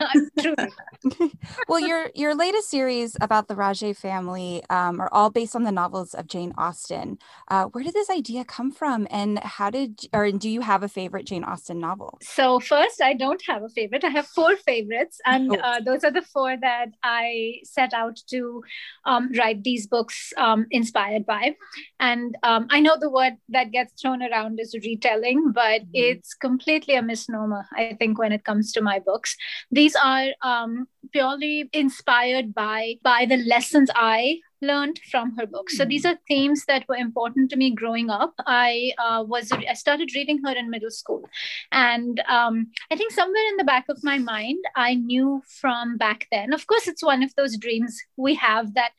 well, 1.68 1.80
your 1.80 2.10
your 2.14 2.34
latest 2.34 2.70
series 2.70 3.16
about 3.20 3.48
the 3.48 3.54
Raje 3.54 3.96
family 3.96 4.62
um, 4.70 5.00
are 5.00 5.08
all 5.12 5.30
based 5.30 5.54
on 5.54 5.64
the 5.64 5.72
novels 5.72 6.14
of 6.14 6.26
Jane 6.26 6.52
Austen. 6.56 7.18
Uh, 7.48 7.64
where 7.66 7.84
did 7.84 7.94
this 7.94 8.10
idea 8.10 8.44
come 8.44 8.70
from, 8.70 9.06
and 9.10 9.38
how 9.40 9.70
did 9.70 10.00
or 10.12 10.30
do 10.32 10.48
you 10.48 10.60
have 10.60 10.82
a 10.82 10.88
favorite 10.88 11.26
Jane 11.26 11.44
Austen 11.44 11.80
novel? 11.80 12.18
So 12.22 12.60
first, 12.60 13.02
I 13.02 13.14
don't 13.14 13.42
have 13.46 13.62
a 13.62 13.68
favorite. 13.68 14.04
I 14.04 14.08
have 14.08 14.26
four 14.26 14.56
favorites, 14.56 15.20
and 15.26 15.52
oh. 15.52 15.60
uh, 15.60 15.80
those 15.80 16.04
are 16.04 16.12
the 16.12 16.22
four 16.22 16.56
that 16.56 16.88
I 17.02 17.60
set 17.64 17.92
out 17.92 18.18
to 18.30 18.62
um, 19.04 19.30
write 19.38 19.62
these 19.62 19.86
books 19.86 20.32
um, 20.36 20.66
inspired 20.70 21.26
by. 21.26 21.56
And 21.98 22.36
um, 22.42 22.66
I 22.70 22.80
know 22.80 22.96
the 22.98 23.10
word 23.10 23.34
that 23.50 23.70
gets 23.70 24.00
thrown 24.00 24.22
around 24.22 24.58
is 24.60 24.74
retelling, 24.74 25.52
but 25.52 25.82
mm-hmm. 25.82 25.90
it's 25.92 26.34
completely 26.34 26.94
a 26.94 27.02
misnomer. 27.02 27.66
I 27.76 27.96
think 27.98 28.18
when 28.18 28.32
it 28.32 28.44
comes 28.44 28.72
to 28.72 28.80
my 28.80 28.98
books, 28.98 29.36
these 29.70 29.96
are 29.96 30.28
um, 30.42 30.86
purely 31.12 31.68
inspired 31.72 32.54
by 32.54 32.96
by 33.02 33.26
the 33.26 33.38
lessons 33.38 33.90
I 33.94 34.38
learned 34.62 35.00
from 35.10 35.36
her 35.36 35.46
books. 35.46 35.76
So 35.76 35.84
these 35.84 36.04
are 36.04 36.18
themes 36.28 36.64
that 36.66 36.86
were 36.88 36.96
important 36.96 37.50
to 37.50 37.56
me 37.56 37.70
growing 37.70 38.10
up. 38.10 38.34
I 38.46 38.92
uh, 38.98 39.24
was 39.26 39.50
I 39.52 39.74
started 39.74 40.10
reading 40.14 40.42
her 40.44 40.52
in 40.52 40.70
middle 40.70 40.90
school, 40.90 41.28
and 41.72 42.20
um, 42.28 42.68
I 42.90 42.96
think 42.96 43.12
somewhere 43.12 43.48
in 43.50 43.56
the 43.56 43.64
back 43.64 43.86
of 43.88 44.04
my 44.04 44.18
mind, 44.18 44.64
I 44.76 44.94
knew 44.94 45.42
from 45.60 45.96
back 45.96 46.26
then. 46.30 46.52
Of 46.52 46.66
course, 46.66 46.88
it's 46.88 47.02
one 47.02 47.22
of 47.22 47.34
those 47.34 47.56
dreams 47.56 47.98
we 48.16 48.34
have 48.34 48.74
that 48.74 48.92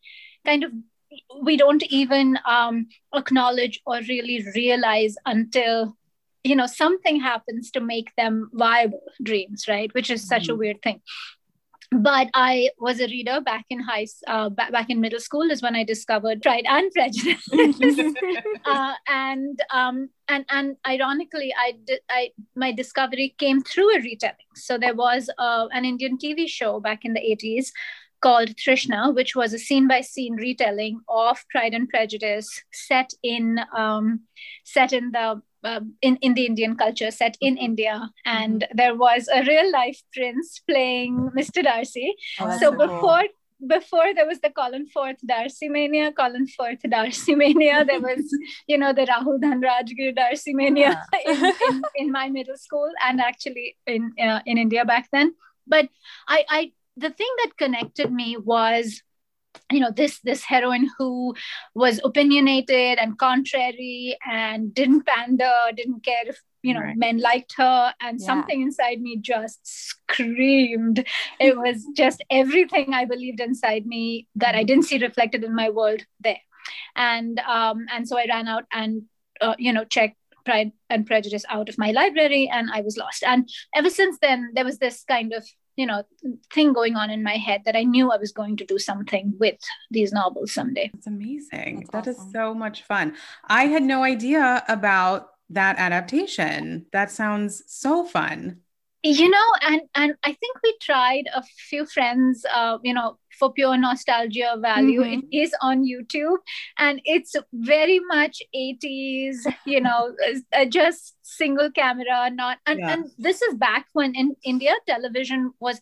kind 0.46 0.64
of 0.64 0.72
we 1.42 1.58
don't 1.58 1.84
even 1.84 2.40
um, 2.46 2.88
acknowledge 3.14 3.82
or 3.86 4.00
really 4.08 4.46
realize 4.56 5.16
until 5.26 5.98
you 6.44 6.56
know 6.56 6.68
something 6.68 7.20
happens 7.20 7.72
to 7.72 7.80
make 7.80 8.14
them 8.16 8.50
viable 8.54 9.04
dreams 9.22 9.66
right 9.68 9.94
which 9.94 10.10
is 10.10 10.28
such 10.28 10.44
mm-hmm. 10.44 10.54
a 10.54 10.56
weird 10.56 10.82
thing 10.82 11.02
but 11.92 12.30
I 12.34 12.70
was 12.80 13.02
a 13.02 13.08
reader 13.08 13.42
back 13.42 13.66
in 13.70 13.82
high, 13.82 14.08
uh, 14.26 14.50
back, 14.50 14.72
back 14.72 14.90
in 14.90 15.02
middle 15.02 15.20
school 15.20 15.52
is 15.52 15.62
when 15.62 15.76
I 15.76 15.84
discovered 15.84 16.42
Pride 16.42 16.64
and 16.66 16.90
Prejudice, 16.94 17.46
uh, 18.66 18.94
and 19.10 19.62
um, 19.74 20.10
and 20.30 20.46
and 20.50 20.78
ironically, 20.88 21.54
I 21.54 21.74
did 21.84 22.00
I 22.10 22.32
my 22.56 22.72
discovery 22.72 23.36
came 23.38 23.62
through 23.62 23.94
a 23.94 24.00
retelling. 24.00 24.36
So 24.56 24.78
there 24.78 24.96
was 24.96 25.30
uh, 25.38 25.68
an 25.74 25.84
Indian 25.84 26.18
TV 26.18 26.48
show 26.48 26.80
back 26.80 27.04
in 27.04 27.14
the 27.14 27.20
eighties 27.20 27.74
called 28.22 28.56
Trishna, 28.56 29.14
which 29.14 29.36
was 29.36 29.52
a 29.52 29.60
scene 29.60 29.88
by 29.88 30.00
scene 30.00 30.36
retelling 30.36 31.02
of 31.10 31.44
Pride 31.50 31.74
and 31.74 31.90
Prejudice 31.90 32.64
set 32.72 33.12
in 33.22 33.60
um, 33.76 34.22
set 34.64 34.94
in 34.94 35.12
the 35.12 35.42
uh, 35.64 35.82
in, 36.02 36.18
in 36.18 36.34
the 36.34 36.46
Indian 36.46 36.76
culture 36.76 37.12
set 37.12 37.38
in 37.42 37.58
India. 37.58 38.10
And 38.26 38.62
mm-hmm. 38.62 38.78
there 38.78 38.96
was 38.96 39.30
a 39.34 39.44
real 39.44 39.72
life 39.72 40.02
prince 40.14 40.60
playing 40.68 41.32
Mr. 41.38 41.64
Darcy. 41.64 42.16
Oh, 42.40 42.58
so 42.60 42.72
before 42.72 43.24
before 43.68 44.14
there 44.16 44.26
was 44.26 44.40
the 44.40 44.50
Colin 44.50 44.88
Firth 44.88 45.20
Darcy 45.26 45.70
mania, 45.70 46.12
Colin 46.12 46.48
Firth 46.48 46.82
Darcy 46.90 47.36
mania, 47.36 47.86
there 47.86 48.00
was, 48.10 48.36
you 48.68 48.78
know, 48.78 48.92
the 48.92 49.04
Rahul 49.04 49.40
Dhanrajgir 49.40 50.16
Darcy 50.16 50.54
mania 50.54 51.00
yeah. 51.14 51.32
in, 51.34 51.46
in, 51.70 51.82
in, 51.96 52.12
my 52.12 52.30
middle 52.30 52.58
school 52.58 52.90
and 53.04 53.22
actually 53.22 53.78
in 53.86 54.14
uh, 54.20 54.40
in 54.46 54.58
India 54.58 54.86
back 54.86 55.10
then. 55.12 55.36
But 55.68 55.90
I, 56.28 56.44
I 56.50 56.72
the 56.98 57.12
thing 57.12 57.30
that 57.44 57.58
connected 57.58 58.12
me 58.12 58.38
was 58.38 59.02
you 59.72 59.80
know 59.80 59.92
this 59.92 60.20
this 60.20 60.44
heroine 60.44 60.90
who 60.98 61.34
was 61.74 62.00
opinionated 62.04 63.00
and 63.00 63.18
contrary 63.18 64.18
and 64.30 64.74
didn't 64.74 65.06
pander 65.06 65.54
didn't 65.76 66.04
care 66.04 66.28
if 66.28 66.42
you 66.62 66.74
know 66.74 66.82
right. 66.82 66.98
men 66.98 67.20
liked 67.20 67.54
her. 67.58 67.94
And 68.02 68.20
yeah. 68.20 68.26
something 68.26 68.62
inside 68.62 69.02
me 69.02 69.18
just 69.18 69.60
screamed. 69.64 71.06
It 71.40 71.58
was 71.58 71.86
just 71.96 72.24
everything 72.30 72.94
i 72.94 73.06
believed 73.06 73.40
inside 73.40 73.86
me 73.86 74.28
that 74.36 74.56
i 74.56 74.64
didn't 74.64 74.86
see 74.86 74.98
reflected 74.98 75.44
in 75.44 75.56
my 75.56 75.70
world 75.70 76.02
there. 76.20 76.42
And 76.96 77.40
um 77.40 77.86
and 77.92 78.08
so 78.08 78.18
i 78.18 78.26
ran 78.30 78.48
out 78.48 78.66
and 78.72 79.04
uh, 79.40 79.56
you 79.58 79.74
know 79.74 79.86
checked 79.86 80.18
pride 80.44 80.72
and 80.90 81.06
prejudice 81.06 81.46
out 81.50 81.70
of 81.70 81.78
my 81.78 81.92
library 81.92 82.50
and 82.52 82.70
i 82.72 82.82
was 82.82 82.98
lost. 82.98 83.24
And 83.24 83.50
ever 83.76 83.90
since 83.90 84.18
then 84.22 84.52
there 84.54 84.66
was 84.66 84.78
this 84.78 85.04
kind 85.04 85.34
of 85.34 85.46
you 85.82 85.88
know 85.88 86.04
thing 86.54 86.74
going 86.74 86.96
on 86.96 87.10
in 87.10 87.24
my 87.24 87.38
head 87.48 87.62
that 87.66 87.76
I 87.76 87.84
knew 87.94 88.12
I 88.12 88.18
was 88.18 88.32
going 88.32 88.56
to 88.58 88.66
do 88.66 88.78
something 88.78 89.34
with 89.40 89.60
these 89.90 90.14
novels 90.14 90.54
someday. 90.54 90.92
It's 90.94 91.08
amazing. 91.08 91.88
That's 91.92 91.92
that 91.92 92.12
awesome. 92.12 92.28
is 92.28 92.34
so 92.34 92.54
much 92.54 92.84
fun. 92.84 93.16
I 93.62 93.64
had 93.66 93.84
no 93.84 94.04
idea 94.04 94.64
about 94.68 95.30
that 95.50 95.80
adaptation. 95.80 96.86
That 96.94 97.10
sounds 97.12 97.64
so 97.66 98.06
fun. 98.06 98.62
You 99.04 99.30
know, 99.30 99.48
and 99.62 99.82
and 99.96 100.16
I 100.24 100.34
think 100.34 100.58
we 100.64 100.78
tried 100.80 101.24
a 101.34 101.42
few 101.42 101.86
friends, 101.86 102.46
uh, 102.54 102.78
you 102.84 102.94
know, 102.94 103.18
for 103.42 103.52
pure 103.52 103.78
nostalgia 103.78 104.56
value. 104.60 105.02
Mm-hmm. 105.02 105.22
It 105.32 105.38
is 105.44 105.56
on 105.62 105.84
YouTube 105.84 106.38
and 106.78 107.02
it's 107.06 107.36
very 107.54 108.00
much 108.00 108.42
80s, 108.56 109.38
you 109.66 109.82
know, 109.82 110.14
uh, 110.54 110.66
just 110.66 111.16
single 111.24 111.72
camera, 111.72 112.30
not. 112.30 112.60
And, 112.68 112.80
yeah. 112.80 112.94
and 112.94 113.06
this 113.18 113.42
is 113.42 113.56
back 113.56 113.88
when 113.94 114.14
in 114.14 114.36
India 114.44 114.74
television 114.88 115.54
was 115.60 115.82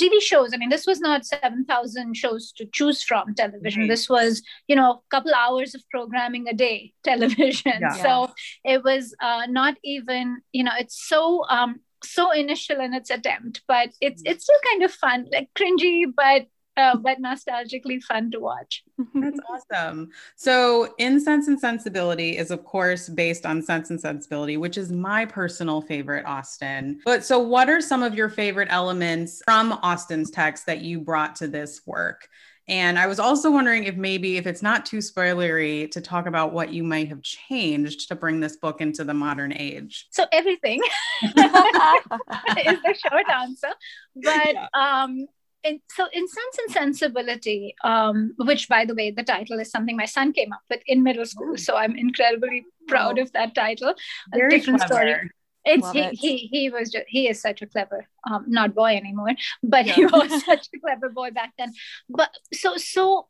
TV 0.00 0.20
shows. 0.20 0.52
I 0.52 0.56
mean, 0.56 0.70
this 0.70 0.86
was 0.86 1.00
not 1.00 1.24
7,000 1.24 2.16
shows 2.16 2.52
to 2.56 2.66
choose 2.66 3.02
from 3.02 3.34
television. 3.34 3.86
This 3.86 4.08
was, 4.08 4.42
you 4.66 4.74
know, 4.74 4.90
a 4.90 5.00
couple 5.10 5.32
hours 5.34 5.74
of 5.74 5.82
programming 5.90 6.48
a 6.48 6.54
day 6.54 6.92
television. 7.04 7.78
Yeah. 7.80 7.92
So 7.92 8.32
it 8.64 8.82
was 8.82 9.14
uh, 9.20 9.46
not 9.48 9.76
even, 9.84 10.38
you 10.52 10.64
know, 10.64 10.72
it's 10.78 11.08
so 11.08 11.44
um, 11.48 11.80
so 12.04 12.30
initial 12.30 12.80
in 12.80 12.94
its 12.94 13.10
attempt, 13.10 13.62
but 13.66 13.90
it's 14.00 14.22
it's 14.24 14.44
still 14.44 14.60
kind 14.70 14.82
of 14.82 14.92
fun, 14.92 15.26
like 15.32 15.48
cringy, 15.54 16.04
but 16.14 16.46
uh, 16.78 16.96
but 16.96 17.18
nostalgically 17.20 18.00
fun 18.00 18.30
to 18.30 18.38
watch. 18.38 18.84
That's 19.14 19.40
awesome. 19.50 20.10
So, 20.36 20.94
Incense 20.98 21.48
and 21.48 21.58
Sensibility 21.58 22.38
is, 22.38 22.52
of 22.52 22.64
course, 22.64 23.08
based 23.08 23.44
on 23.44 23.62
Sense 23.62 23.90
and 23.90 24.00
Sensibility, 24.00 24.56
which 24.56 24.78
is 24.78 24.92
my 24.92 25.24
personal 25.24 25.80
favorite 25.80 26.24
Austen. 26.24 27.00
But 27.04 27.24
so, 27.24 27.40
what 27.40 27.68
are 27.68 27.80
some 27.80 28.04
of 28.04 28.14
your 28.14 28.28
favorite 28.28 28.68
elements 28.70 29.42
from 29.44 29.72
Austen's 29.82 30.30
text 30.30 30.66
that 30.66 30.80
you 30.80 31.00
brought 31.00 31.34
to 31.36 31.48
this 31.48 31.82
work? 31.84 32.28
And 32.68 32.98
I 32.98 33.06
was 33.06 33.18
also 33.18 33.50
wondering 33.50 33.84
if 33.84 33.96
maybe, 33.96 34.36
if 34.36 34.46
it's 34.46 34.62
not 34.62 34.84
too 34.84 34.98
spoilery, 34.98 35.90
to 35.90 36.00
talk 36.00 36.26
about 36.26 36.52
what 36.52 36.72
you 36.72 36.84
might 36.84 37.08
have 37.08 37.22
changed 37.22 38.08
to 38.08 38.14
bring 38.14 38.40
this 38.40 38.56
book 38.56 38.80
into 38.80 39.04
the 39.04 39.14
modern 39.14 39.52
age. 39.52 40.06
So 40.10 40.26
everything 40.32 40.80
is 41.22 41.32
the 41.34 42.96
short 43.08 43.28
answer. 43.30 43.68
But 44.14 44.54
yeah. 44.54 44.66
um, 44.74 45.26
in, 45.64 45.80
so 45.90 46.06
Incense 46.12 46.58
and 46.58 46.70
Sensibility 46.72 47.74
um, 47.84 48.34
which 48.38 48.68
by 48.68 48.84
the 48.84 48.94
way 48.94 49.10
the 49.10 49.22
title 49.22 49.58
is 49.58 49.70
something 49.70 49.96
my 49.96 50.04
son 50.04 50.32
came 50.32 50.52
up 50.52 50.60
with 50.70 50.80
in 50.86 51.02
middle 51.02 51.26
school 51.26 51.56
so 51.56 51.76
i'm 51.76 51.96
incredibly 51.96 52.64
proud 52.86 53.18
of 53.18 53.30
that 53.32 53.54
title 53.54 53.94
Very 54.32 54.46
a 54.46 54.50
different 54.58 54.80
clever. 54.80 54.94
story 54.94 55.30
it's 55.68 55.90
he, 55.90 56.00
it. 56.00 56.14
he 56.14 56.36
he 56.38 56.70
was 56.70 56.90
just 56.90 57.04
he 57.08 57.28
is 57.28 57.40
such 57.40 57.62
a 57.62 57.66
clever 57.66 58.06
um 58.30 58.44
not 58.48 58.74
boy 58.74 58.96
anymore 58.96 59.34
but 59.62 59.86
yeah. 59.86 59.94
he 59.94 60.06
was 60.06 60.44
such 60.50 60.68
a 60.74 60.78
clever 60.80 61.08
boy 61.08 61.30
back 61.30 61.52
then 61.58 61.72
but 62.08 62.30
so 62.52 62.76
so 62.76 63.28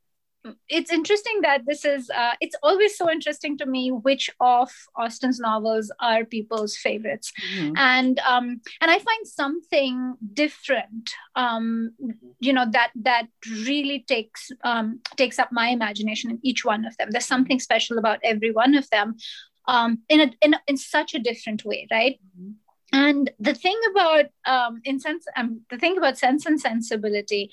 it's 0.68 0.92
interesting 0.92 1.40
that 1.42 1.62
this 1.66 1.84
is 1.84 2.10
uh, 2.10 2.32
it's 2.40 2.56
always 2.62 2.96
so 2.96 3.10
interesting 3.10 3.58
to 3.58 3.66
me 3.66 3.90
which 3.90 4.30
of 4.40 4.70
austen's 4.96 5.40
novels 5.40 5.90
are 6.00 6.24
people's 6.24 6.76
favorites 6.76 7.32
mm-hmm. 7.54 7.76
and 7.76 8.18
um, 8.20 8.60
and 8.80 8.90
i 8.90 8.98
find 8.98 9.26
something 9.26 10.14
different 10.32 11.10
um, 11.34 11.90
you 12.38 12.52
know 12.52 12.66
that 12.70 12.90
that 12.94 13.26
really 13.66 14.04
takes 14.06 14.50
um, 14.64 15.00
takes 15.16 15.38
up 15.38 15.50
my 15.52 15.68
imagination 15.68 16.30
in 16.30 16.38
each 16.42 16.64
one 16.64 16.84
of 16.84 16.96
them 16.96 17.08
there's 17.10 17.26
something 17.26 17.58
special 17.58 17.98
about 17.98 18.18
every 18.22 18.52
one 18.52 18.74
of 18.74 18.88
them 18.90 19.16
um, 19.68 20.02
in 20.08 20.20
a 20.20 20.32
in, 20.42 20.54
a, 20.54 20.60
in 20.66 20.76
such 20.76 21.14
a 21.14 21.20
different 21.20 21.64
way 21.64 21.86
right 21.90 22.18
mm-hmm 22.38 22.52
and 22.92 23.30
the 23.38 23.54
thing 23.54 23.78
about 23.90 24.26
um, 24.46 24.80
in 24.84 24.98
sense 24.98 25.26
um, 25.36 25.60
the 25.70 25.76
thing 25.76 25.98
about 25.98 26.18
sense 26.18 26.46
and 26.46 26.60
sensibility 26.60 27.50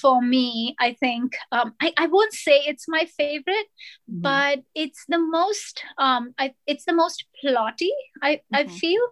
for 0.00 0.22
me 0.22 0.74
i 0.80 0.92
think 0.92 1.36
um, 1.52 1.74
I, 1.80 1.92
I 1.96 2.06
won't 2.06 2.32
say 2.32 2.62
it's 2.66 2.88
my 2.88 3.04
favorite 3.16 3.68
mm-hmm. 4.10 4.20
but 4.20 4.60
it's 4.74 5.04
the 5.08 5.18
most 5.18 5.82
um, 5.98 6.34
I, 6.38 6.54
it's 6.66 6.84
the 6.84 6.94
most 6.94 7.24
plotty 7.42 7.90
i, 8.22 8.36
mm-hmm. 8.36 8.54
I 8.54 8.66
feel 8.66 9.02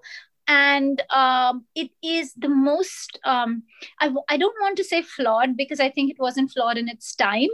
and 0.49 1.03
um, 1.11 1.65
it 1.75 1.91
is 2.03 2.33
the 2.35 2.49
most 2.49 3.19
um, 3.25 3.63
I, 4.01 4.13
I 4.29 4.37
don't 4.37 4.57
want 4.61 4.77
to 4.77 4.85
say 4.85 5.03
flawed 5.03 5.57
because 5.57 5.81
i 5.81 5.91
think 5.91 6.11
it 6.11 6.19
wasn't 6.19 6.53
flawed 6.53 6.79
in 6.79 6.89
its 6.89 7.15
time 7.15 7.49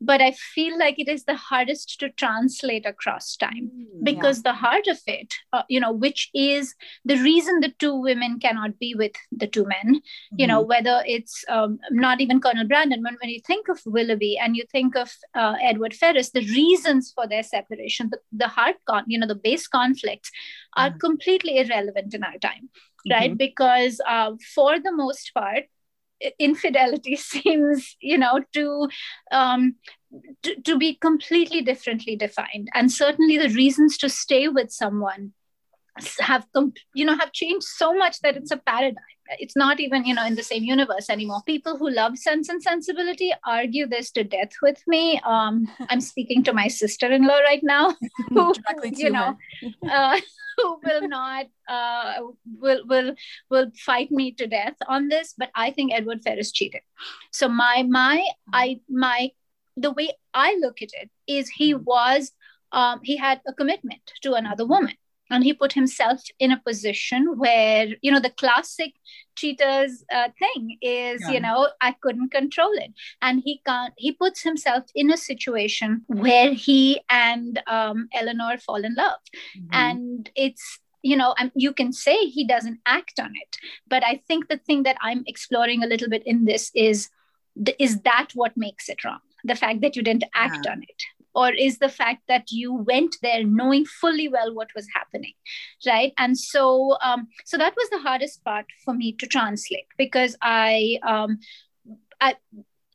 but 0.00 0.20
i 0.20 0.32
feel 0.32 0.78
like 0.78 0.98
it 0.98 1.08
is 1.08 1.24
the 1.24 1.36
hardest 1.36 1.98
to 2.00 2.10
translate 2.10 2.86
across 2.86 3.36
time 3.36 3.70
mm, 3.74 4.04
because 4.04 4.38
yeah. 4.38 4.52
the 4.52 4.56
heart 4.56 4.86
of 4.86 4.98
it 5.06 5.34
uh, 5.52 5.62
you 5.68 5.80
know 5.80 5.92
which 5.92 6.30
is 6.34 6.74
the 7.04 7.16
reason 7.16 7.60
the 7.60 7.72
two 7.78 7.94
women 7.94 8.38
cannot 8.38 8.78
be 8.78 8.94
with 8.94 9.12
the 9.32 9.46
two 9.46 9.64
men 9.64 9.94
mm-hmm. 9.94 10.36
you 10.36 10.46
know 10.46 10.60
mm-hmm. 10.60 10.68
whether 10.68 11.02
it's 11.06 11.44
um, 11.48 11.78
not 11.90 12.20
even 12.20 12.40
colonel 12.40 12.66
brandon 12.66 13.02
when, 13.02 13.16
when 13.22 13.30
you 13.30 13.40
think 13.46 13.68
of 13.68 13.80
willoughby 13.86 14.36
and 14.38 14.56
you 14.56 14.64
think 14.70 14.96
of 14.96 15.10
uh, 15.34 15.54
Edward 15.62 15.94
Ferrars 15.94 16.30
the 16.32 16.46
reasons 16.46 17.12
for 17.14 17.26
their 17.26 17.42
separation 17.42 18.10
the, 18.10 18.18
the 18.32 18.48
heart 18.48 18.76
con 18.86 19.04
you 19.06 19.18
know 19.18 19.26
the 19.26 19.34
base 19.34 19.66
conflicts 19.66 20.30
are 20.76 20.90
mm-hmm. 20.90 20.98
completely 20.98 21.58
irrelevant 21.58 22.14
in 22.14 22.22
our 22.22 22.33
time 22.38 22.68
right 23.10 23.30
mm-hmm. 23.30 23.36
because 23.36 24.00
uh, 24.08 24.32
for 24.54 24.78
the 24.80 24.92
most 24.92 25.32
part 25.34 25.64
infidelity 26.38 27.16
seems 27.30 27.96
you 28.00 28.16
know 28.16 28.40
to 28.52 28.88
um 29.32 29.74
to, 30.42 30.60
to 30.62 30.78
be 30.78 30.94
completely 30.94 31.60
differently 31.60 32.16
defined 32.16 32.68
and 32.74 32.92
certainly 32.92 33.36
the 33.36 33.54
reasons 33.54 33.98
to 33.98 34.08
stay 34.08 34.48
with 34.48 34.70
someone 34.70 35.32
have 36.20 36.46
you 36.94 37.04
know 37.04 37.16
have 37.16 37.32
changed 37.32 37.66
so 37.66 37.94
much 37.94 38.20
that 38.20 38.36
it's 38.36 38.50
a 38.50 38.56
paradigm. 38.56 38.96
It's 39.38 39.56
not 39.56 39.80
even 39.80 40.04
you 40.04 40.14
know 40.14 40.26
in 40.26 40.34
the 40.34 40.42
same 40.42 40.64
universe 40.64 41.08
anymore. 41.08 41.42
People 41.46 41.76
who 41.76 41.90
love 41.90 42.18
sense 42.18 42.48
and 42.48 42.62
sensibility 42.62 43.32
argue 43.46 43.86
this 43.86 44.10
to 44.12 44.24
death 44.24 44.52
with 44.62 44.82
me. 44.86 45.20
Um 45.24 45.66
i'm 45.90 46.00
speaking 46.12 46.42
to 46.44 46.52
my 46.52 46.68
sister-in-law 46.68 47.38
right 47.38 47.62
now 47.62 47.94
who 48.30 48.54
you 48.82 49.10
know 49.10 49.36
uh, 49.90 50.20
who 50.56 50.78
will 50.84 51.08
not 51.08 51.46
uh, 51.68 52.14
will 52.60 52.86
will 52.86 53.14
will 53.50 53.70
fight 53.76 54.10
me 54.10 54.32
to 54.32 54.46
death 54.46 54.76
on 54.88 55.08
this 55.08 55.34
but 55.36 55.50
i 55.54 55.70
think 55.70 55.92
Edward 55.92 56.22
Ferrars 56.22 56.52
cheated 56.52 56.82
so 57.32 57.48
my 57.48 57.84
my 57.88 58.24
i 58.52 58.80
my 58.88 59.30
the 59.76 59.90
way 59.90 60.12
i 60.32 60.56
look 60.60 60.82
at 60.82 60.90
it 60.92 61.10
is 61.26 61.48
he 61.48 61.74
was 61.74 62.32
um, 62.72 63.00
he 63.04 63.16
had 63.16 63.40
a 63.46 63.52
commitment 63.52 64.12
to 64.22 64.34
another 64.34 64.66
woman 64.66 64.94
and 65.30 65.44
he 65.44 65.52
put 65.52 65.72
himself 65.72 66.22
in 66.38 66.52
a 66.52 66.60
position 66.60 67.38
where 67.38 67.88
you 68.02 68.10
know 68.10 68.20
the 68.20 68.30
classic 68.30 68.92
cheaters 69.36 70.04
uh, 70.12 70.28
thing 70.38 70.78
is 70.82 71.20
yeah. 71.22 71.30
you 71.30 71.40
know 71.40 71.68
i 71.80 71.92
couldn't 72.02 72.30
control 72.30 72.72
it 72.74 72.92
and 73.22 73.42
he 73.44 73.60
can't 73.66 73.94
he 73.96 74.12
puts 74.12 74.42
himself 74.42 74.84
in 74.94 75.10
a 75.10 75.16
situation 75.16 76.02
where 76.06 76.52
he 76.52 77.00
and 77.10 77.62
um, 77.66 78.08
eleanor 78.14 78.58
fall 78.58 78.84
in 78.84 78.94
love 78.94 79.20
mm-hmm. 79.56 79.68
and 79.72 80.30
it's 80.36 80.78
you 81.02 81.16
know 81.16 81.34
and 81.38 81.50
you 81.54 81.72
can 81.72 81.92
say 81.92 82.16
he 82.26 82.46
doesn't 82.46 82.78
act 82.86 83.18
on 83.20 83.32
it 83.34 83.56
but 83.88 84.04
i 84.04 84.20
think 84.28 84.48
the 84.48 84.58
thing 84.58 84.82
that 84.82 84.96
i'm 85.02 85.22
exploring 85.26 85.82
a 85.82 85.86
little 85.86 86.08
bit 86.08 86.22
in 86.26 86.44
this 86.44 86.70
is 86.74 87.10
is 87.78 88.00
that 88.00 88.28
what 88.34 88.56
makes 88.56 88.88
it 88.88 89.04
wrong 89.04 89.20
the 89.44 89.54
fact 89.54 89.80
that 89.80 89.94
you 89.94 90.02
didn't 90.02 90.24
act 90.34 90.64
yeah. 90.64 90.72
on 90.72 90.82
it 90.82 91.02
or 91.34 91.52
is 91.52 91.78
the 91.78 91.88
fact 91.88 92.22
that 92.28 92.50
you 92.50 92.72
went 92.72 93.16
there 93.22 93.44
knowing 93.44 93.84
fully 93.84 94.28
well 94.28 94.54
what 94.54 94.68
was 94.74 94.86
happening 94.94 95.34
right? 95.86 96.12
And 96.18 96.38
so 96.38 96.96
um, 97.02 97.28
so 97.44 97.56
that 97.58 97.74
was 97.76 97.90
the 97.90 97.98
hardest 97.98 98.44
part 98.44 98.66
for 98.84 98.94
me 98.94 99.12
to 99.12 99.26
translate 99.26 99.86
because 99.98 100.36
i 100.42 100.98
um, 101.06 101.38
i 102.20 102.34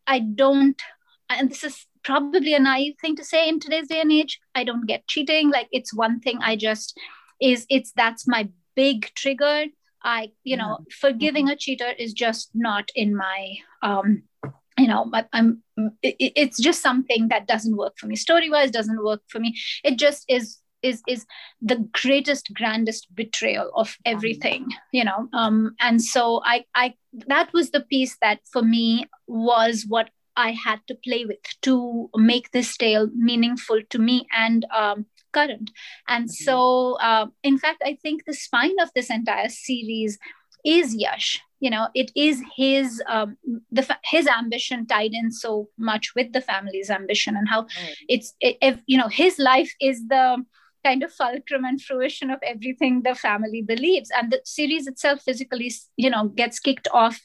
i 0.07 0.19
don't 0.19 0.81
and 1.29 1.49
this 1.49 1.63
is 1.63 1.85
probably 2.03 2.53
a 2.53 2.59
naive 2.59 2.95
thing 3.01 3.15
to 3.15 3.23
say 3.23 3.47
in 3.47 3.59
today's 3.59 3.87
day 3.87 4.01
and 4.01 4.11
age. 4.11 4.39
I 4.55 4.63
don't 4.63 4.87
get 4.87 5.07
cheating. 5.07 5.51
Like 5.51 5.67
it's 5.71 5.93
one 5.93 6.19
thing 6.19 6.39
i 6.41 6.55
just 6.55 6.97
is 7.41 7.65
it's 7.69 7.91
that's 7.95 8.27
my 8.27 8.49
big 8.75 9.11
trigger. 9.15 9.65
I 10.03 10.31
you 10.43 10.57
know 10.57 10.79
forgiving 10.99 11.45
mm-hmm. 11.45 11.53
a 11.53 11.57
cheater 11.57 11.91
is 11.97 12.13
just 12.13 12.51
not 12.53 12.89
in 12.95 13.15
my 13.15 13.55
um 13.81 14.23
you 14.77 14.87
know 14.87 15.09
I, 15.13 15.25
am 15.33 15.63
it, 16.01 16.15
it's 16.19 16.59
just 16.59 16.81
something 16.81 17.27
that 17.29 17.47
doesn't 17.47 17.77
work 17.77 17.93
for 17.97 18.07
me. 18.07 18.15
Story 18.15 18.49
wise 18.49 18.71
doesn't 18.71 19.03
work 19.03 19.21
for 19.27 19.39
me. 19.39 19.57
It 19.83 19.97
just 19.97 20.25
is 20.27 20.59
is 20.81 21.01
is 21.07 21.25
the 21.61 21.87
greatest 22.01 22.53
grandest 22.53 23.13
betrayal 23.13 23.71
of 23.75 23.97
everything 24.05 24.67
you 24.91 25.03
know? 25.03 25.27
Um 25.33 25.75
and 25.79 26.01
so 26.01 26.41
i 26.45 26.63
i 26.75 26.93
that 27.27 27.51
was 27.53 27.71
the 27.71 27.81
piece 27.81 28.17
that 28.21 28.39
for 28.51 28.61
me 28.61 29.05
was 29.27 29.85
what 29.87 30.09
i 30.37 30.51
had 30.51 30.79
to 30.87 30.95
play 30.95 31.25
with 31.25 31.43
to 31.63 32.09
make 32.15 32.51
this 32.51 32.77
tale 32.77 33.09
meaningful 33.15 33.81
to 33.89 33.99
me 33.99 34.25
and 34.35 34.65
um 34.75 35.05
current. 35.31 35.69
And 36.07 36.25
mm-hmm. 36.25 36.43
so 36.43 36.97
uh, 36.99 37.27
in 37.43 37.57
fact 37.57 37.83
i 37.85 37.97
think 38.01 38.25
the 38.25 38.33
spine 38.33 38.79
of 38.81 38.89
this 38.95 39.09
entire 39.09 39.49
series 39.49 40.17
is 40.65 40.95
yash 40.95 41.41
you 41.59 41.69
know 41.69 41.87
it 41.93 42.11
is 42.15 42.41
his 42.55 43.01
um, 43.07 43.37
the 43.71 43.97
his 44.03 44.27
ambition 44.27 44.85
tied 44.85 45.13
in 45.13 45.31
so 45.31 45.69
much 45.77 46.13
with 46.15 46.31
the 46.33 46.41
family's 46.41 46.89
ambition 46.89 47.35
and 47.35 47.49
how 47.49 47.61
right. 47.61 47.95
it's 48.07 48.33
it, 48.39 48.57
if 48.61 48.79
you 48.87 48.97
know 48.97 49.07
his 49.07 49.39
life 49.39 49.73
is 49.81 50.07
the 50.07 50.43
kind 50.83 51.03
of 51.03 51.11
fulcrum 51.11 51.65
and 51.65 51.81
fruition 51.81 52.29
of 52.29 52.39
everything 52.41 53.01
the 53.01 53.13
family 53.13 53.61
believes 53.61 54.09
and 54.17 54.31
the 54.31 54.39
series 54.45 54.87
itself 54.87 55.21
physically 55.21 55.71
you 55.97 56.09
know 56.09 56.27
gets 56.29 56.59
kicked 56.59 56.87
off 56.93 57.19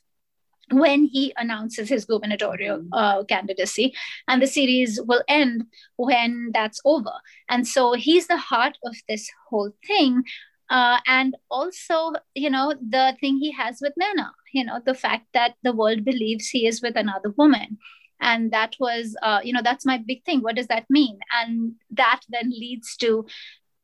when 0.70 1.04
he 1.04 1.32
announces 1.36 1.88
his 1.88 2.04
gubernatorial 2.04 2.78
mm-hmm. 2.78 2.92
uh, 2.92 3.22
candidacy 3.24 3.94
and 4.28 4.42
the 4.42 4.46
series 4.46 5.00
will 5.06 5.22
end 5.28 5.64
when 5.96 6.50
that's 6.52 6.80
over 6.84 7.12
and 7.48 7.66
so 7.68 7.92
he's 7.92 8.26
the 8.26 8.36
heart 8.36 8.76
of 8.84 8.96
this 9.08 9.30
whole 9.48 9.70
thing 9.86 10.24
uh, 10.70 10.98
and 11.06 11.36
also 11.50 12.12
you 12.34 12.50
know 12.50 12.74
the 12.80 13.16
thing 13.20 13.38
he 13.38 13.52
has 13.52 13.78
with 13.80 13.92
nana 13.96 14.32
you 14.54 14.64
know 14.64 14.80
the 14.86 14.94
fact 14.94 15.26
that 15.34 15.56
the 15.62 15.72
world 15.72 16.04
believes 16.04 16.48
he 16.48 16.66
is 16.66 16.80
with 16.80 16.96
another 16.96 17.34
woman. 17.36 17.76
And 18.20 18.52
that 18.52 18.76
was 18.78 19.16
uh, 19.22 19.40
you 19.42 19.52
know 19.52 19.60
that's 19.62 19.84
my 19.84 19.98
big 19.98 20.24
thing. 20.24 20.40
What 20.40 20.56
does 20.56 20.68
that 20.68 20.86
mean? 20.88 21.18
And 21.32 21.74
that 21.90 22.20
then 22.28 22.50
leads 22.50 22.96
to 22.98 23.26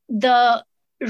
the 0.08 0.64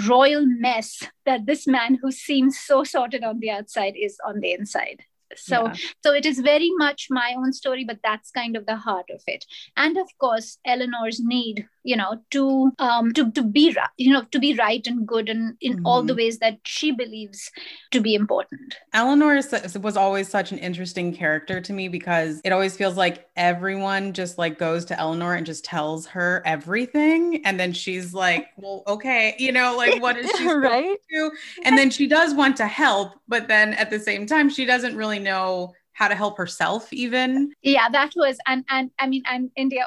royal 0.08 0.46
mess 0.46 1.02
that 1.26 1.46
this 1.46 1.66
man 1.66 1.98
who 2.00 2.10
seems 2.10 2.58
so 2.58 2.82
sorted 2.82 3.22
on 3.22 3.38
the 3.40 3.50
outside 3.50 3.94
is 3.96 4.18
on 4.26 4.40
the 4.40 4.52
inside 4.52 5.04
so 5.36 5.66
yeah. 5.66 5.74
so 6.02 6.12
it 6.12 6.26
is 6.26 6.40
very 6.40 6.70
much 6.76 7.08
my 7.10 7.34
own 7.36 7.52
story 7.52 7.84
but 7.84 7.98
that's 8.02 8.30
kind 8.30 8.56
of 8.56 8.66
the 8.66 8.76
heart 8.76 9.06
of 9.10 9.22
it. 9.26 9.44
And 9.76 9.96
of 9.96 10.08
course 10.18 10.58
eleanor's 10.64 11.20
need 11.20 11.66
you 11.82 11.96
know 11.96 12.20
to 12.30 12.72
um 12.78 13.12
to, 13.12 13.30
to 13.32 13.42
be 13.42 13.72
right 13.76 13.88
you 13.96 14.12
know 14.12 14.24
to 14.32 14.38
be 14.38 14.54
right 14.54 14.86
and 14.86 15.06
good 15.06 15.28
and 15.28 15.56
in 15.60 15.76
mm-hmm. 15.76 15.86
all 15.86 16.02
the 16.02 16.14
ways 16.14 16.38
that 16.38 16.58
she 16.64 16.90
believes 16.90 17.50
to 17.90 18.00
be 18.00 18.14
important. 18.14 18.76
Eleanor 18.92 19.40
was 19.80 19.96
always 19.96 20.28
such 20.28 20.52
an 20.52 20.58
interesting 20.58 21.14
character 21.14 21.60
to 21.60 21.72
me 21.72 21.88
because 21.88 22.40
it 22.44 22.52
always 22.52 22.76
feels 22.76 22.96
like 22.96 23.28
everyone 23.36 24.12
just 24.12 24.38
like 24.38 24.58
goes 24.58 24.84
to 24.86 24.98
eleanor 24.98 25.34
and 25.34 25.46
just 25.46 25.64
tells 25.64 26.06
her 26.06 26.42
everything. 26.44 27.40
And 27.44 27.58
then 27.58 27.72
she's 27.72 28.12
like 28.14 28.48
well 28.56 28.82
okay 28.86 29.34
you 29.38 29.52
know 29.52 29.76
like 29.76 30.00
what 30.02 30.16
is 30.16 30.30
she 30.36 30.46
right? 30.50 30.98
to 31.10 31.30
and 31.64 31.76
then 31.76 31.90
she 31.90 32.06
does 32.06 32.34
want 32.34 32.56
to 32.56 32.66
help 32.66 33.12
but 33.28 33.48
then 33.48 33.74
at 33.74 33.90
the 33.90 33.98
same 33.98 34.26
time 34.26 34.48
she 34.48 34.64
doesn't 34.64 34.96
really 34.96 35.18
know 35.20 35.72
how 36.00 36.08
to 36.08 36.14
help 36.14 36.38
herself 36.38 36.90
even. 36.92 37.52
Yeah 37.62 37.88
that 37.90 38.12
was 38.16 38.38
and 38.46 38.64
and 38.70 38.90
i 38.98 39.06
mean 39.06 39.22
and 39.26 39.50
india 39.56 39.86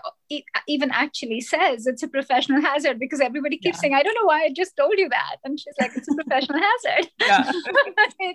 even 0.67 0.89
actually 0.91 1.41
says 1.41 1.87
it's 1.87 2.03
a 2.03 2.07
professional 2.07 2.61
hazard 2.61 2.99
because 2.99 3.19
everybody 3.19 3.57
keeps 3.57 3.77
yeah. 3.77 3.81
saying 3.81 3.95
i 3.95 4.03
don't 4.03 4.15
know 4.19 4.25
why 4.25 4.43
i 4.43 4.51
just 4.55 4.75
told 4.77 4.93
you 4.97 5.09
that. 5.09 5.37
And 5.43 5.59
she's 5.59 5.73
like 5.79 5.91
it's 5.95 6.07
a 6.07 6.15
professional 6.15 6.59
hazard. 6.69 7.09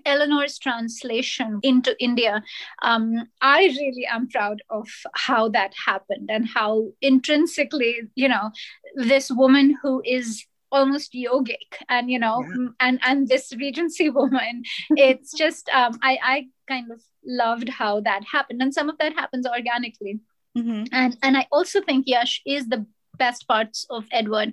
Eleanor's 0.06 0.58
translation 0.58 1.60
into 1.62 1.96
india 2.02 2.42
um, 2.82 3.28
i 3.42 3.60
really 3.80 4.06
am 4.10 4.28
proud 4.28 4.60
of 4.70 4.88
how 5.14 5.48
that 5.48 5.72
happened 5.86 6.28
and 6.30 6.48
how 6.48 6.88
intrinsically 7.00 7.94
you 8.14 8.28
know 8.28 8.50
this 8.96 9.30
woman 9.30 9.76
who 9.82 10.02
is 10.04 10.44
almost 10.70 11.12
yogic 11.12 11.80
and 11.88 12.10
you 12.10 12.18
know 12.18 12.42
yeah. 12.42 12.68
and 12.80 13.00
and 13.04 13.28
this 13.28 13.52
regency 13.58 14.10
woman 14.18 14.62
it's 14.90 15.32
just 15.32 15.68
um 15.70 15.98
i 16.02 16.18
i 16.22 16.46
kind 16.68 16.90
of 16.90 17.00
loved 17.24 17.68
how 17.68 18.00
that 18.00 18.22
happened 18.30 18.60
and 18.60 18.74
some 18.74 18.88
of 18.88 18.98
that 18.98 19.12
happens 19.14 19.46
organically 19.46 20.20
mm-hmm. 20.56 20.84
and 20.92 21.16
and 21.22 21.36
i 21.36 21.46
also 21.50 21.80
think 21.80 22.04
yash 22.06 22.42
is 22.46 22.68
the 22.68 22.84
best 23.16 23.48
parts 23.48 23.86
of 23.90 24.06
edward 24.12 24.52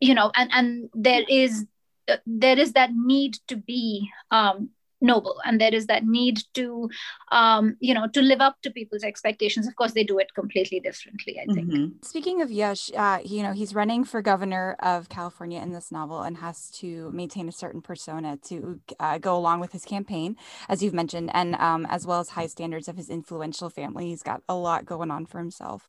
you 0.00 0.14
know 0.14 0.30
and 0.34 0.50
and 0.52 0.90
there 0.94 1.24
is 1.28 1.66
uh, 2.08 2.16
there 2.26 2.58
is 2.58 2.72
that 2.72 2.90
need 2.94 3.36
to 3.46 3.56
be 3.56 4.08
um 4.30 4.70
noble. 5.00 5.36
And 5.44 5.60
there 5.60 5.74
is 5.74 5.86
that 5.86 6.04
need 6.04 6.42
to 6.54 6.88
um, 7.30 7.76
you 7.80 7.94
know 7.94 8.06
to 8.08 8.22
live 8.22 8.40
up 8.40 8.56
to 8.62 8.70
people's 8.70 9.02
expectations. 9.02 9.66
Of 9.66 9.76
course 9.76 9.92
they 9.92 10.04
do 10.04 10.18
it 10.18 10.34
completely 10.34 10.80
differently 10.80 11.38
i 11.40 11.52
think. 11.52 11.70
Mm-hmm. 11.70 11.86
speaking 12.02 12.42
of 12.42 12.50
yash 12.50 12.90
uh, 12.96 13.18
you 13.24 13.42
know 13.42 13.52
he's 13.52 13.74
running 13.74 14.04
for 14.04 14.22
governor 14.22 14.76
of 14.80 15.08
california 15.08 15.60
in 15.60 15.72
this 15.72 15.90
novel 15.90 16.22
and 16.22 16.38
has 16.38 16.70
to 16.80 17.10
maintain 17.12 17.48
a 17.48 17.52
certain 17.52 17.82
persona 17.82 18.36
to 18.48 18.80
uh, 19.00 19.18
go 19.18 19.36
along 19.36 19.60
with 19.60 19.72
his 19.72 19.84
campaign 19.84 20.36
as 20.68 20.82
you've 20.82 20.94
mentioned 20.94 21.30
and 21.34 21.54
um, 21.56 21.86
as 21.86 22.06
well 22.06 22.20
as 22.20 22.30
high 22.30 22.46
standards 22.46 22.88
of 22.88 22.96
his 22.96 23.08
influential 23.08 23.70
family. 23.70 24.08
He's 24.08 24.22
got 24.22 24.42
a 24.48 24.54
lot 24.54 24.84
going 24.84 25.10
on 25.10 25.26
for 25.26 25.38
himself. 25.38 25.88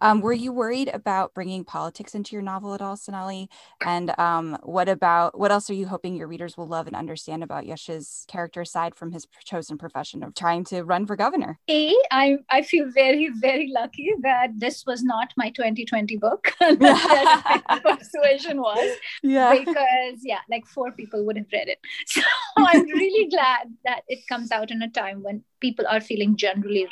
Um, 0.00 0.20
were 0.20 0.32
you 0.32 0.52
worried 0.52 0.90
about 0.92 1.34
bringing 1.34 1.64
politics 1.64 2.14
into 2.14 2.34
your 2.34 2.42
novel 2.42 2.74
at 2.74 2.82
all 2.82 2.96
sonali? 2.96 3.48
And 3.84 4.16
um, 4.18 4.58
what 4.62 4.88
about 4.88 5.38
what 5.38 5.52
else 5.52 5.70
are 5.70 5.74
you 5.74 5.86
hoping 5.86 6.16
your 6.16 6.28
readers 6.28 6.56
will 6.56 6.66
love 6.66 6.86
and 6.86 6.96
understand 6.96 7.42
about 7.42 7.66
yash's 7.66 8.24
character 8.28 8.43
character 8.44 8.60
aside 8.60 8.94
from 8.94 9.10
his 9.10 9.26
chosen 9.44 9.78
profession 9.78 10.22
of 10.22 10.34
trying 10.34 10.64
to 10.64 10.82
run 10.82 11.06
for 11.06 11.16
governor? 11.16 11.58
A, 11.70 11.94
I, 12.10 12.36
I 12.50 12.62
feel 12.62 12.90
very, 12.90 13.30
very 13.40 13.70
lucky 13.72 14.10
that 14.20 14.48
this 14.56 14.84
was 14.86 15.02
not 15.02 15.32
my 15.36 15.50
2020 15.50 16.16
book. 16.18 16.52
persuasion 16.60 18.60
was. 18.60 18.96
Yeah. 19.22 19.58
Because, 19.58 20.20
yeah, 20.22 20.40
like 20.50 20.66
four 20.66 20.92
people 20.92 21.24
would 21.24 21.36
have 21.36 21.46
read 21.52 21.68
it. 21.68 21.78
So 22.06 22.20
I'm 22.56 22.84
really 22.84 23.28
glad 23.28 23.72
that 23.84 24.02
it 24.08 24.26
comes 24.28 24.52
out 24.52 24.70
in 24.70 24.82
a 24.82 24.90
time 24.90 25.22
when 25.22 25.42
people 25.64 25.86
are 25.94 26.00
feeling 26.00 26.36
generally 26.36 26.86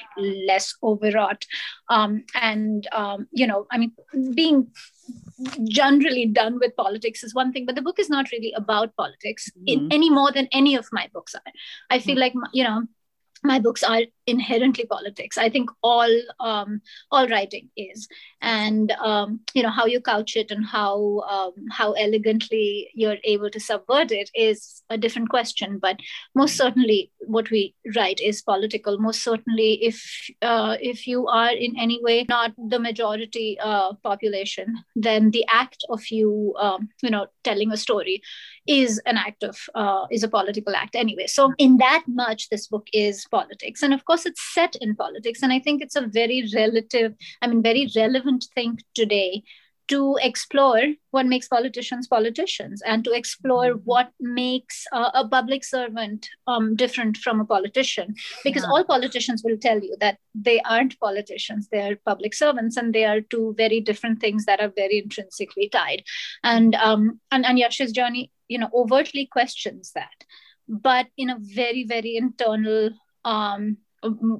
less 0.48 0.74
overwrought. 0.82 1.46
Um, 1.88 2.24
and, 2.34 2.88
um, 2.92 3.28
you 3.30 3.46
know, 3.46 3.66
I 3.70 3.78
mean, 3.78 3.92
being 4.34 4.68
generally 5.64 6.26
done 6.26 6.58
with 6.60 6.76
politics 6.76 7.24
is 7.24 7.34
one 7.34 7.52
thing 7.52 7.66
but 7.66 7.74
the 7.74 7.82
book 7.82 7.98
is 7.98 8.08
not 8.08 8.30
really 8.30 8.52
about 8.56 8.94
politics 8.96 9.50
mm-hmm. 9.50 9.64
in 9.66 9.92
any 9.96 10.08
more 10.08 10.30
than 10.30 10.46
any 10.52 10.76
of 10.76 10.86
my 10.92 11.08
books 11.12 11.34
are 11.34 11.52
i 11.90 11.98
feel 11.98 12.14
mm-hmm. 12.14 12.38
like 12.38 12.52
you 12.52 12.62
know 12.62 12.82
my 13.44 13.58
books 13.58 13.82
are 13.82 14.02
inherently 14.26 14.84
politics. 14.84 15.38
I 15.38 15.48
think 15.48 15.70
all 15.82 16.10
um, 16.40 16.80
all 17.10 17.28
writing 17.28 17.70
is. 17.76 18.08
And 18.40 18.90
um, 18.92 19.40
you 19.54 19.62
know 19.62 19.70
how 19.70 19.86
you 19.86 20.00
couch 20.00 20.36
it 20.36 20.50
and 20.50 20.64
how 20.64 21.20
um, 21.30 21.52
how 21.70 21.92
elegantly 21.92 22.90
you're 22.94 23.18
able 23.24 23.50
to 23.50 23.60
subvert 23.60 24.12
it 24.12 24.30
is 24.34 24.82
a 24.90 24.98
different 24.98 25.28
question. 25.28 25.78
But 25.78 26.00
most 26.34 26.56
certainly 26.56 27.10
what 27.20 27.50
we 27.50 27.74
write 27.96 28.20
is 28.20 28.42
political. 28.42 28.98
Most 28.98 29.22
certainly 29.22 29.84
if 29.84 30.30
uh, 30.42 30.76
if 30.80 31.06
you 31.06 31.26
are 31.26 31.52
in 31.52 31.78
any 31.78 32.00
way 32.02 32.26
not 32.28 32.52
the 32.56 32.78
majority 32.78 33.58
uh, 33.60 33.94
population 34.02 34.74
then 34.96 35.30
the 35.30 35.44
act 35.48 35.84
of 35.88 36.10
you 36.10 36.54
um, 36.58 36.88
you 37.02 37.10
know 37.10 37.26
telling 37.44 37.72
a 37.72 37.76
story 37.76 38.22
is 38.66 39.00
an 39.06 39.16
act 39.16 39.42
of 39.42 39.58
uh, 39.74 40.06
is 40.10 40.22
a 40.22 40.28
political 40.28 40.74
act 40.74 40.94
anyway. 40.94 41.26
So 41.26 41.52
in 41.58 41.78
that 41.78 42.04
much 42.06 42.48
this 42.48 42.66
book 42.68 42.86
is 42.92 43.26
politics. 43.30 43.82
And 43.82 43.92
of 43.92 44.04
course 44.04 44.11
it's 44.26 44.54
set 44.54 44.76
in 44.80 44.94
politics 44.94 45.42
and 45.42 45.52
i 45.52 45.58
think 45.58 45.82
it's 45.82 45.96
a 45.96 46.06
very 46.06 46.44
relative 46.54 47.14
i 47.40 47.46
mean 47.46 47.62
very 47.62 47.88
relevant 47.96 48.46
thing 48.54 48.78
today 48.94 49.42
to 49.88 50.16
explore 50.22 50.80
what 51.10 51.26
makes 51.26 51.48
politicians 51.48 52.06
politicians 52.06 52.82
and 52.86 53.04
to 53.04 53.12
explore 53.12 53.72
mm-hmm. 53.72 53.84
what 53.84 54.10
makes 54.20 54.84
uh, 54.92 55.10
a 55.14 55.28
public 55.28 55.64
servant 55.64 56.28
um, 56.46 56.76
different 56.76 57.16
from 57.16 57.40
a 57.40 57.44
politician 57.44 58.14
because 58.44 58.62
yeah. 58.62 58.70
all 58.70 58.84
politicians 58.84 59.42
will 59.44 59.58
tell 59.58 59.80
you 59.80 59.96
that 60.00 60.18
they 60.34 60.60
aren't 60.60 60.98
politicians 61.00 61.68
they 61.70 61.80
are 61.80 61.96
public 62.06 62.32
servants 62.32 62.76
and 62.76 62.94
they 62.94 63.04
are 63.04 63.20
two 63.20 63.54
very 63.58 63.80
different 63.80 64.20
things 64.20 64.44
that 64.44 64.60
are 64.60 64.72
very 64.76 64.98
intrinsically 64.98 65.68
tied 65.68 66.02
and 66.42 66.74
um, 66.76 67.20
and, 67.30 67.44
and 67.44 67.58
yash's 67.58 67.92
journey 67.92 68.30
you 68.48 68.58
know 68.58 68.70
overtly 68.72 69.26
questions 69.26 69.92
that 69.94 70.24
but 70.68 71.06
in 71.18 71.28
a 71.28 71.36
very 71.40 71.84
very 71.84 72.16
internal 72.16 72.90
um, 73.24 73.76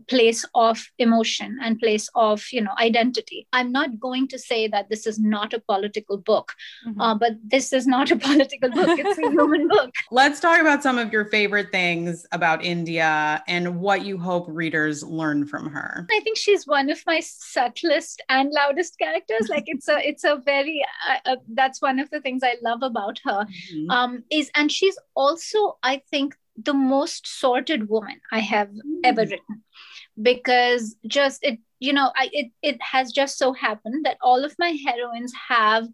place 0.08 0.44
of 0.54 0.90
emotion 0.98 1.58
and 1.62 1.78
place 1.78 2.08
of 2.14 2.44
you 2.52 2.60
know 2.60 2.72
identity. 2.78 3.46
I'm 3.52 3.72
not 3.72 3.98
going 4.00 4.28
to 4.28 4.38
say 4.38 4.68
that 4.68 4.88
this 4.88 5.06
is 5.06 5.18
not 5.18 5.54
a 5.54 5.60
political 5.60 6.16
book 6.16 6.52
mm-hmm. 6.86 7.00
uh, 7.00 7.14
but 7.14 7.32
this 7.44 7.72
is 7.72 7.86
not 7.86 8.10
a 8.10 8.16
political 8.28 8.70
book. 8.70 8.98
It's 8.98 9.18
a 9.18 9.30
human 9.30 9.68
book. 9.68 9.90
Let's 10.10 10.40
talk 10.40 10.60
about 10.60 10.82
some 10.82 10.98
of 10.98 11.12
your 11.12 11.26
favorite 11.26 11.70
things 11.70 12.26
about 12.32 12.64
india 12.64 13.42
and 13.46 13.80
what 13.80 14.04
you 14.04 14.18
hope 14.18 14.46
readers 14.48 15.02
learn 15.02 15.46
from 15.46 15.70
her. 15.70 16.06
I 16.10 16.20
think 16.20 16.36
she's 16.36 16.66
one 16.66 16.90
of 16.90 17.02
my 17.06 17.20
subtlest 17.20 18.22
and 18.28 18.50
loudest 18.52 18.98
characters. 18.98 19.48
Like 19.48 19.64
it's 19.66 19.88
a 19.88 19.98
it's 20.06 20.24
a 20.24 20.36
very 20.44 20.84
uh, 21.08 21.32
uh, 21.32 21.36
that's 21.54 21.80
one 21.80 21.98
of 21.98 22.10
the 22.10 22.20
things 22.20 22.42
i 22.42 22.56
love 22.62 22.82
about 22.82 23.20
her. 23.24 23.46
Mm-hmm. 23.72 23.90
um 23.90 24.24
is 24.30 24.50
and 24.54 24.70
she's 24.70 24.98
also 25.14 25.78
i 25.82 26.00
think 26.10 26.36
the 26.56 26.74
most 26.74 27.26
sorted 27.26 27.88
woman 27.88 28.20
I 28.30 28.40
have 28.40 28.68
mm. 28.68 29.00
ever 29.04 29.22
written 29.22 29.62
because 30.20 30.96
just 31.06 31.42
it 31.42 31.58
you 31.80 31.92
know 31.92 32.12
I 32.16 32.28
it 32.32 32.50
it 32.62 32.82
has 32.82 33.12
just 33.12 33.38
so 33.38 33.52
happened 33.52 34.04
that 34.04 34.18
all 34.20 34.44
of 34.44 34.54
my 34.58 34.76
heroines 34.86 35.32
have 35.48 35.86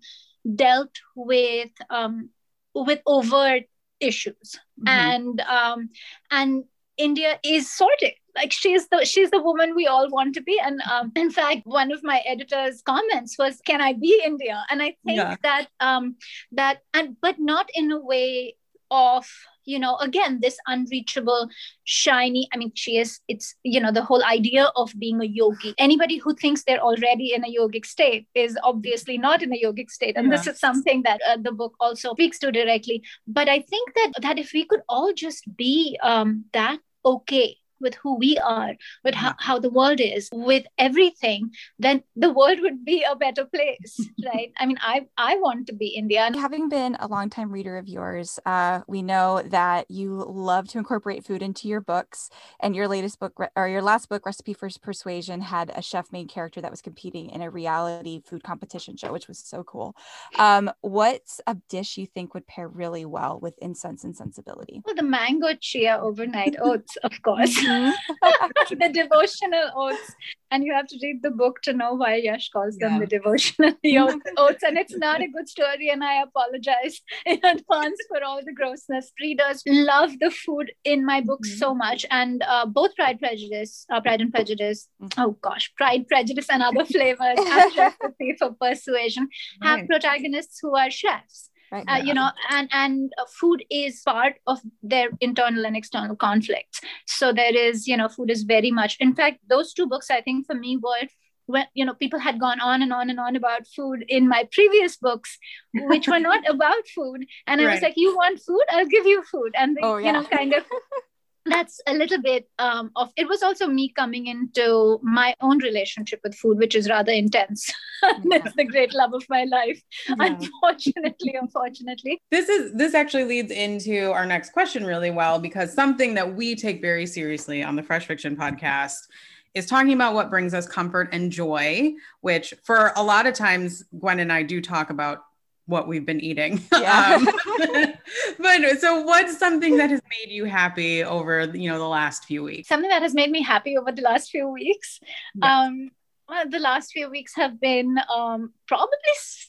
dealt 0.55 0.95
with 1.15 1.71
um 1.91 2.31
with 2.75 3.01
overt 3.07 3.65
issues 4.01 4.59
mm-hmm. 4.81 4.89
and 4.89 5.41
um 5.43 5.91
and 6.31 6.65
India 6.97 7.39
is 7.45 7.73
sorted 7.73 8.15
like 8.39 8.53
she's 8.53 8.89
the 8.89 9.05
she's 9.05 9.31
the 9.31 9.43
woman 9.43 9.75
we 9.75 9.87
all 9.87 10.09
want 10.11 10.35
to 10.35 10.43
be 10.43 10.59
and 10.63 10.81
um, 10.91 11.11
in 11.17 11.31
fact 11.31 11.63
one 11.65 11.93
of 11.93 12.03
my 12.03 12.23
editors 12.27 12.83
comments 12.83 13.37
was 13.39 13.61
can 13.67 13.81
i 13.81 13.93
be 13.93 14.21
india 14.25 14.65
and 14.71 14.83
i 14.83 14.95
think 15.05 15.19
yeah. 15.19 15.37
that 15.43 15.67
um 15.81 16.17
that 16.53 16.79
and 16.95 17.17
but 17.21 17.37
not 17.39 17.69
in 17.75 17.91
a 17.91 18.01
way 18.01 18.55
of 18.91 19.27
you 19.69 19.79
know 19.79 19.97
again 19.97 20.39
this 20.41 20.57
unreachable 20.67 21.49
shiny 21.85 22.49
i 22.53 22.57
mean 22.57 22.73
she 22.75 22.97
is 22.99 23.21
it's 23.29 23.55
you 23.63 23.81
know 23.81 23.93
the 23.93 24.03
whole 24.03 24.25
idea 24.25 24.71
of 24.77 24.93
being 24.99 25.21
a 25.21 25.25
yogi. 25.25 25.75
Anybody 25.79 26.19
who 26.19 26.35
thinks 26.35 26.65
they're 26.65 26.81
already 26.81 27.33
in 27.35 27.45
a 27.45 27.53
yogic 27.55 27.87
state 27.87 28.27
is 28.35 28.59
obviously 28.63 29.19
not 29.19 29.43
in 29.43 29.53
a 29.53 29.61
yogic 29.63 29.91
state. 29.91 30.17
And 30.17 30.29
yeah. 30.29 30.37
this 30.37 30.47
is 30.47 30.61
something 30.61 31.03
that 31.03 31.21
uh, 31.29 31.37
the 31.41 31.53
book 31.53 31.75
also 31.81 32.13
speaks 32.13 32.39
to 32.41 32.53
directly. 32.53 33.03
But 33.27 33.49
i 33.49 33.61
think 33.61 33.95
that 33.95 34.13
that 34.23 34.39
if 34.39 34.53
we 34.53 34.65
could 34.65 34.83
all 34.89 35.13
just 35.13 35.45
be 35.57 35.99
um, 36.03 36.45
that 36.53 36.79
okay 37.05 37.57
with 37.81 37.95
who 37.97 38.17
we 38.17 38.39
are, 38.39 38.75
with 39.05 39.15
how, 39.15 39.35
how 39.39 39.59
the 39.59 39.71
world 39.71 40.01
is, 40.01 40.29
with 40.33 40.67
everything, 40.79 41.51
then 41.79 42.03
the 42.17 42.33
world 42.33 42.59
would 42.61 42.85
be 42.85 43.05
a 43.05 43.17
better 43.17 43.45
place, 43.45 44.01
right? 44.25 44.53
I 44.59 44.67
mean, 44.67 44.79
I 44.81 45.07
I 45.17 45.37
want 45.37 45.67
to 45.69 45.75
be 45.75 45.89
India. 45.89 46.31
Having 46.35 46.69
been 46.69 46.97
a 47.01 47.07
longtime 47.07 47.51
reader 47.51 47.79
of 47.79 47.89
yours, 47.89 48.39
uh, 48.47 48.81
we 48.87 49.03
know 49.03 49.43
that 49.43 49.91
you 49.91 50.25
love 50.29 50.69
to 50.69 50.79
incorporate 50.79 51.25
food 51.25 51.43
into 51.43 51.69
your 51.69 51.81
books. 51.81 52.31
And 52.61 52.75
your 52.75 52.89
latest 52.89 53.19
book, 53.21 53.35
or 53.57 53.69
your 53.69 53.83
last 53.83 54.09
book, 54.09 54.27
Recipe 54.27 54.53
for 54.53 54.69
Persuasion, 54.83 55.41
had 55.41 55.71
a 55.75 55.83
chef 55.83 56.11
main 56.13 56.29
character 56.29 56.61
that 56.61 56.71
was 56.71 56.83
competing 56.83 57.31
in 57.31 57.43
a 57.43 57.51
reality 57.51 58.21
food 58.25 58.43
competition 58.43 58.97
show, 58.97 59.13
which 59.13 59.29
was 59.29 59.39
so 59.39 59.63
cool. 59.63 59.95
Um, 60.39 60.71
what's 60.81 61.41
a 61.47 61.57
dish 61.69 61.97
you 61.97 62.07
think 62.07 62.35
would 62.35 62.47
pair 62.47 62.69
really 62.69 63.05
well 63.05 63.39
with 63.41 63.59
incense 63.59 64.05
and 64.05 64.17
sensibility? 64.17 64.83
Well, 64.85 64.95
the 64.95 65.03
mango 65.03 65.55
chia 65.61 65.99
overnight 66.01 66.57
oats, 66.63 66.97
of 66.99 67.21
course. 67.23 67.57
Mm-hmm. 67.69 68.79
the 68.79 68.89
devotional 68.93 69.71
oats. 69.77 70.15
And 70.51 70.65
you 70.65 70.73
have 70.73 70.87
to 70.87 70.99
read 71.03 71.21
the 71.23 71.31
book 71.31 71.61
to 71.65 71.75
know 71.75 71.93
why 71.93 72.15
Yash 72.17 72.49
calls 72.49 72.79
yeah. 72.81 72.89
them 72.89 73.01
the 73.01 73.07
devotional 73.07 73.75
oats. 74.39 74.63
And 74.63 74.79
it's 74.79 74.97
not 74.97 75.21
a 75.21 75.29
good 75.29 75.49
story. 75.49 75.91
And 75.91 76.03
I 76.03 76.23
apologize 76.23 77.01
in 77.27 77.37
advance 77.45 77.99
for 78.09 78.25
all 78.25 78.41
the 78.45 78.55
grossness. 78.55 79.13
Readers 79.21 79.63
love 79.67 80.13
the 80.21 80.31
food 80.31 80.73
in 80.85 81.05
my 81.05 81.21
book 81.21 81.41
mm-hmm. 81.45 81.59
so 81.59 81.75
much. 81.75 82.07
And 82.11 82.43
uh, 82.49 82.67
both 82.67 82.95
Pride 82.97 83.19
Prejudice, 83.19 83.85
uh, 83.93 84.01
Pride 84.01 84.21
and 84.21 84.33
Prejudice, 84.33 84.89
mm-hmm. 85.03 85.21
oh 85.21 85.33
gosh, 85.43 85.71
Pride, 85.77 86.09
Prejudice, 86.09 86.47
and 86.51 86.63
other 86.63 86.85
flavors, 86.85 87.39
Recipe 87.77 88.37
for 88.39 88.53
Persuasion 88.61 89.29
have 89.63 89.81
right. 89.81 89.89
protagonists 89.89 90.59
who 90.63 90.75
are 90.75 90.91
chefs 90.91 91.51
right. 91.73 91.85
Uh, 91.89 92.03
you 92.03 92.15
know 92.15 92.31
and 92.51 92.69
and 92.73 93.13
uh, 93.19 93.25
food 93.41 93.65
is 93.71 94.03
part 94.05 94.35
of 94.47 94.61
their 94.83 95.09
internal 95.21 95.67
and 95.67 95.77
external 95.77 96.17
conflicts. 96.17 96.81
So 97.07 97.33
there 97.33 97.57
is 97.57 97.87
you 97.87 97.97
know 97.97 98.09
food 98.09 98.31
is 98.31 98.43
very 98.43 98.71
much 98.71 98.97
in 99.01 99.15
fact 99.15 99.39
those 99.49 99.73
two 99.73 99.87
books 99.87 100.11
i 100.11 100.21
think 100.21 100.47
for 100.47 100.55
me 100.55 100.77
were 100.77 101.09
when 101.49 101.65
you 101.75 101.85
know 101.85 101.95
people 101.95 102.19
had 102.19 102.39
gone 102.39 102.61
on 102.61 102.83
and 102.83 102.93
on 102.93 103.11
and 103.11 103.19
on 103.19 103.35
about 103.35 103.67
food 103.67 104.05
in 104.09 104.29
my 104.29 104.47
previous 104.53 104.97
books 104.97 105.39
which 105.75 106.07
were 106.07 106.21
not 106.21 106.49
about 106.55 106.87
food. 106.95 107.25
And 107.47 107.61
i 107.61 107.65
right. 107.65 107.73
was 107.73 107.83
like 107.83 107.95
you 107.97 108.15
want 108.15 108.41
food? 108.41 108.65
I'll 108.71 108.87
give 108.87 109.07
you 109.07 109.23
food. 109.23 109.53
And 109.55 109.77
they, 109.77 109.81
oh, 109.83 109.97
yeah. 109.97 110.07
you 110.07 110.13
know 110.13 110.25
kind 110.25 110.55
of 110.55 110.65
that's 111.51 111.81
a 111.87 111.95
little 111.95 112.21
bit 112.21 112.49
um, 112.59 112.91
of 112.97 113.11
it 113.17 113.29
was 113.29 113.43
also 113.43 113.67
me 113.67 113.91
coming 113.91 114.27
into 114.27 114.99
my 115.03 115.35
own 115.41 115.59
relationship 115.59 116.21
with 116.23 116.35
food 116.35 116.59
which 116.59 116.75
is 116.75 116.89
rather 116.89 117.13
intense. 117.13 117.73
That's 118.31 118.55
the 118.55 118.65
great 118.65 118.95
love 118.95 119.13
of 119.13 119.25
my 119.29 119.45
life 119.45 119.83
yeah. 120.09 120.15
unfortunately 120.21 121.37
unfortunately. 121.41 122.21
This 122.31 122.49
is 122.49 122.73
this 122.75 122.95
actually 122.95 123.25
leads 123.25 123.51
into 123.51 124.13
our 124.13 124.27
next 124.27 124.51
question 124.51 124.85
really 124.85 125.11
well 125.11 125.39
because 125.39 125.73
something 125.73 126.15
that 126.15 126.35
we 126.35 126.55
take 126.55 126.81
very 126.81 127.07
seriously 127.07 127.63
on 127.63 127.77
the 127.77 127.83
fresh 127.83 128.07
fiction 128.07 128.37
podcast 128.37 129.09
is 129.55 129.67
talking 129.67 129.93
about 129.93 130.15
what 130.15 130.31
brings 130.31 130.55
us 130.55 130.67
comfort 130.67 131.09
and 131.13 131.33
joy 131.33 131.93
which 132.21 132.55
for 132.65 132.93
a 132.97 133.03
lot 133.03 133.27
of 133.27 133.35
times 133.35 133.83
gwen 133.99 134.21
and 134.21 134.33
i 134.33 134.43
do 134.43 134.61
talk 134.61 134.91
about 134.91 135.25
what 135.69 135.87
we've 135.87 136.05
been 136.07 136.21
eating. 136.21 136.61
Yeah. 136.73 137.17
um, 137.17 137.29
but 138.39 138.79
so 138.81 139.03
what's 139.03 139.39
something 139.39 139.77
that 139.77 139.91
has 139.91 140.01
made 140.19 140.33
you 140.33 140.45
happy 140.45 141.05
over, 141.05 141.45
you 141.45 141.69
know, 141.69 141.79
the 141.79 141.89
last 141.89 142.25
few 142.25 142.43
weeks? 142.43 142.69
Something 142.69 142.91
that 142.91 143.03
has 143.03 143.15
made 143.15 143.31
me 143.31 143.43
happy 143.43 143.77
over 143.77 143.93
the 143.93 144.03
last 144.03 144.31
few 144.31 144.49
weeks. 144.49 145.01
Yeah. 145.35 145.65
Um, 145.65 145.91
well, 146.29 146.49
the 146.49 146.59
last 146.59 146.93
few 146.93 147.11
weeks 147.11 147.35
have 147.37 147.59
been 147.61 147.99
um, 148.15 148.53
probably, 148.67 148.99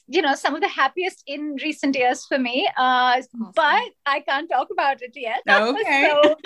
you 0.08 0.22
know, 0.22 0.34
some 0.34 0.54
of 0.54 0.62
the 0.62 0.68
happiest 0.68 1.22
in 1.26 1.56
recent 1.62 1.94
years 1.94 2.24
for 2.24 2.38
me. 2.38 2.68
Uh, 2.76 3.20
But 3.54 3.82
I 4.06 4.20
can't 4.20 4.48
talk 4.50 4.68
about 4.72 5.02
it 5.02 5.12
yet. 5.14 5.42
Okay. 5.46 6.08
so, 6.10 6.36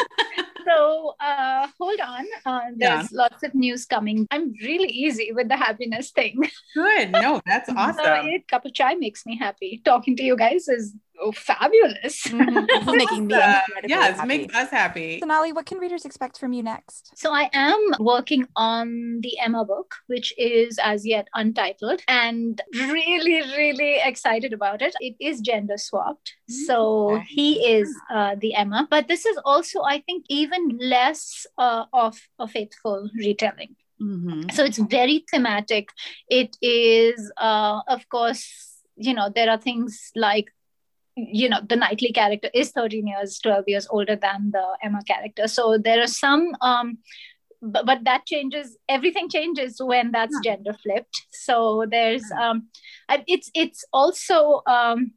so 0.66 1.14
uh, 1.20 1.68
hold 1.80 2.00
on. 2.00 2.24
Uh, 2.44 2.60
there's 2.76 3.12
lots 3.12 3.42
of 3.42 3.54
news 3.54 3.86
coming. 3.86 4.26
I'm 4.30 4.52
really 4.62 4.88
easy 4.88 5.32
with 5.32 5.48
the 5.48 5.56
happiness 5.56 6.10
thing. 6.10 6.40
Good. 6.74 7.12
No, 7.12 7.40
that's 7.46 7.68
So 7.74 7.74
awesome. 7.76 8.04
a 8.26 8.44
cup 8.48 8.64
of 8.64 8.74
chai 8.74 8.94
makes 8.94 9.26
me 9.26 9.36
happy. 9.36 9.80
Talking 9.84 10.16
to 10.16 10.22
you 10.22 10.36
guys 10.36 10.68
is 10.68 10.94
oh, 11.20 11.32
fabulous. 11.32 12.22
Mhm. 12.26 12.66
Making 12.96 13.26
me 13.26 13.34
Uh, 13.34 13.60
incredibly 13.66 13.88
yes, 13.88 14.16
happy. 14.16 14.28
makes 14.28 14.54
us 14.56 14.70
happy. 14.70 15.20
So, 15.20 15.24
Sonali, 15.24 15.52
what 15.52 15.66
can 15.66 15.78
readers 15.78 16.04
expect 16.04 16.38
from 16.38 16.52
you 16.52 16.62
next? 16.62 17.12
So 17.16 17.32
I 17.32 17.50
am 17.52 17.80
working 18.00 18.46
on 18.56 19.20
the 19.20 19.38
Emma 19.38 19.64
book, 19.64 19.94
which 20.06 20.34
is 20.36 20.78
as 20.82 21.06
yet 21.06 21.28
untitled, 21.34 22.00
and 22.08 22.60
really, 22.74 23.40
really 23.56 23.98
excited 24.02 24.52
about 24.52 24.82
it. 24.82 24.94
It 25.00 25.14
is 25.20 25.40
gender 25.40 25.76
swapped, 25.78 26.34
so 26.66 27.10
Okay. 27.14 27.24
he 27.28 27.48
is 27.76 27.94
uh, 28.12 28.34
the 28.38 28.54
Emma, 28.54 28.86
but 28.90 29.08
this 29.08 29.24
is 29.26 29.38
also, 29.44 29.82
I 29.82 30.00
think, 30.06 30.24
even 30.28 30.78
less 30.80 31.46
uh, 31.58 31.84
of 31.92 32.20
a 32.38 32.46
faithful 32.48 33.08
retelling. 33.16 33.76
Mhm. 34.02 34.50
So 34.52 34.64
it's 34.64 34.78
very 34.78 35.24
thematic. 35.30 35.88
It 36.28 36.56
is, 36.60 37.32
uh, 37.38 37.80
of 37.88 38.08
course, 38.08 38.44
you 38.96 39.14
know, 39.14 39.28
there 39.34 39.48
are 39.50 39.58
things 39.58 40.10
like 40.16 40.50
you 41.16 41.48
know 41.48 41.60
the 41.68 41.76
knightley 41.76 42.12
character 42.12 42.50
is 42.52 42.70
13 42.72 43.06
years 43.06 43.38
12 43.38 43.64
years 43.68 43.86
older 43.90 44.16
than 44.16 44.50
the 44.52 44.66
emma 44.82 45.00
character. 45.06 45.46
So 45.48 45.78
there 45.78 46.02
are 46.02 46.08
some 46.08 46.54
um 46.60 46.98
but, 47.62 47.86
but 47.86 48.04
that 48.04 48.26
changes 48.26 48.76
everything 48.88 49.30
changes 49.30 49.80
when 49.80 50.10
that's 50.10 50.38
gender 50.44 50.74
flipped. 50.74 51.26
So 51.30 51.86
there's 51.90 52.24
um 52.40 52.68
it's 53.26 53.50
it's 53.54 53.84
also 53.92 54.62
um 54.66 55.12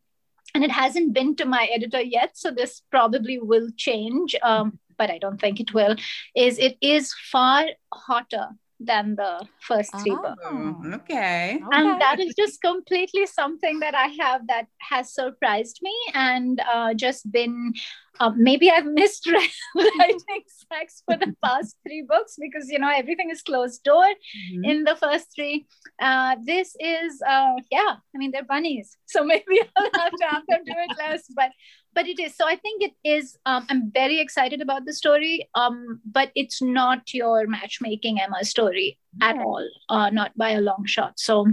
and 0.53 0.63
it 0.63 0.71
hasn't 0.71 1.13
been 1.13 1.35
to 1.35 1.45
my 1.45 1.67
editor 1.73 2.01
yet 2.01 2.37
so 2.37 2.51
this 2.51 2.81
probably 2.89 3.39
will 3.39 3.69
change 3.77 4.35
um 4.43 4.79
but 4.97 5.11
i 5.11 5.17
don't 5.17 5.39
think 5.39 5.59
it 5.59 5.73
will 5.73 5.95
is 6.35 6.57
it 6.57 6.77
is 6.81 7.13
far 7.31 7.65
hotter 7.93 8.47
than 8.79 9.15
the 9.15 9.45
first 9.59 9.91
three 10.01 10.11
Oh. 10.15 10.21
books 10.21 10.95
okay. 11.01 11.59
and 11.71 11.87
Okay. 11.87 11.99
that 11.99 12.19
is 12.19 12.33
just 12.35 12.61
completely 12.61 13.25
something 13.25 13.79
that 13.79 13.95
i 13.95 14.07
have 14.19 14.45
that 14.47 14.67
has 14.89 15.13
surprised 15.13 15.79
me 15.81 15.95
and 16.13 16.61
uh, 16.73 16.93
just 16.93 17.31
been 17.31 17.73
um, 18.19 18.35
maybe 18.41 18.69
i've 18.69 18.85
missed 18.85 19.27
writing 19.75 20.43
sex 20.71 21.01
for 21.05 21.17
the 21.17 21.27
past 21.43 21.75
three 21.85 22.03
books 22.07 22.35
because 22.39 22.69
you 22.69 22.79
know 22.79 22.91
everything 22.95 23.29
is 23.29 23.41
closed 23.41 23.83
door 23.83 24.05
Mhm. 24.05 24.63
in 24.71 24.83
the 24.83 24.95
first 24.95 25.27
three 25.35 25.65
uh, 26.01 26.35
this 26.45 26.75
is 26.79 27.21
uh, 27.27 27.53
yeah 27.71 27.95
i 28.13 28.17
mean 28.17 28.31
they're 28.31 28.43
bunnies 28.53 28.97
so 29.05 29.23
maybe 29.31 29.59
i'll 29.77 29.91
have 30.03 30.15
to 30.15 30.25
have 30.25 30.43
them 30.47 30.61
do 30.65 30.73
it 30.85 30.91
less 30.97 31.23
but 31.35 31.51
but 31.97 32.07
it 32.13 32.19
is 32.25 32.35
so 32.39 32.47
i 32.47 32.55
think 32.65 32.83
it 32.87 32.95
is 33.17 33.37
um, 33.45 33.65
i'm 33.69 33.91
very 33.93 34.19
excited 34.21 34.61
about 34.65 34.85
the 34.85 34.93
story 34.93 35.35
um, 35.55 36.01
but 36.17 36.31
it's 36.35 36.61
not 36.61 37.13
your 37.13 37.47
matchmaking 37.47 38.21
emma 38.25 38.43
story 38.53 38.97
at 39.21 39.37
all 39.47 39.67
uh, 39.89 40.09
not 40.09 40.37
by 40.37 40.51
a 40.51 40.61
long 40.61 40.85
shot 40.85 41.19
so 41.27 41.45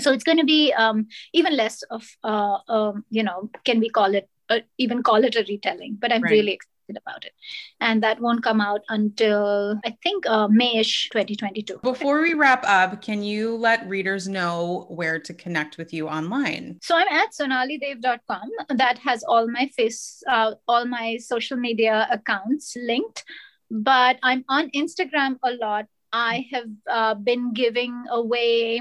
so 0.00 0.12
it's 0.12 0.24
going 0.24 0.38
to 0.38 0.44
be 0.44 0.72
um, 0.74 1.06
even 1.32 1.56
less 1.56 1.82
of 1.98 2.04
uh, 2.24 2.58
um, 2.68 3.04
you 3.10 3.22
know 3.22 3.50
can 3.64 3.80
we 3.80 3.90
call 3.90 4.14
it 4.14 4.28
uh, 4.50 4.60
even 4.78 5.02
call 5.02 5.24
it 5.30 5.36
a 5.36 5.44
retelling 5.48 5.96
but 6.00 6.12
i'm 6.12 6.22
Right. 6.22 6.32
really 6.38 6.52
excited 6.52 6.71
about 6.96 7.24
it 7.24 7.32
and 7.80 8.02
that 8.02 8.20
won't 8.20 8.42
come 8.42 8.60
out 8.60 8.80
until 8.88 9.78
i 9.84 9.96
think 10.02 10.26
uh, 10.26 10.48
mayish 10.48 11.08
2022 11.10 11.78
Before 11.82 12.20
we 12.20 12.34
wrap 12.34 12.64
up, 12.66 13.02
can 13.02 13.22
you 13.22 13.56
let 13.56 13.88
readers 13.88 14.28
know 14.28 14.86
where 14.88 15.18
to 15.18 15.34
connect 15.34 15.78
with 15.78 15.92
you 15.92 16.08
online? 16.08 16.78
So 16.82 16.96
I'm 16.96 17.08
at 17.08 17.32
sonalidev.com. 17.32 18.48
That 18.76 18.98
has 18.98 19.22
all 19.22 19.48
my 19.48 19.70
face, 19.76 20.22
uh, 20.28 20.54
all 20.66 20.84
my 20.86 21.16
social 21.18 21.56
media 21.56 22.08
accounts 22.10 22.76
linked. 22.76 23.24
But 23.70 24.18
I'm 24.22 24.44
on 24.48 24.70
Instagram 24.70 25.38
a 25.42 25.52
lot. 25.52 25.86
I 26.12 26.46
have 26.52 26.70
uh, 26.90 27.14
been 27.14 27.52
giving 27.52 28.04
away 28.10 28.80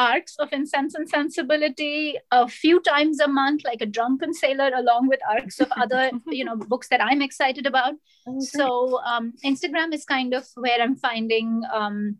arcs 0.00 0.36
of 0.38 0.52
incense 0.52 0.94
and 0.94 1.08
sensibility 1.08 2.16
a 2.30 2.48
few 2.48 2.80
times 2.80 3.20
a 3.20 3.28
month 3.28 3.62
like 3.64 3.82
a 3.82 3.90
drunken 3.96 4.32
sailor 4.32 4.70
along 4.74 5.08
with 5.08 5.20
arcs 5.28 5.60
of 5.60 5.72
other 5.82 6.10
you 6.38 6.44
know 6.44 6.56
books 6.56 6.88
that 6.88 7.02
i'm 7.02 7.22
excited 7.22 7.66
about. 7.66 7.94
So 8.38 9.00
um, 9.12 9.32
instagram 9.44 9.94
is 9.94 10.04
kind 10.04 10.34
of 10.34 10.46
where 10.54 10.80
i'm 10.80 10.96
finding 10.96 11.62
um, 11.72 12.16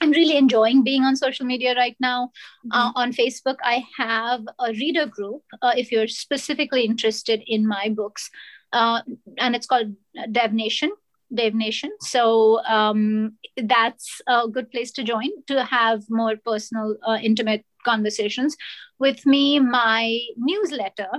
i'm 0.00 0.10
really 0.10 0.36
enjoying 0.36 0.82
being 0.84 1.02
on 1.02 1.16
social 1.16 1.46
media 1.46 1.74
right 1.74 1.96
now. 2.00 2.30
Uh, 2.70 2.90
on 2.94 3.12
facebook 3.12 3.56
i 3.62 3.84
have 3.96 4.42
a 4.58 4.72
reader 4.82 5.06
group 5.06 5.42
uh, 5.62 5.72
if 5.76 5.90
you're 5.92 6.08
specifically 6.08 6.84
interested 6.84 7.42
in 7.46 7.66
my 7.66 7.88
books 7.88 8.30
uh, 8.72 9.00
and 9.38 9.56
it's 9.56 9.66
called 9.66 9.94
dev 10.32 10.52
nation 10.52 10.90
dev 11.34 11.54
nation 11.54 11.90
so 12.00 12.62
um, 12.64 13.32
that's 13.56 14.20
a 14.26 14.48
good 14.48 14.70
place 14.70 14.92
to 14.92 15.02
join 15.02 15.30
to 15.46 15.64
have 15.64 16.02
more 16.08 16.36
personal 16.44 16.96
uh, 17.06 17.18
intimate 17.22 17.64
conversations 17.84 18.56
with 18.98 19.24
me 19.26 19.58
my 19.58 20.18
newsletter 20.36 21.10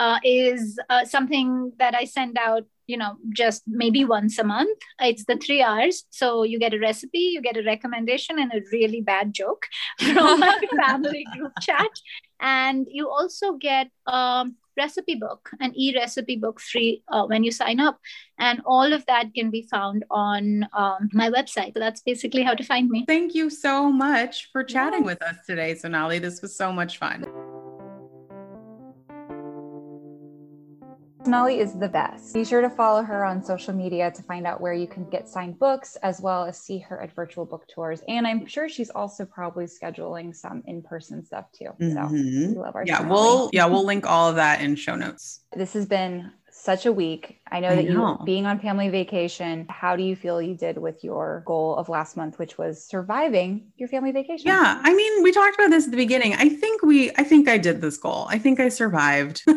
uh, 0.00 0.18
is 0.24 0.78
uh, 0.88 1.04
something 1.04 1.72
that 1.78 1.94
I 1.94 2.04
send 2.04 2.38
out, 2.38 2.64
you 2.86 2.96
know, 2.96 3.16
just 3.34 3.62
maybe 3.66 4.02
once 4.04 4.38
a 4.38 4.44
month. 4.44 4.78
It's 4.98 5.26
the 5.26 5.36
three 5.36 5.62
R's. 5.62 6.04
So 6.08 6.42
you 6.42 6.58
get 6.58 6.72
a 6.72 6.78
recipe, 6.78 7.18
you 7.18 7.42
get 7.42 7.58
a 7.58 7.62
recommendation, 7.62 8.38
and 8.38 8.50
a 8.50 8.62
really 8.72 9.02
bad 9.02 9.34
joke 9.34 9.66
from 9.98 10.40
my 10.40 10.58
family 10.84 11.26
group 11.36 11.52
chat. 11.60 11.90
And 12.40 12.86
you 12.90 13.10
also 13.10 13.52
get 13.52 13.88
a 14.06 14.46
recipe 14.82 15.16
book, 15.24 15.50
an 15.60 15.72
e 15.74 15.86
recipe 15.94 16.36
book 16.36 16.60
free 16.60 17.02
uh, 17.08 17.24
when 17.30 17.44
you 17.44 17.52
sign 17.62 17.78
up. 17.88 17.96
And 18.38 18.62
all 18.64 18.92
of 18.98 19.04
that 19.06 19.26
can 19.36 19.50
be 19.50 19.62
found 19.70 20.04
on 20.10 20.66
um, 20.72 21.10
my 21.12 21.28
website. 21.30 21.74
So 21.74 21.80
that's 21.80 22.02
basically 22.10 22.42
how 22.42 22.54
to 22.54 22.64
find 22.64 22.88
me. 22.88 23.04
Thank 23.06 23.34
you 23.34 23.50
so 23.50 23.92
much 23.92 24.48
for 24.52 24.64
chatting 24.64 25.04
with 25.04 25.22
us 25.22 25.36
today, 25.46 25.74
Sonali. 25.74 26.18
This 26.18 26.40
was 26.42 26.56
so 26.56 26.72
much 26.72 26.98
fun. 26.98 27.26
Sonali 31.24 31.58
is 31.60 31.74
the 31.74 31.88
best. 31.88 32.32
Be 32.32 32.44
sure 32.46 32.62
to 32.62 32.70
follow 32.70 33.02
her 33.02 33.24
on 33.26 33.44
social 33.44 33.74
media 33.74 34.10
to 34.10 34.22
find 34.22 34.46
out 34.46 34.60
where 34.60 34.72
you 34.72 34.86
can 34.86 35.08
get 35.10 35.28
signed 35.28 35.58
books 35.58 35.96
as 35.96 36.18
well 36.20 36.44
as 36.44 36.58
see 36.58 36.78
her 36.78 37.00
at 37.02 37.14
virtual 37.14 37.44
book 37.44 37.66
tours. 37.68 38.00
And 38.08 38.26
I'm 38.26 38.46
sure 38.46 38.68
she's 38.70 38.88
also 38.90 39.26
probably 39.26 39.66
scheduling 39.66 40.34
some 40.34 40.62
in-person 40.66 41.24
stuff 41.26 41.44
too. 41.52 41.68
So 41.78 41.84
Mhm. 41.84 42.48
we 42.48 42.54
love 42.58 42.74
our 42.74 42.84
Yeah, 42.86 42.98
Sonali. 42.98 43.12
we'll 43.20 43.50
yeah, 43.52 43.66
we'll 43.66 43.84
link 43.84 44.06
all 44.06 44.30
of 44.30 44.36
that 44.36 44.62
in 44.62 44.76
show 44.76 44.94
notes. 44.96 45.40
This 45.54 45.74
has 45.74 45.84
been 45.84 46.32
such 46.50 46.86
a 46.86 46.92
week. 46.92 47.40
I 47.52 47.60
know 47.60 47.68
I 47.68 47.76
that 47.76 47.84
know. 47.84 48.16
you 48.18 48.24
being 48.24 48.46
on 48.46 48.58
family 48.58 48.88
vacation, 48.88 49.66
how 49.68 49.96
do 49.96 50.02
you 50.02 50.16
feel 50.16 50.40
you 50.42 50.54
did 50.56 50.78
with 50.78 51.04
your 51.04 51.42
goal 51.46 51.76
of 51.76 51.88
last 51.90 52.16
month, 52.16 52.38
which 52.38 52.56
was 52.58 52.82
surviving 52.84 53.66
your 53.76 53.88
family 53.88 54.10
vacation? 54.12 54.48
Yeah, 54.48 54.80
I 54.82 54.94
mean, 54.94 55.22
we 55.22 55.32
talked 55.32 55.54
about 55.54 55.70
this 55.70 55.84
at 55.84 55.90
the 55.90 55.96
beginning. 55.98 56.34
I 56.34 56.48
think 56.48 56.82
we 56.82 57.10
I 57.18 57.24
think 57.24 57.46
I 57.46 57.58
did 57.58 57.82
this 57.82 57.98
goal. 57.98 58.26
I 58.30 58.38
think 58.38 58.58
I 58.58 58.70
survived. 58.70 59.42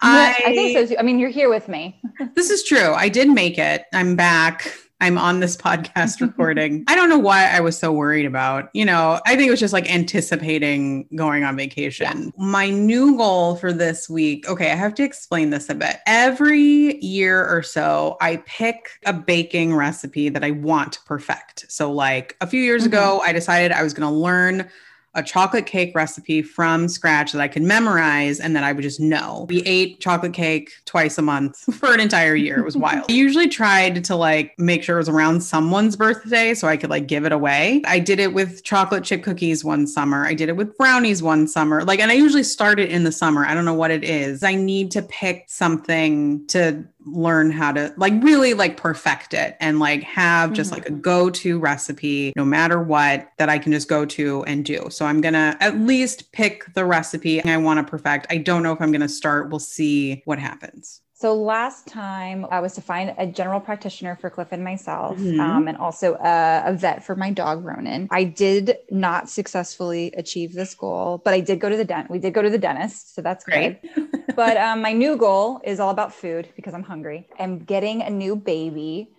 I, 0.00 0.42
I 0.46 0.54
think 0.54 0.76
so 0.76 0.86
too. 0.86 0.98
I 0.98 1.02
mean, 1.02 1.18
you're 1.18 1.30
here 1.30 1.48
with 1.48 1.68
me. 1.68 2.00
This 2.34 2.50
is 2.50 2.62
true. 2.62 2.92
I 2.94 3.08
did 3.08 3.28
make 3.28 3.58
it. 3.58 3.84
I'm 3.92 4.16
back. 4.16 4.72
I'm 5.00 5.18
on 5.18 5.40
this 5.40 5.56
podcast 5.56 6.20
recording. 6.20 6.84
I 6.88 6.94
don't 6.94 7.08
know 7.08 7.18
why 7.18 7.46
I 7.46 7.60
was 7.60 7.76
so 7.76 7.92
worried 7.92 8.24
about, 8.24 8.70
you 8.72 8.84
know, 8.84 9.20
I 9.26 9.36
think 9.36 9.48
it 9.48 9.50
was 9.50 9.60
just 9.60 9.72
like 9.72 9.92
anticipating 9.92 11.06
going 11.14 11.44
on 11.44 11.56
vacation. 11.56 12.32
My 12.38 12.70
new 12.70 13.16
goal 13.16 13.56
for 13.56 13.72
this 13.72 14.08
week, 14.08 14.48
okay, 14.48 14.70
I 14.70 14.76
have 14.76 14.94
to 14.94 15.02
explain 15.02 15.50
this 15.50 15.68
a 15.68 15.74
bit. 15.74 15.96
Every 16.06 16.98
year 17.04 17.46
or 17.46 17.62
so, 17.62 18.16
I 18.20 18.36
pick 18.46 18.92
a 19.04 19.12
baking 19.12 19.74
recipe 19.74 20.28
that 20.30 20.44
I 20.44 20.52
want 20.52 20.92
to 20.94 21.02
perfect. 21.02 21.66
So, 21.68 21.92
like 21.92 22.36
a 22.40 22.46
few 22.46 22.62
years 22.62 22.84
mm-hmm. 22.84 22.94
ago, 22.94 23.20
I 23.24 23.32
decided 23.32 23.72
I 23.72 23.82
was 23.82 23.92
going 23.92 24.08
to 24.08 24.14
learn 24.14 24.70
a 25.14 25.22
chocolate 25.22 25.66
cake 25.66 25.94
recipe 25.94 26.42
from 26.42 26.88
scratch 26.88 27.32
that 27.32 27.40
I 27.40 27.48
could 27.48 27.62
memorize 27.62 28.40
and 28.40 28.54
that 28.56 28.64
I 28.64 28.72
would 28.72 28.82
just 28.82 29.00
know. 29.00 29.46
We 29.48 29.62
ate 29.62 30.00
chocolate 30.00 30.32
cake 30.32 30.72
twice 30.84 31.18
a 31.18 31.22
month 31.22 31.58
for 31.74 31.92
an 31.92 32.00
entire 32.00 32.34
year. 32.34 32.58
It 32.58 32.64
was 32.64 32.76
wild. 32.76 33.06
I 33.10 33.12
usually 33.12 33.48
tried 33.48 34.04
to 34.04 34.16
like 34.16 34.58
make 34.58 34.82
sure 34.82 34.96
it 34.96 35.00
was 35.00 35.08
around 35.08 35.40
someone's 35.40 35.96
birthday 35.96 36.54
so 36.54 36.68
I 36.68 36.76
could 36.76 36.90
like 36.90 37.06
give 37.06 37.24
it 37.24 37.32
away. 37.32 37.82
I 37.86 37.98
did 37.98 38.18
it 38.18 38.34
with 38.34 38.64
chocolate 38.64 39.04
chip 39.04 39.22
cookies 39.22 39.64
one 39.64 39.86
summer. 39.86 40.26
I 40.26 40.34
did 40.34 40.48
it 40.48 40.56
with 40.56 40.76
brownies 40.76 41.22
one 41.22 41.46
summer. 41.46 41.84
Like, 41.84 42.00
and 42.00 42.10
I 42.10 42.14
usually 42.14 42.42
start 42.42 42.80
it 42.80 42.90
in 42.90 43.04
the 43.04 43.12
summer. 43.12 43.44
I 43.44 43.54
don't 43.54 43.64
know 43.64 43.74
what 43.74 43.90
it 43.90 44.04
is. 44.04 44.42
I 44.42 44.54
need 44.54 44.90
to 44.92 45.02
pick 45.02 45.44
something 45.48 46.46
to 46.48 46.84
learn 47.06 47.50
how 47.50 47.70
to 47.72 47.92
like 47.96 48.14
really 48.22 48.54
like 48.54 48.76
perfect 48.76 49.34
it 49.34 49.56
and 49.60 49.78
like 49.78 50.02
have 50.02 50.52
just 50.52 50.70
Mhm. 50.70 50.74
like 50.74 50.88
a 50.88 50.92
go-to 50.92 51.58
recipe 51.58 52.32
no 52.36 52.44
matter 52.44 52.82
what 52.82 53.28
that 53.38 53.48
I 53.48 53.58
can 53.58 53.72
just 53.72 53.88
go 53.88 54.04
to 54.06 54.42
and 54.44 54.64
do. 54.64 54.86
So 54.90 55.04
I'm 55.06 55.20
going 55.20 55.34
to 55.34 55.56
at 55.60 55.78
least 55.78 56.32
pick 56.32 56.72
the 56.74 56.84
recipe 56.84 57.44
I 57.44 57.56
want 57.58 57.78
to 57.78 57.90
perfect. 57.90 58.26
I 58.30 58.38
don't 58.38 58.62
know 58.62 58.72
if 58.72 58.80
I'm 58.80 58.90
going 58.90 59.00
to 59.02 59.08
start. 59.08 59.50
We'll 59.50 59.58
see 59.60 60.22
what 60.24 60.38
happens. 60.38 61.00
So 61.16 61.32
last 61.34 61.86
time 61.86 62.44
I 62.50 62.58
was 62.58 62.74
to 62.74 62.80
find 62.80 63.14
a 63.16 63.26
general 63.26 63.60
practitioner 63.60 64.16
for 64.20 64.30
Cliff 64.30 64.48
and 64.50 64.64
myself, 64.64 65.16
Mhm. 65.16 65.38
um, 65.40 65.68
and 65.68 65.76
also 65.78 66.14
a, 66.14 66.64
a 66.66 66.72
vet 66.72 67.04
for 67.04 67.14
my 67.14 67.30
dog 67.30 67.64
Ronan. 67.64 68.08
I 68.10 68.24
did 68.24 68.76
not 68.90 69.30
successfully 69.30 70.12
achieve 70.16 70.54
this 70.54 70.74
goal, 70.74 71.22
but 71.24 71.32
I 71.32 71.38
did 71.38 71.60
go 71.60 71.68
to 71.68 71.76
the 71.76 71.84
dent. 71.84 72.10
We 72.10 72.18
did 72.18 72.34
go 72.34 72.42
to 72.42 72.50
the 72.50 72.58
dentist, 72.58 73.14
so 73.14 73.22
that's 73.22 73.44
Great. 73.44 73.80
but 74.36 74.56
um, 74.56 74.82
my 74.82 74.92
new 74.92 75.16
goal 75.16 75.60
is 75.64 75.78
all 75.78 75.90
about 75.90 76.12
food 76.12 76.48
because 76.56 76.74
I'm 76.74 76.82
hungry. 76.82 77.28
I'm 77.38 77.60
getting 77.60 78.02
a 78.02 78.10
new 78.10 78.34
baby, 78.34 79.10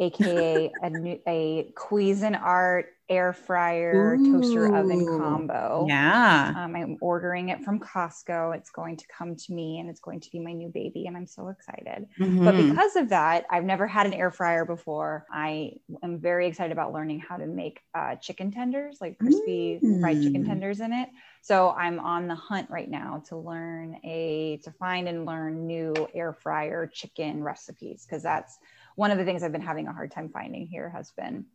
aka 0.00 0.74
a 0.82 0.90
new 0.90 1.20
a 1.28 1.72
Cuisinart 1.76 2.86
air 3.08 3.32
fryer 3.32 4.18
toaster 4.30 4.66
oven 4.74 5.06
combo. 5.06 5.86
Yeah. 5.88 6.52
Um, 6.56 6.76
I'm 6.76 6.96
ordering 7.00 7.48
it 7.48 7.62
from 7.62 7.80
Costco. 7.80 8.56
It's 8.56 8.70
going 8.70 8.96
to 8.96 9.04
come 9.08 9.34
to 9.36 9.52
me 9.52 9.78
and 9.80 9.90
it's 9.90 10.00
going 10.00 10.20
to 10.20 10.30
be 10.30 10.38
my 10.38 10.52
new 10.52 10.68
baby. 10.68 11.06
And 11.06 11.16
I'm 11.16 11.26
so 11.26 11.48
excited. 11.48 12.06
But 12.44 12.54
Mhm. 12.54 12.66
because 12.68 12.96
of 12.96 13.08
that, 13.10 13.44
I've 13.50 13.64
never 13.64 13.86
had 13.86 14.06
an 14.06 14.14
air 14.14 14.30
fryer 14.30 14.64
before. 14.64 15.26
I 15.32 15.72
am 16.02 16.20
very 16.20 16.46
excited 16.46 16.72
about 16.72 16.92
learning 16.92 17.20
how 17.20 17.36
to 17.38 17.46
make 17.46 17.80
uh, 17.94 18.16
chicken 18.16 18.50
tenders, 18.52 18.98
like 19.00 19.18
crispy 19.18 19.82
fried 20.00 20.20
chicken 20.20 20.42
Mm. 20.42 20.46
tenders 20.46 20.80
in 20.80 20.92
it. 20.92 21.08
So 21.42 21.70
I'm 21.70 21.98
on 21.98 22.28
the 22.28 22.34
hunt 22.36 22.70
right 22.70 22.88
now 22.88 23.22
to 23.28 23.36
learn 23.36 23.98
a, 24.04 24.58
to 24.64 24.70
find 24.72 25.08
and 25.08 25.26
learn 25.26 25.66
new 25.66 26.08
air 26.14 26.32
fryer 26.32 26.86
chicken 26.86 27.42
recipes. 27.42 28.06
Cause 28.08 28.22
that's 28.22 28.56
one 28.96 29.10
of 29.10 29.18
the 29.18 29.24
things 29.24 29.42
I've 29.42 29.52
been 29.52 29.60
having 29.60 29.88
a 29.88 29.92
hard 29.92 30.10
time 30.12 30.30
finding 30.30 30.66
here 30.68 30.88
has 30.90 31.10
been 31.12 31.46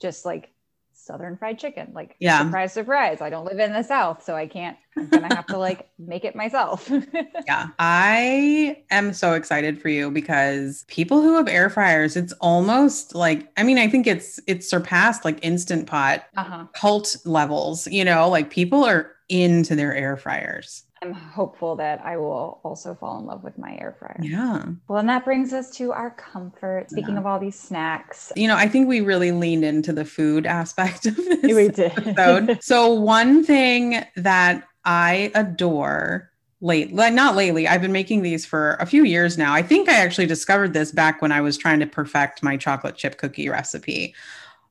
just 0.00 0.24
like 0.24 0.52
Southern 0.98 1.36
fried 1.36 1.58
chicken. 1.58 1.90
Like, 1.94 2.16
Yeah. 2.18 2.38
surprise, 2.44 2.72
surprise. 2.72 3.20
I 3.20 3.30
don't 3.30 3.44
live 3.44 3.58
in 3.58 3.72
the 3.72 3.82
South, 3.82 4.22
so 4.24 4.34
I 4.34 4.46
can't, 4.46 4.76
I'm 4.96 5.08
gonna 5.08 5.28
have 5.28 5.46
to 5.48 5.58
like 5.58 5.88
make 5.98 6.24
it 6.24 6.34
myself. 6.34 6.90
Yeah, 7.46 7.68
I 7.78 8.82
am 8.90 9.12
so 9.12 9.34
excited 9.34 9.80
for 9.80 9.88
you 9.88 10.10
because 10.10 10.84
people 10.88 11.22
who 11.22 11.36
have 11.36 11.46
air 11.48 11.70
fryers, 11.70 12.16
it's 12.16 12.32
almost 12.40 13.14
like 13.14 13.48
I 13.56 13.62
mean, 13.62 13.78
I 13.78 13.88
think 13.88 14.06
it's 14.06 14.40
it's 14.48 14.68
surpassed 14.68 15.24
like 15.24 15.38
instant 15.42 15.86
pot 15.86 16.24
uh-huh. 16.36 16.66
cult 16.74 17.16
levels, 17.24 17.86
you 17.86 18.04
know, 18.04 18.28
like 18.28 18.50
people 18.50 18.82
are 18.84 19.12
into 19.28 19.76
their 19.76 19.94
air 19.94 20.16
fryers. 20.16 20.82
I'm 21.02 21.12
hopeful 21.12 21.76
that 21.76 22.00
I 22.04 22.16
will 22.16 22.60
also 22.64 22.94
fall 22.94 23.18
in 23.18 23.26
love 23.26 23.44
with 23.44 23.58
my 23.58 23.76
air 23.78 23.94
fryer. 23.98 24.18
Yeah. 24.22 24.64
Well, 24.88 24.98
and 24.98 25.08
that 25.08 25.24
brings 25.24 25.52
us 25.52 25.70
to 25.76 25.92
our 25.92 26.10
comfort. 26.10 26.90
Speaking 26.90 27.14
Yeah. 27.14 27.20
of 27.20 27.26
all 27.26 27.38
these 27.38 27.58
snacks, 27.58 28.32
You 28.34 28.48
know, 28.48 28.56
I 28.56 28.66
think 28.68 28.88
we 28.88 29.00
really 29.00 29.30
leaned 29.32 29.64
into 29.64 29.92
the 29.92 30.04
food 30.04 30.46
aspect 30.46 31.06
of 31.06 31.16
this 31.16 31.74
did. 31.74 31.80
episode. 31.80 32.62
so 32.62 32.92
one 32.92 33.44
thing 33.44 34.04
that 34.16 34.64
I 34.84 35.30
adore 35.34 36.30
late 36.62 36.92
not 36.92 37.36
lately 37.36 37.68
i've 37.68 37.82
been 37.82 37.92
making 37.92 38.22
these 38.22 38.46
for 38.46 38.72
a 38.80 38.86
few 38.86 39.04
years 39.04 39.36
now 39.36 39.52
i 39.52 39.60
think 39.60 39.90
i 39.90 39.94
actually 39.94 40.26
discovered 40.26 40.72
this 40.72 40.90
back 40.90 41.20
when 41.20 41.30
i 41.30 41.40
was 41.40 41.58
trying 41.58 41.78
to 41.78 41.86
perfect 41.86 42.42
my 42.42 42.56
chocolate 42.56 42.96
chip 42.96 43.18
cookie 43.18 43.48
recipe 43.48 44.14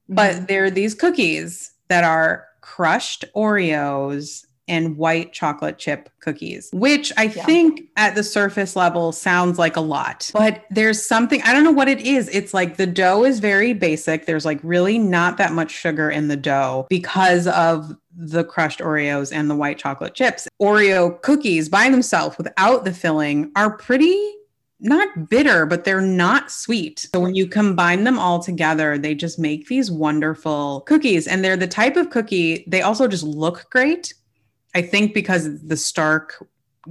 but 0.10 0.36
mm-hmm. 0.36 0.46
there 0.46 0.66
are 0.66 0.72
these 0.72 0.96
cookies 0.96 1.72
that 1.90 2.04
are 2.04 2.46
crushed 2.62 3.24
oreos 3.36 4.46
and 4.68 4.98
white 4.98 5.32
chocolate 5.34 5.78
chip 5.78 6.10
cookies 6.20 6.70
which 6.74 7.12
i 7.18 7.24
Yeah. 7.24 7.46
think 7.46 7.82
at 7.98 8.16
the 8.16 8.24
surface 8.24 8.76
level 8.76 9.12
sounds 9.12 9.60
like 9.60 9.76
a 9.76 9.82
lot 9.82 10.32
but 10.34 10.66
there's 10.72 11.06
something 11.06 11.42
i 11.44 11.54
don't 11.54 11.64
know 11.64 11.72
what 11.72 11.88
it 11.88 12.02
is 12.02 12.30
it's 12.30 12.54
like 12.54 12.78
the 12.78 12.88
dough 12.88 13.24
is 13.24 13.40
very 13.40 13.74
basic 13.74 14.26
there's 14.26 14.46
like 14.46 14.60
really 14.64 14.98
not 14.98 15.38
that 15.38 15.52
much 15.54 15.72
sugar 15.72 16.10
in 16.10 16.28
the 16.28 16.38
dough 16.38 16.88
because 16.90 17.48
of 17.48 17.96
the 18.18 18.44
crushed 18.44 18.80
oreos 18.80 19.32
and 19.32 19.50
the 19.50 19.56
white 19.56 19.78
chocolate 19.78 20.14
chips 20.14 20.48
oreo 20.62 21.22
cookies 21.22 21.70
by 21.70 21.90
themselves 21.90 22.38
without 22.38 22.86
the 22.86 22.94
filling 22.94 23.52
are 23.56 23.78
pretty 23.78 24.18
not 24.82 25.30
bitter, 25.30 25.66
but 25.66 25.86
they're 25.86 26.02
not 26.02 26.52
sweet. 26.52 27.08
So 27.14 27.22
when 27.22 27.34
you 27.34 27.48
combine 27.48 28.04
them 28.04 28.20
all 28.20 28.40
together, 28.44 28.98
they 28.98 29.16
just 29.16 29.40
make 29.40 29.68
these 29.68 29.90
wonderful 29.90 30.82
cookies. 30.82 31.28
And 31.28 31.44
they're 31.44 31.56
the 31.56 31.66
type 31.66 31.96
of 31.96 32.10
cookie, 32.10 32.66
they 32.68 32.82
also 32.82 33.08
just 33.08 33.24
look 33.24 33.68
great. 33.72 34.14
I 34.76 34.82
think 34.82 35.14
because 35.14 35.62
the 35.64 35.78
stark, 35.78 36.46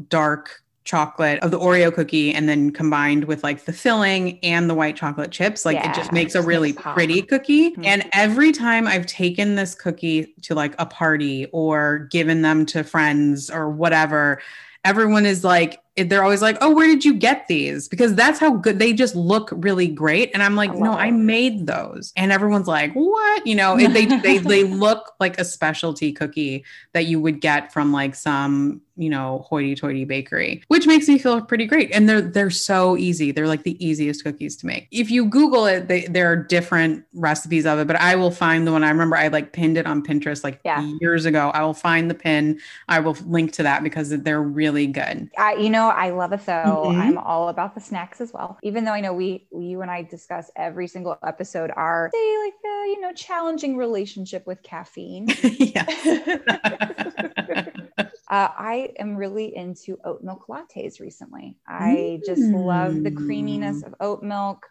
dark 0.08 0.62
chocolate 0.84 1.38
of 1.40 1.50
the 1.50 1.58
Oreo 1.58 1.94
cookie 1.94 2.32
and 2.32 2.48
then 2.48 2.70
combined 2.70 3.24
with 3.24 3.42
like 3.42 3.64
the 3.64 3.72
filling 3.72 4.38
and 4.40 4.68
the 4.68 4.74
white 4.74 4.96
chocolate 4.96 5.30
chips, 5.30 5.64
like 5.64 5.78
it 5.78 5.94
just 5.94 6.12
makes 6.12 6.34
a 6.34 6.42
really 6.42 6.72
pretty 6.72 7.22
cookie. 7.22 7.70
Mhm. 7.72 7.86
And 7.86 8.10
every 8.12 8.52
time 8.52 8.86
I've 8.86 9.06
taken 9.06 9.54
this 9.54 9.74
cookie 9.74 10.34
to 10.42 10.54
like 10.54 10.74
a 10.78 10.86
party 10.86 11.46
or 11.52 12.08
given 12.10 12.42
them 12.42 12.66
to 12.66 12.84
friends 12.84 13.50
or 13.50 13.70
whatever, 13.70 14.42
everyone 14.84 15.24
is 15.24 15.44
like, 15.44 15.78
they're 15.96 16.24
always 16.24 16.42
like, 16.42 16.58
"Oh, 16.60 16.74
where 16.74 16.86
did 16.86 17.04
you 17.04 17.14
get 17.14 17.46
these?" 17.46 17.88
Because 17.88 18.14
that's 18.14 18.38
how 18.38 18.56
good 18.56 18.78
they 18.78 18.92
just 18.92 19.14
look 19.14 19.50
really 19.52 19.86
great. 19.86 20.30
And 20.34 20.42
I'm 20.42 20.56
like, 20.56 20.70
I 20.70 20.74
"No, 20.74 20.90
love 20.90 20.98
I 20.98 21.10
made 21.10 21.66
those." 21.66 22.12
And 22.16 22.32
everyone's 22.32 22.66
like, 22.66 22.92
"What?" 22.94 23.46
You 23.46 23.54
know, 23.54 23.76
they 23.76 24.06
they 24.06 24.38
they 24.38 24.64
look 24.84 25.12
like 25.20 25.38
a 25.38 25.44
specialty 25.44 26.12
cookie 26.12 26.64
that 26.92 27.06
you 27.06 27.20
would 27.20 27.40
get 27.40 27.72
from 27.72 27.92
like 27.92 28.14
some 28.14 28.82
you 28.96 29.10
know 29.10 29.44
hoity-toity 29.48 30.04
bakery, 30.04 30.62
which 30.68 30.86
makes 30.86 31.08
me 31.08 31.18
feel 31.18 31.40
pretty 31.42 31.66
great. 31.66 31.90
And 31.92 32.08
they're 32.08 32.20
they're 32.20 32.50
so 32.50 32.96
easy. 32.96 33.32
They're 33.32 33.46
like 33.48 33.62
the 33.64 33.84
easiest 33.84 34.22
cookies 34.24 34.56
to 34.58 34.66
make. 34.66 34.88
If 34.90 35.10
you 35.10 35.24
Google 35.26 35.66
it, 35.66 35.88
they, 35.88 36.06
there 36.06 36.30
are 36.30 36.36
different 36.36 37.04
recipes 37.14 37.66
of 37.66 37.78
it, 37.78 37.86
but 37.86 37.96
I 37.96 38.14
will 38.16 38.30
find 38.30 38.66
the 38.66 38.72
one. 38.72 38.84
I 38.84 38.90
remember 38.90 39.16
I 39.16 39.28
like 39.28 39.52
pinned 39.52 39.76
it 39.76 39.86
on 39.86 40.02
Pinterest 40.02 40.44
like 40.44 40.60
Yeah. 40.64 40.82
years 41.00 41.24
ago. 41.24 41.50
I 41.54 41.62
will 41.64 41.74
find 41.74 42.10
the 42.10 42.14
pin. 42.14 42.58
I 42.88 43.00
will 43.00 43.16
link 43.26 43.52
to 43.54 43.62
that 43.64 43.82
because 43.82 44.10
they're 44.10 44.42
really 44.42 44.86
good. 44.86 45.28
I, 45.38 45.54
you 45.54 45.70
know, 45.70 45.88
I 45.88 46.10
love 46.10 46.32
it 46.32 46.44
though. 46.46 46.84
Mhm. 46.86 46.98
I'm 47.00 47.18
all 47.18 47.48
about 47.48 47.74
the 47.74 47.80
snacks 47.80 48.20
as 48.20 48.32
well. 48.32 48.58
Even 48.62 48.84
though 48.84 48.92
I 48.92 49.00
know 49.00 49.12
we, 49.12 49.46
you 49.52 49.82
and 49.82 49.90
I 49.90 50.02
discuss 50.02 50.50
every 50.56 50.86
single 50.86 51.16
episode 51.26 51.70
our, 51.76 52.10
say, 52.12 52.38
like, 52.44 52.54
uh, 52.64 52.84
you 52.86 53.00
know, 53.00 53.12
challenging 53.12 53.76
relationship 53.76 54.46
with 54.46 54.62
caffeine. 54.62 55.26
yes. 55.42 56.18
uh, 58.30 58.48
I 58.56 58.92
am 58.98 59.16
really 59.16 59.54
into 59.54 59.98
oat 60.04 60.22
milk 60.22 60.46
lattes 60.48 61.00
recently. 61.00 61.58
I 61.68 62.20
just 62.24 62.52
love 62.52 63.02
the 63.02 63.10
creaminess 63.10 63.82
Mm. 63.82 63.86
of 63.86 63.94
oat 64.00 64.22
milk. 64.22 64.66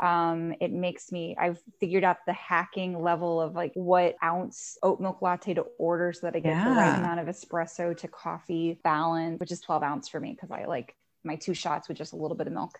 Um, 0.00 0.54
it 0.60 0.72
makes 0.72 1.12
me, 1.12 1.36
I've 1.38 1.62
figured 1.78 2.02
out 2.04 2.18
the 2.26 2.32
hacking 2.32 3.00
level 3.00 3.40
of 3.40 3.54
like 3.54 3.72
what 3.74 4.16
ounce 4.22 4.76
oat 4.82 5.00
milk 5.00 5.22
latte 5.22 5.54
to 5.54 5.62
order 5.78 6.12
so 6.12 6.26
that 6.26 6.36
I 6.36 6.40
get 6.40 6.64
the 6.64 6.72
right 6.72 6.94
amount 6.94 7.20
of 7.20 7.26
espresso 7.26 7.96
to 7.96 8.08
coffee 8.08 8.80
balance, 8.82 9.38
which 9.38 9.52
is 9.52 9.60
12 9.60 9.82
ounce 9.82 10.08
for 10.08 10.18
me 10.18 10.32
because 10.32 10.50
I 10.50 10.64
like 10.64 10.96
my 11.24 11.36
two 11.36 11.54
shots 11.54 11.88
with 11.88 11.98
just 11.98 12.12
a 12.14 12.16
little 12.16 12.36
bit 12.36 12.46
of 12.48 12.52
milk. 12.52 12.78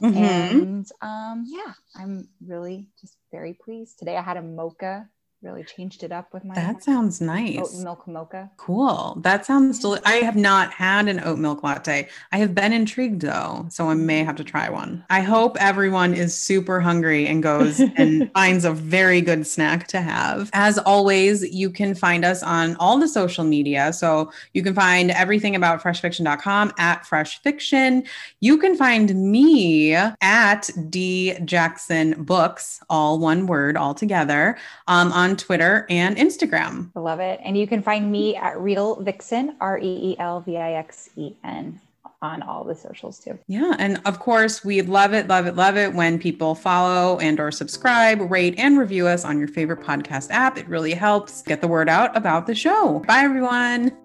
Mhm. 0.00 0.64
And 0.68 0.88
um, 1.02 1.44
yeah, 1.46 1.74
I'm 1.94 2.28
really 2.44 2.88
just 3.00 3.18
very 3.30 3.54
pleased. 3.54 3.98
Today 3.98 4.16
I 4.16 4.22
had 4.22 4.36
a 4.36 4.42
mocha, 4.42 5.08
really 5.44 5.62
changed 5.64 6.02
it 6.02 6.10
up 6.10 6.32
with 6.32 6.44
my 6.44 6.54
That 6.54 6.82
sounds 6.82 7.20
nice. 7.20 7.58
oat 7.58 7.82
milk 7.84 8.08
mocha. 8.08 8.50
Cool. 8.56 9.18
That 9.22 9.44
sounds 9.44 9.78
deli- 9.78 10.00
I 10.04 10.14
have 10.16 10.36
not 10.36 10.72
had 10.72 11.08
an 11.08 11.20
oat 11.24 11.38
milk 11.38 11.62
latte. 11.62 12.08
I 12.32 12.38
have 12.38 12.54
been 12.54 12.72
intrigued 12.72 13.20
though, 13.20 13.66
so 13.68 13.90
I 13.90 13.94
may 13.94 14.24
have 14.24 14.36
to 14.36 14.44
try 14.44 14.68
one. 14.70 15.04
I 15.10 15.20
hope 15.20 15.56
everyone 15.60 16.14
is 16.14 16.34
super 16.34 16.80
hungry 16.80 17.26
and 17.26 17.42
goes 17.42 17.80
and 17.80 18.30
finds 18.34 18.64
a 18.64 18.72
very 18.72 19.20
good 19.20 19.46
snack 19.46 19.86
to 19.88 20.00
have. 20.00 20.48
As 20.54 20.78
always, 20.78 21.42
you 21.54 21.70
can 21.70 21.94
find 21.94 22.24
us 22.24 22.42
on 22.42 22.76
all 22.76 22.98
the 22.98 23.08
social 23.08 23.44
media. 23.44 23.92
So 23.92 24.32
you 24.54 24.62
can 24.62 24.74
find 24.74 25.10
everything 25.10 25.54
about 25.56 25.82
freshfiction.com 25.82 26.72
at 26.78 27.06
fresh 27.06 27.40
fiction. 27.42 28.04
You 28.40 28.56
can 28.58 28.76
find 28.76 29.14
me 29.14 29.94
at 29.94 30.70
D 30.88 31.34
Jackson 31.44 32.22
Books, 32.24 32.80
all 32.88 33.18
one 33.18 33.46
word, 33.46 33.76
all 33.76 33.94
together, 33.94 34.56
um, 34.86 35.12
on 35.34 35.36
Twitter 35.36 35.86
and 35.90 36.16
Instagram. 36.16 36.90
I 36.94 37.00
love 37.00 37.20
it. 37.20 37.40
And 37.42 37.58
you 37.58 37.66
can 37.66 37.82
find 37.82 38.10
me 38.10 38.36
at 38.36 38.58
Reel 38.58 38.96
Vixen, 39.02 39.56
R 39.60 39.78
E 39.78 40.12
E 40.12 40.16
L 40.18 40.40
V 40.40 40.56
I 40.56 40.74
X 40.74 41.10
E 41.16 41.32
N, 41.42 41.80
on 42.22 42.42
all 42.42 42.64
the 42.64 42.74
socials 42.74 43.18
too. 43.18 43.38
Yeah, 43.48 43.74
and 43.78 44.00
of 44.04 44.20
course, 44.20 44.64
we 44.64 44.82
love 44.82 45.12
it, 45.12 45.26
love 45.26 45.46
it, 45.46 45.56
love 45.56 45.76
it 45.76 45.92
when 45.92 46.18
people 46.18 46.54
follow 46.54 47.18
and 47.18 47.40
or 47.40 47.50
subscribe, 47.50 48.30
rate 48.30 48.54
and 48.58 48.78
review 48.78 49.06
us 49.06 49.24
on 49.24 49.38
your 49.38 49.48
favorite 49.48 49.80
podcast 49.80 50.30
app. 50.30 50.56
It 50.56 50.68
really 50.68 50.94
helps 50.94 51.42
get 51.42 51.60
the 51.60 51.68
word 51.68 51.88
out 51.88 52.16
about 52.16 52.46
the 52.46 52.54
show. 52.54 53.00
Bye 53.06 53.22
everyone. 53.24 54.03